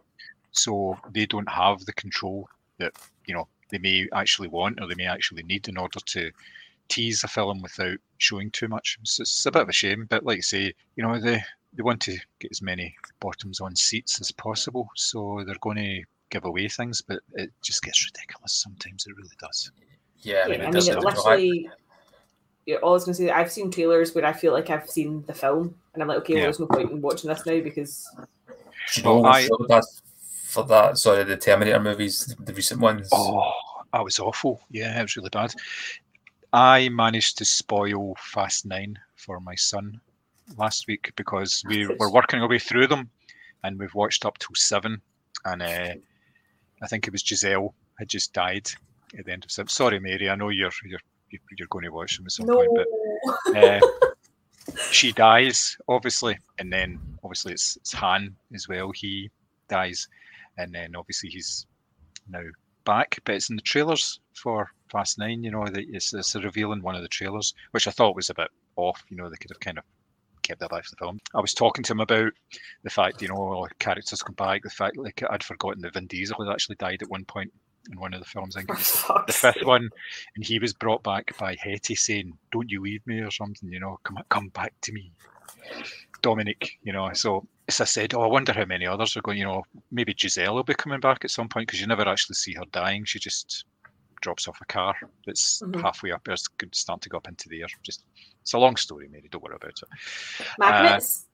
so 0.52 0.98
they 1.10 1.26
don't 1.26 1.50
have 1.50 1.84
the 1.84 1.92
control 1.92 2.48
that 2.78 2.92
you 3.26 3.34
know 3.34 3.48
they 3.70 3.78
may 3.78 4.08
actually 4.12 4.48
want 4.48 4.80
or 4.80 4.88
they 4.88 4.94
may 4.94 5.06
actually 5.06 5.42
need 5.42 5.68
in 5.68 5.78
order 5.78 5.98
to 6.06 6.30
tease 6.88 7.24
a 7.24 7.28
film 7.28 7.62
without 7.62 7.96
showing 8.18 8.50
too 8.50 8.68
much. 8.68 8.98
So 9.04 9.22
it's 9.22 9.46
a 9.46 9.50
bit 9.50 9.62
of 9.62 9.68
a 9.68 9.72
shame, 9.72 10.06
but 10.08 10.24
like 10.24 10.38
I 10.38 10.42
say, 10.42 10.74
you 10.96 11.02
know 11.02 11.18
they 11.18 11.42
they 11.74 11.82
want 11.82 12.00
to 12.02 12.18
get 12.38 12.50
as 12.50 12.62
many 12.62 12.94
bottoms 13.20 13.60
on 13.60 13.76
seats 13.76 14.20
as 14.20 14.30
possible, 14.30 14.88
so 14.94 15.42
they're 15.46 15.56
going 15.60 15.76
to 15.76 16.02
give 16.32 16.44
away 16.46 16.66
things, 16.66 17.02
but 17.02 17.20
it 17.34 17.52
just 17.62 17.82
gets 17.82 18.04
ridiculous 18.04 18.52
sometimes. 18.52 19.06
It 19.06 19.14
really 19.16 19.36
does. 19.38 19.70
Yeah, 20.20 20.44
I 20.46 20.48
mean, 20.48 20.60
I 20.62 20.70
mean 20.70 20.90
it 20.90 20.98
literally. 20.98 21.70
Yeah, 22.64 22.76
all 22.76 22.90
I 22.90 22.92
was 22.94 23.04
going 23.04 23.16
to 23.16 23.22
say, 23.22 23.30
I've 23.30 23.50
seen 23.50 23.70
trailers 23.70 24.14
where 24.14 24.24
I 24.24 24.32
feel 24.32 24.52
like 24.52 24.70
I've 24.70 24.88
seen 24.88 25.24
the 25.26 25.34
film, 25.34 25.74
and 25.92 26.02
I'm 26.02 26.08
like, 26.08 26.18
okay, 26.18 26.34
yeah. 26.34 26.38
well, 26.40 26.46
there's 26.46 26.60
no 26.60 26.66
point 26.66 26.90
in 26.90 27.00
watching 27.00 27.28
this 27.28 27.44
now 27.44 27.60
because. 27.60 28.08
You 28.94 29.02
know, 29.02 29.24
I, 29.24 29.46
for 29.46 29.66
that, 29.68 29.84
for 30.44 30.64
that, 30.64 30.98
sorry, 30.98 31.24
the 31.24 31.36
Terminator 31.36 31.80
movies, 31.80 32.34
the 32.38 32.54
recent 32.54 32.80
ones. 32.80 33.08
Oh, 33.12 33.52
that 33.92 34.04
was 34.04 34.18
awful. 34.18 34.60
Yeah, 34.70 34.98
it 34.98 35.02
was 35.02 35.16
really 35.16 35.30
bad. 35.30 35.52
I 36.52 36.88
managed 36.88 37.38
to 37.38 37.44
spoil 37.44 38.14
Fast 38.18 38.66
Nine 38.66 38.98
for 39.16 39.40
my 39.40 39.54
son 39.54 40.00
last 40.56 40.86
week 40.86 41.12
because 41.16 41.62
we 41.66 41.86
were 41.86 42.10
working 42.10 42.40
our 42.40 42.48
way 42.48 42.58
through 42.58 42.86
them, 42.86 43.10
and 43.64 43.78
we've 43.78 43.94
watched 43.94 44.24
up 44.24 44.38
till 44.38 44.54
seven, 44.54 45.00
and 45.44 45.62
uh, 45.62 45.94
I 46.82 46.86
think 46.86 47.06
it 47.06 47.12
was 47.12 47.22
Gisele 47.22 47.74
had 47.98 48.08
just 48.08 48.32
died 48.32 48.68
at 49.18 49.24
the 49.24 49.32
end 49.32 49.44
of 49.44 49.50
some. 49.50 49.68
Sorry, 49.68 49.98
Mary, 50.00 50.28
I 50.28 50.34
know 50.34 50.48
you're 50.48 50.70
you're 50.84 51.00
you're 51.30 51.68
going 51.68 51.84
to 51.84 51.90
watch 51.90 52.16
them 52.16 52.26
at 52.26 52.32
some 52.32 52.46
no. 52.46 52.56
point, 52.56 52.86
but 53.54 53.56
uh, 53.56 53.80
she 54.90 55.12
dies 55.12 55.76
obviously, 55.88 56.38
and 56.58 56.72
then 56.72 56.98
obviously 57.22 57.52
it's, 57.52 57.76
it's 57.76 57.92
Han 57.92 58.34
as 58.54 58.68
well. 58.68 58.90
He 58.94 59.30
dies, 59.68 60.08
and 60.58 60.74
then 60.74 60.94
obviously 60.96 61.30
he's 61.30 61.66
now 62.28 62.42
back, 62.84 63.18
but 63.24 63.34
it's 63.34 63.50
in 63.50 63.56
the 63.56 63.62
trailers 63.62 64.20
for 64.34 64.70
Fast 64.90 65.18
Nine. 65.18 65.42
You 65.44 65.52
know, 65.52 65.64
it's, 65.72 66.12
it's 66.12 66.34
a 66.34 66.40
reveal 66.40 66.72
in 66.72 66.82
one 66.82 66.96
of 66.96 67.02
the 67.02 67.08
trailers, 67.08 67.54
which 67.70 67.86
I 67.86 67.90
thought 67.92 68.16
was 68.16 68.30
a 68.30 68.34
bit 68.34 68.48
off. 68.76 69.02
You 69.08 69.16
know, 69.16 69.28
they 69.28 69.36
could 69.36 69.50
have 69.50 69.60
kind 69.60 69.78
of 69.78 69.84
kept 70.42 70.60
their 70.60 70.68
life 70.70 70.84
for 70.84 70.90
the 70.90 70.96
film. 70.96 71.18
I 71.34 71.40
was 71.40 71.54
talking 71.54 71.82
to 71.84 71.92
him 71.92 72.00
about 72.00 72.32
the 72.82 72.90
fact, 72.90 73.22
you 73.22 73.28
know, 73.28 73.66
characters 73.78 74.22
come 74.22 74.34
back. 74.34 74.62
The 74.62 74.70
fact, 74.70 74.96
like, 74.96 75.22
I'd 75.30 75.44
forgotten 75.44 75.82
that 75.82 75.94
Vin 75.94 76.06
Diesel 76.06 76.44
had 76.44 76.52
actually 76.52 76.76
died 76.76 77.02
at 77.02 77.10
one 77.10 77.24
point 77.24 77.52
in 77.90 77.98
one 77.98 78.14
of 78.14 78.20
the 78.20 78.26
films. 78.26 78.56
I 78.56 78.60
think 78.60 78.70
it 78.70 78.78
was 78.78 79.04
the 79.26 79.32
fifth 79.32 79.64
one, 79.64 79.88
and 80.36 80.44
he 80.44 80.58
was 80.58 80.72
brought 80.72 81.02
back 81.02 81.36
by 81.38 81.56
Letty 81.66 81.94
saying, 81.94 82.32
"Don't 82.52 82.70
you 82.70 82.80
leave 82.80 83.06
me" 83.06 83.20
or 83.20 83.30
something. 83.30 83.70
You 83.70 83.80
know, 83.80 83.98
come 84.04 84.18
come 84.28 84.48
back 84.48 84.72
to 84.82 84.92
me, 84.92 85.12
Dominic. 86.22 86.78
You 86.82 86.92
know, 86.92 87.12
so 87.12 87.46
as 87.68 87.80
I 87.80 87.84
said, 87.84 88.14
oh, 88.14 88.22
I 88.22 88.26
wonder 88.26 88.52
how 88.52 88.64
many 88.64 88.86
others 88.86 89.16
are 89.16 89.22
going. 89.22 89.38
You 89.38 89.44
know, 89.44 89.62
maybe 89.90 90.14
Gisele 90.14 90.54
will 90.54 90.62
be 90.62 90.74
coming 90.74 91.00
back 91.00 91.24
at 91.24 91.30
some 91.30 91.48
point 91.48 91.66
because 91.66 91.80
you 91.80 91.86
never 91.86 92.08
actually 92.08 92.34
see 92.34 92.54
her 92.54 92.64
dying. 92.72 93.04
She 93.04 93.18
just 93.18 93.64
drops 94.22 94.48
off 94.48 94.58
a 94.62 94.64
car 94.64 94.94
that's 95.26 95.60
mm-hmm. 95.60 95.80
halfway 95.80 96.12
up. 96.12 96.26
It's 96.28 96.48
starting 96.72 97.00
to 97.00 97.08
go 97.08 97.18
up 97.18 97.28
into 97.28 97.48
the 97.48 97.60
air. 97.60 97.68
Just 97.82 98.04
it's 98.40 98.54
a 98.54 98.58
long 98.58 98.76
story, 98.76 99.08
Mary. 99.08 99.28
Don't 99.30 99.42
worry 99.42 99.56
about 99.56 99.70
it. 99.70 99.88
Magnets. 100.58 101.26
Uh, 101.26 101.28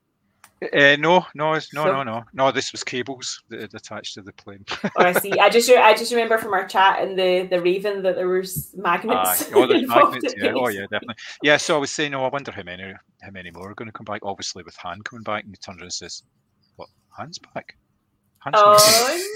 uh, 0.61 0.97
no, 0.99 1.25
no, 1.35 1.53
no, 1.53 1.59
so, 1.59 1.85
no, 1.85 2.03
no, 2.03 2.23
no. 2.33 2.51
This 2.51 2.73
was 2.73 2.83
cables 2.83 3.41
that 3.49 3.61
had 3.61 3.73
attached 3.73 4.15
to 4.15 4.21
the 4.21 4.33
plane. 4.33 4.65
oh, 4.83 4.89
I 4.97 5.13
see. 5.13 5.31
I 5.31 5.49
just, 5.49 5.69
I 5.69 5.93
just 5.93 6.11
remember 6.11 6.37
from 6.37 6.53
our 6.53 6.67
chat 6.67 7.01
in 7.01 7.15
the 7.15 7.47
the 7.49 7.61
Raven 7.61 8.03
that 8.03 8.15
there 8.15 8.27
was 8.27 8.73
magnets. 8.75 9.49
Oh, 9.53 9.65
there's 9.65 9.87
magnets. 9.87 10.33
Yeah. 10.37 10.51
Oh, 10.55 10.67
yeah, 10.67 10.81
definitely. 10.81 11.15
Yeah. 11.43 11.55
So 11.55 11.75
I 11.75 11.79
was 11.79 11.91
saying, 11.91 12.13
oh, 12.13 12.25
I 12.25 12.29
wonder 12.29 12.51
how 12.51 12.63
many, 12.63 12.93
how 13.21 13.31
many 13.31 13.51
more 13.51 13.71
are 13.71 13.75
going 13.75 13.87
to 13.87 13.93
come 13.93 14.03
back. 14.03 14.19
Obviously, 14.23 14.63
with 14.63 14.75
Han 14.77 15.01
coming 15.03 15.23
back, 15.23 15.45
and 15.45 15.53
he 15.53 15.57
turns 15.57 15.77
around 15.77 15.83
and 15.83 15.93
says, 15.93 16.23
"What? 16.75 16.89
Han's 17.17 17.39
back." 17.53 17.77
Han's 18.39 18.55
oh 18.57 19.31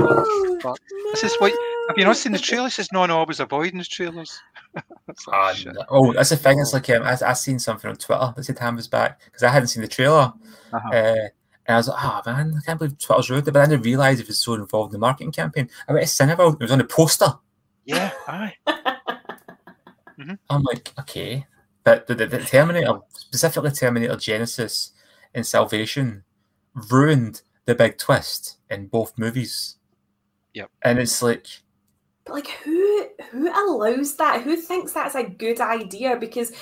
no! 0.00 0.58
no! 0.64 0.76
This 1.12 1.24
is 1.24 1.36
what 1.38 1.52
have 1.88 1.98
you 1.98 2.04
not 2.04 2.16
seen 2.16 2.32
the 2.32 2.38
trailer? 2.38 2.64
He 2.64 2.70
says, 2.70 2.92
no, 2.92 3.06
no, 3.06 3.20
I 3.20 3.24
was 3.24 3.40
avoiding 3.40 3.78
the 3.78 3.84
trailers. 3.84 4.40
that's 5.06 5.26
oh, 5.28 5.54
oh, 5.88 6.12
that's 6.12 6.30
the 6.30 6.36
thing. 6.36 6.60
It's 6.60 6.72
like 6.72 6.88
um, 6.90 7.02
I, 7.02 7.16
I 7.24 7.32
seen 7.32 7.58
something 7.58 7.88
on 7.88 7.96
Twitter 7.96 8.32
that 8.34 8.44
said 8.44 8.58
Han 8.58 8.76
was 8.76 8.88
back 8.88 9.20
because 9.24 9.42
I 9.42 9.48
hadn't 9.48 9.68
seen 9.68 9.82
the 9.82 9.88
trailer. 9.88 10.32
Uh-huh. 10.72 10.88
Uh, 10.88 11.28
and 11.66 11.74
I 11.74 11.76
was 11.76 11.88
like, 11.88 12.04
oh 12.04 12.20
man, 12.26 12.54
I 12.56 12.64
can't 12.64 12.78
believe 12.78 12.98
Twitter's 12.98 13.30
ruined 13.30 13.48
it. 13.48 13.52
But 13.52 13.62
I 13.62 13.66
didn't 13.66 13.84
realise 13.84 14.20
it 14.20 14.28
was 14.28 14.38
so 14.38 14.54
involved 14.54 14.94
in 14.94 15.00
the 15.00 15.06
marketing 15.06 15.32
campaign. 15.32 15.68
I 15.88 15.92
went 15.92 16.04
to 16.04 16.10
Cinema, 16.10 16.52
it 16.52 16.60
was 16.60 16.70
on 16.70 16.78
the 16.78 16.84
poster. 16.84 17.34
Yeah, 17.84 18.12
aye. 18.26 18.54
mm-hmm. 18.66 20.34
I'm 20.50 20.62
like, 20.62 20.92
okay. 21.00 21.46
But 21.84 22.06
the, 22.06 22.14
the, 22.14 22.26
the 22.26 22.38
Terminator, 22.44 23.00
specifically 23.12 23.70
Terminator 23.70 24.16
Genisys 24.16 24.90
and 25.34 25.46
Salvation, 25.46 26.24
ruined 26.90 27.42
the 27.64 27.74
big 27.74 27.98
twist 27.98 28.58
in 28.70 28.86
both 28.86 29.16
movies. 29.16 29.76
Yep. 30.54 30.70
And 30.82 30.98
it's 30.98 31.22
like, 31.22 31.46
But 32.26 32.34
like, 32.34 32.48
who 32.48 33.06
who 33.30 33.48
allows 33.48 34.16
that? 34.16 34.42
Who 34.42 34.56
thinks 34.56 34.92
that's 34.92 35.14
a 35.14 35.24
good 35.24 35.60
idea? 35.60 36.16
Because 36.16 36.52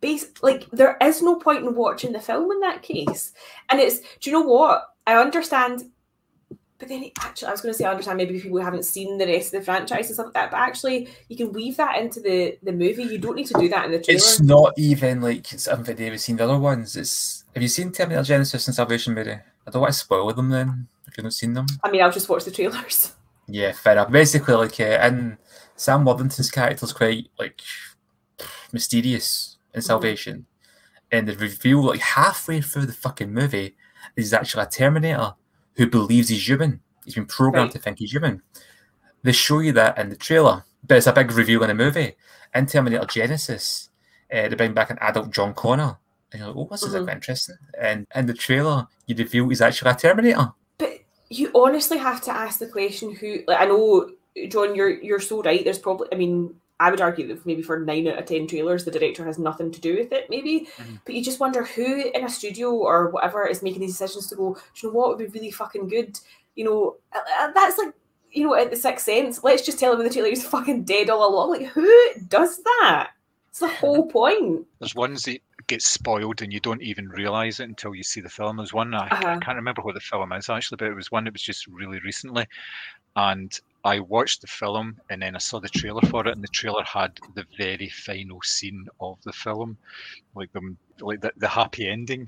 base 0.00 0.26
like 0.42 0.68
there 0.70 0.96
is 1.00 1.22
no 1.22 1.36
point 1.36 1.64
in 1.64 1.74
watching 1.74 2.12
the 2.12 2.20
film 2.20 2.52
in 2.52 2.60
that 2.60 2.82
case. 2.82 3.32
And 3.70 3.80
it's 3.80 4.00
do 4.20 4.30
you 4.30 4.32
know 4.32 4.42
what? 4.42 4.84
I 5.06 5.16
understand 5.16 5.84
but 6.78 6.88
then 6.88 7.10
actually, 7.20 7.48
I 7.48 7.50
was 7.52 7.60
going 7.60 7.72
to 7.72 7.78
say, 7.78 7.84
I 7.84 7.90
understand 7.92 8.18
maybe 8.18 8.40
people 8.40 8.60
haven't 8.60 8.84
seen 8.84 9.16
the 9.16 9.26
rest 9.26 9.54
of 9.54 9.60
the 9.60 9.64
franchise 9.64 10.06
and 10.08 10.14
stuff 10.14 10.26
like 10.26 10.34
that, 10.34 10.50
but 10.50 10.58
actually, 10.58 11.08
you 11.28 11.36
can 11.36 11.52
weave 11.52 11.76
that 11.76 11.98
into 11.98 12.20
the 12.20 12.58
the 12.62 12.72
movie. 12.72 13.04
You 13.04 13.18
don't 13.18 13.36
need 13.36 13.46
to 13.46 13.58
do 13.58 13.68
that 13.68 13.86
in 13.86 13.92
the 13.92 14.00
trailer. 14.00 14.18
It's 14.18 14.40
not 14.40 14.74
even 14.76 15.22
like 15.22 15.46
haven't 15.48 16.00
even 16.00 16.18
seen 16.18 16.36
the 16.36 16.44
other 16.44 16.58
ones. 16.58 16.96
It's 16.96 17.44
have 17.54 17.62
you 17.62 17.68
seen 17.68 17.92
Terminator 17.92 18.22
Genisys 18.22 18.66
and 18.66 18.74
Salvation, 18.74 19.14
Mary? 19.14 19.38
I 19.66 19.70
don't 19.70 19.80
want 19.80 19.94
to 19.94 19.98
spoil 19.98 20.30
them 20.32 20.50
then 20.50 20.88
if 21.06 21.16
you've 21.16 21.24
not 21.24 21.32
seen 21.32 21.54
them. 21.54 21.66
I 21.82 21.90
mean, 21.90 22.02
I'll 22.02 22.12
just 22.12 22.28
watch 22.28 22.44
the 22.44 22.50
trailers. 22.50 23.12
Yeah, 23.46 23.72
fair 23.72 23.92
enough. 23.92 24.10
Basically, 24.10 24.54
like, 24.54 24.78
uh, 24.80 24.84
and 24.84 25.36
Sam 25.76 26.04
Worthington's 26.04 26.50
character 26.50 26.84
is 26.84 26.92
quite 26.92 27.28
like 27.38 27.60
mysterious 28.72 29.58
in 29.74 29.80
Mhm. 29.80 29.84
Salvation, 29.84 30.46
and 31.12 31.28
the 31.28 31.36
reveal 31.36 31.82
like 31.82 32.00
halfway 32.00 32.60
through 32.60 32.86
the 32.86 32.92
fucking 32.92 33.32
movie 33.32 33.76
is 34.16 34.32
actually 34.32 34.62
a 34.62 34.66
Terminator 34.66 35.34
who 35.76 35.86
believes 35.86 36.28
he's 36.28 36.46
human. 36.48 36.80
He's 37.04 37.14
been 37.14 37.26
programmed 37.26 37.66
Right. 37.68 37.72
to 37.72 37.78
think 37.78 37.98
he's 37.98 38.12
human. 38.12 38.42
They 39.22 39.32
show 39.32 39.58
you 39.60 39.72
that 39.72 39.98
in 39.98 40.08
the 40.10 40.16
trailer, 40.16 40.64
but 40.86 40.98
it's 40.98 41.06
a 41.06 41.12
big 41.12 41.30
reveal 41.32 41.62
in 41.62 41.68
the 41.68 41.74
movie. 41.74 42.16
In 42.54 42.66
Terminator 42.66 43.04
Genisys, 43.06 43.88
uh, 44.32 44.48
they 44.48 44.54
bring 44.54 44.74
back 44.74 44.90
an 44.90 44.98
adult 45.00 45.30
John 45.30 45.54
Connor, 45.54 45.98
and 46.32 46.40
you're 46.40 46.48
like, 46.48 46.56
"Oh, 46.56 46.68
this 46.70 46.82
is 46.82 46.94
Mhm. 46.94 47.06
like 47.06 47.14
interesting." 47.16 47.56
And 47.80 48.06
in 48.14 48.26
the 48.26 48.34
trailer, 48.34 48.86
you 49.06 49.14
reveal 49.16 49.48
he's 49.48 49.60
actually 49.60 49.90
a 49.90 49.94
Terminator. 49.96 50.52
But 51.28 51.38
you 51.38 51.50
honestly 51.54 51.98
have 51.98 52.20
to 52.22 52.30
ask 52.30 52.58
the 52.58 52.66
question 52.66 53.14
who 53.14 53.40
like 53.46 53.60
I 53.60 53.66
know 53.66 54.10
John 54.48 54.74
you're 54.74 54.90
you're 55.02 55.20
so 55.20 55.42
right 55.42 55.62
there's 55.64 55.78
probably 55.78 56.08
I 56.12 56.16
mean 56.16 56.54
I 56.80 56.90
would 56.90 57.00
argue 57.00 57.28
that 57.28 57.46
maybe 57.46 57.62
for 57.62 57.78
nine 57.80 58.08
out 58.08 58.18
of 58.18 58.26
ten 58.26 58.46
trailers 58.46 58.84
the 58.84 58.90
director 58.90 59.24
has 59.24 59.38
nothing 59.38 59.70
to 59.70 59.80
do 59.80 59.96
with 59.96 60.12
it 60.12 60.28
maybe. 60.28 60.68
Mhm. 60.76 61.00
but 61.04 61.14
you 61.14 61.22
just 61.24 61.40
wonder 61.40 61.62
who 61.64 62.10
in 62.14 62.24
a 62.24 62.28
studio 62.28 62.72
or 62.74 63.10
whatever 63.10 63.46
is 63.46 63.62
making 63.62 63.80
these 63.80 63.92
decisions 63.92 64.26
to 64.28 64.34
go 64.36 64.54
"Do 64.54 64.60
you 64.86 64.92
know 64.92 64.98
what? 64.98 65.08
Would 65.10 65.18
be 65.18 65.38
really 65.38 65.50
fucking 65.52 65.88
good. 65.88 66.18
You 66.56 66.64
know 66.64 66.96
uh, 67.14 67.20
uh, 67.40 67.52
that's 67.52 67.78
like 67.78 67.94
you 68.32 68.44
know 68.44 68.54
at 68.54 68.70
the 68.70 68.76
sixth 68.76 69.06
sense. 69.06 69.42
Let's 69.44 69.62
just 69.64 69.78
tell 69.78 69.92
him 69.92 70.02
the 70.02 70.10
trailer 70.10 70.28
he's 70.28 70.44
fucking 70.46 70.82
dead 70.84 71.08
all 71.10 71.28
along. 71.28 71.50
Like 71.50 71.66
who 71.68 71.88
does 72.28 72.60
that? 72.64 73.10
It's 73.50 73.60
the 73.60 73.68
whole 73.80 74.06
point. 74.08 74.66
There's 74.80 74.96
ones 74.96 75.22
that 75.22 75.38
get 75.66 75.82
spoiled 75.82 76.42
and 76.42 76.52
you 76.52 76.60
don't 76.60 76.82
even 76.82 77.08
realise 77.08 77.60
it 77.60 77.68
until 77.68 77.94
you 77.94 78.02
see 78.02 78.20
the 78.20 78.28
film. 78.30 78.56
There's 78.56 78.72
one 78.72 78.94
I, 78.94 79.06
I 79.08 79.10
Uh-huh. 79.10 79.40
can't 79.42 79.56
remember 79.56 79.82
what 79.82 79.94
the 79.94 80.00
film 80.00 80.32
is 80.32 80.48
actually, 80.48 80.76
but 80.76 80.88
it 80.88 80.94
was 80.94 81.10
one 81.10 81.24
that 81.24 81.32
was 81.32 81.42
just 81.42 81.66
really 81.66 82.00
recently, 82.04 82.46
and 83.16 83.52
I 83.84 84.00
watched 84.00 84.40
the 84.40 84.46
film 84.48 84.96
and 85.10 85.22
then 85.22 85.36
I 85.36 85.38
saw 85.38 85.60
the 85.60 85.68
trailer 85.68 86.02
for 86.02 86.26
it, 86.26 86.34
and 86.34 86.42
the 86.44 86.48
trailer 86.48 86.84
had 86.84 87.12
the 87.34 87.46
very 87.58 87.90
final 87.90 88.40
scene 88.44 88.86
of 89.00 89.18
the 89.24 89.32
film, 89.32 89.78
like 90.34 90.50
the 90.52 90.76
like 91.00 91.20
the, 91.20 91.32
the 91.36 91.48
happy 91.48 91.88
ending, 91.88 92.26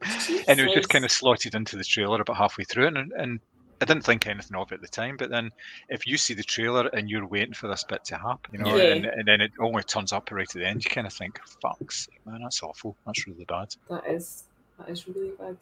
and 0.48 0.60
it 0.60 0.62
was 0.62 0.72
just 0.72 0.88
kind 0.88 1.04
of 1.04 1.10
slotted 1.12 1.54
into 1.54 1.76
the 1.76 1.84
trailer 1.84 2.20
about 2.20 2.36
halfway 2.36 2.64
through, 2.64 2.86
and 2.88 3.12
and 3.16 3.40
I 3.80 3.84
didn't 3.84 4.04
think 4.04 4.26
anything 4.26 4.56
of 4.56 4.72
it 4.72 4.76
at 4.76 4.80
the 4.82 4.88
time, 4.88 5.16
but 5.16 5.30
then 5.30 5.50
if 5.88 6.06
you 6.06 6.16
see 6.16 6.34
the 6.34 6.42
trailer 6.42 6.86
and 6.88 7.08
you're 7.08 7.26
waiting 7.26 7.54
for 7.54 7.68
this 7.68 7.84
bit 7.84 8.04
to 8.06 8.16
happen, 8.16 8.52
you 8.52 8.58
know, 8.58 8.76
Yeah. 8.76 8.94
and, 8.94 9.04
and 9.06 9.28
then 9.28 9.40
it 9.40 9.52
only 9.60 9.82
turns 9.84 10.12
up 10.12 10.30
right 10.30 10.42
at 10.48 10.52
the 10.60 10.66
end, 10.66 10.84
you 10.84 10.90
kind 10.90 11.06
of 11.06 11.12
think, 11.12 11.38
"Fuck's 11.62 12.08
man, 12.26 12.40
that's 12.42 12.62
awful. 12.62 12.96
That's 13.06 13.26
really 13.26 13.44
bad." 13.44 13.74
That 13.88 14.06
is 14.06 14.44
that 14.78 14.88
is 14.88 15.06
really 15.06 15.32
bad. 15.38 15.56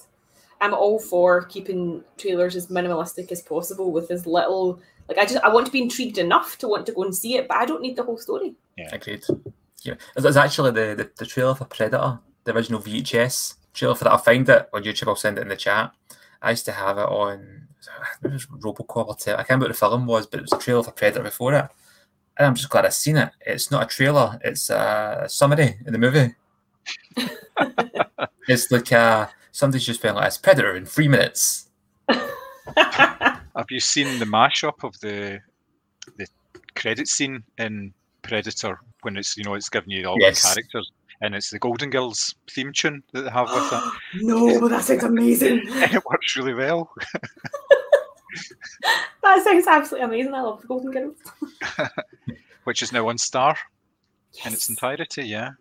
I'm 0.61 0.73
all 0.73 0.99
for 0.99 1.43
keeping 1.45 2.03
trailers 2.17 2.57
as 2.57 2.69
minimalistic 2.69 3.31
as 3.31 3.43
possible 3.43 3.93
with 3.93 4.11
as 4.11 4.27
little 4.27 4.81
like 5.09 5.19
I 5.19 5.25
just 5.27 5.45
I 5.45 5.49
want 5.53 5.67
to 5.67 5.73
be 5.73 5.83
intrigued 5.83 6.19
enough 6.19 6.57
to 6.59 6.69
want 6.69 6.87
to 6.87 6.93
go 6.93 7.03
and 7.05 7.15
see 7.15 7.37
it, 7.37 7.47
but 7.49 7.59
I 7.59 7.67
don't 7.67 7.83
need 7.83 7.97
the 7.97 8.03
whole 8.03 8.19
story. 8.19 8.55
Yeah, 8.77 8.89
agreed. 8.95 9.23
Yeah, 9.83 9.95
it's 10.17 10.37
actually 10.37 10.73
the, 10.73 10.95
the, 10.97 11.11
the 11.17 11.27
trailer 11.27 11.55
for 11.55 11.67
Predator, 11.67 12.19
the 12.45 12.55
original 12.55 12.81
VHS 12.81 13.55
trailer 13.75 13.95
for 13.95 14.05
that. 14.05 14.11
I'll 14.11 14.19
find 14.19 14.49
it 14.49 14.69
on 14.73 14.83
YouTube. 14.83 15.09
I'll 15.09 15.17
send 15.17 15.39
it 15.39 15.43
in 15.43 15.49
the 15.49 15.57
chat. 15.57 15.93
I 16.43 16.51
used 16.51 16.65
to 16.65 16.73
have 16.73 16.99
it 16.99 17.03
on 17.03 17.66
it 18.22 18.33
was 18.33 18.46
Robocop 18.62 19.09
or 19.09 19.16
Ter- 19.16 19.35
I 19.35 19.38
can't 19.38 19.51
remember 19.51 19.66
what 19.66 19.72
the 19.72 19.79
film 19.79 20.07
was, 20.07 20.27
but 20.27 20.38
it 20.38 20.42
was 20.42 20.53
a 20.53 20.59
trailer 20.59 20.83
for 20.83 20.92
Predator 20.92 21.22
before 21.22 21.55
it. 21.55 21.68
And 22.38 22.46
I'm 22.46 22.55
just 22.55 22.68
glad 22.68 22.85
I've 22.85 22.94
seen 22.94 23.16
it. 23.16 23.31
It's 23.40 23.70
not 23.70 23.85
a 23.85 23.87
trailer; 23.87 24.38
it's 24.44 24.68
a 24.70 25.25
summary 25.29 25.79
in 25.87 25.92
the 25.92 25.99
movie. 25.99 26.35
it's 28.49 28.70
like 28.70 28.92
uh, 28.92 29.27
somebody's 29.53 29.87
just 29.87 30.03
been 30.03 30.14
like, 30.14 30.27
"It's 30.27 30.38
Predator 30.38 30.77
in 30.77 30.85
three 30.85 31.09
minutes." 31.09 31.68
Have 32.77 33.70
you 33.70 33.81
seen 33.81 34.18
the 34.18 34.27
mashup 34.27 34.85
of 34.85 34.99
the 35.01 35.40
the 36.18 36.27
credit 36.75 37.09
scene 37.09 37.42
in 37.59 37.94
Predator 38.22 38.81
when 39.03 39.16
it's 39.16 39.37
you 39.37 39.44
know 39.44 39.55
it's 39.55 39.68
giving 39.70 39.90
you 39.90 40.07
all 40.07 40.16
Yes. 40.20 40.42
the 40.42 40.49
characters 40.61 40.90
and 41.21 41.35
it's 41.35 41.51
the 41.51 41.59
Golden 41.59 41.91
Girls 41.91 42.35
theme 42.51 42.73
tune 42.73 43.03
that 43.13 43.23
they 43.23 43.31
have 43.31 43.49
with 43.51 43.73
it, 43.73 43.83
no, 44.23 44.61
but 44.61 44.69
that 44.69 44.85
sounds 44.85 45.05
amazing. 45.05 45.69
and 45.73 45.95
it 45.95 46.05
works 46.05 46.37
really 46.37 46.55
well. 46.55 46.91
That 49.23 49.43
sounds 49.43 49.67
absolutely 49.67 50.05
amazing. 50.05 50.35
I 50.35 50.43
love 50.43 50.61
the 50.61 50.69
Golden 50.69 50.93
Girls. 50.93 51.17
Which 52.65 52.81
is 52.81 52.93
now 52.93 53.09
on 53.09 53.19
Star 53.19 53.57
in 54.45 54.53
its 54.53 54.69
entirety. 54.69 55.25
Yeah, 55.25 55.53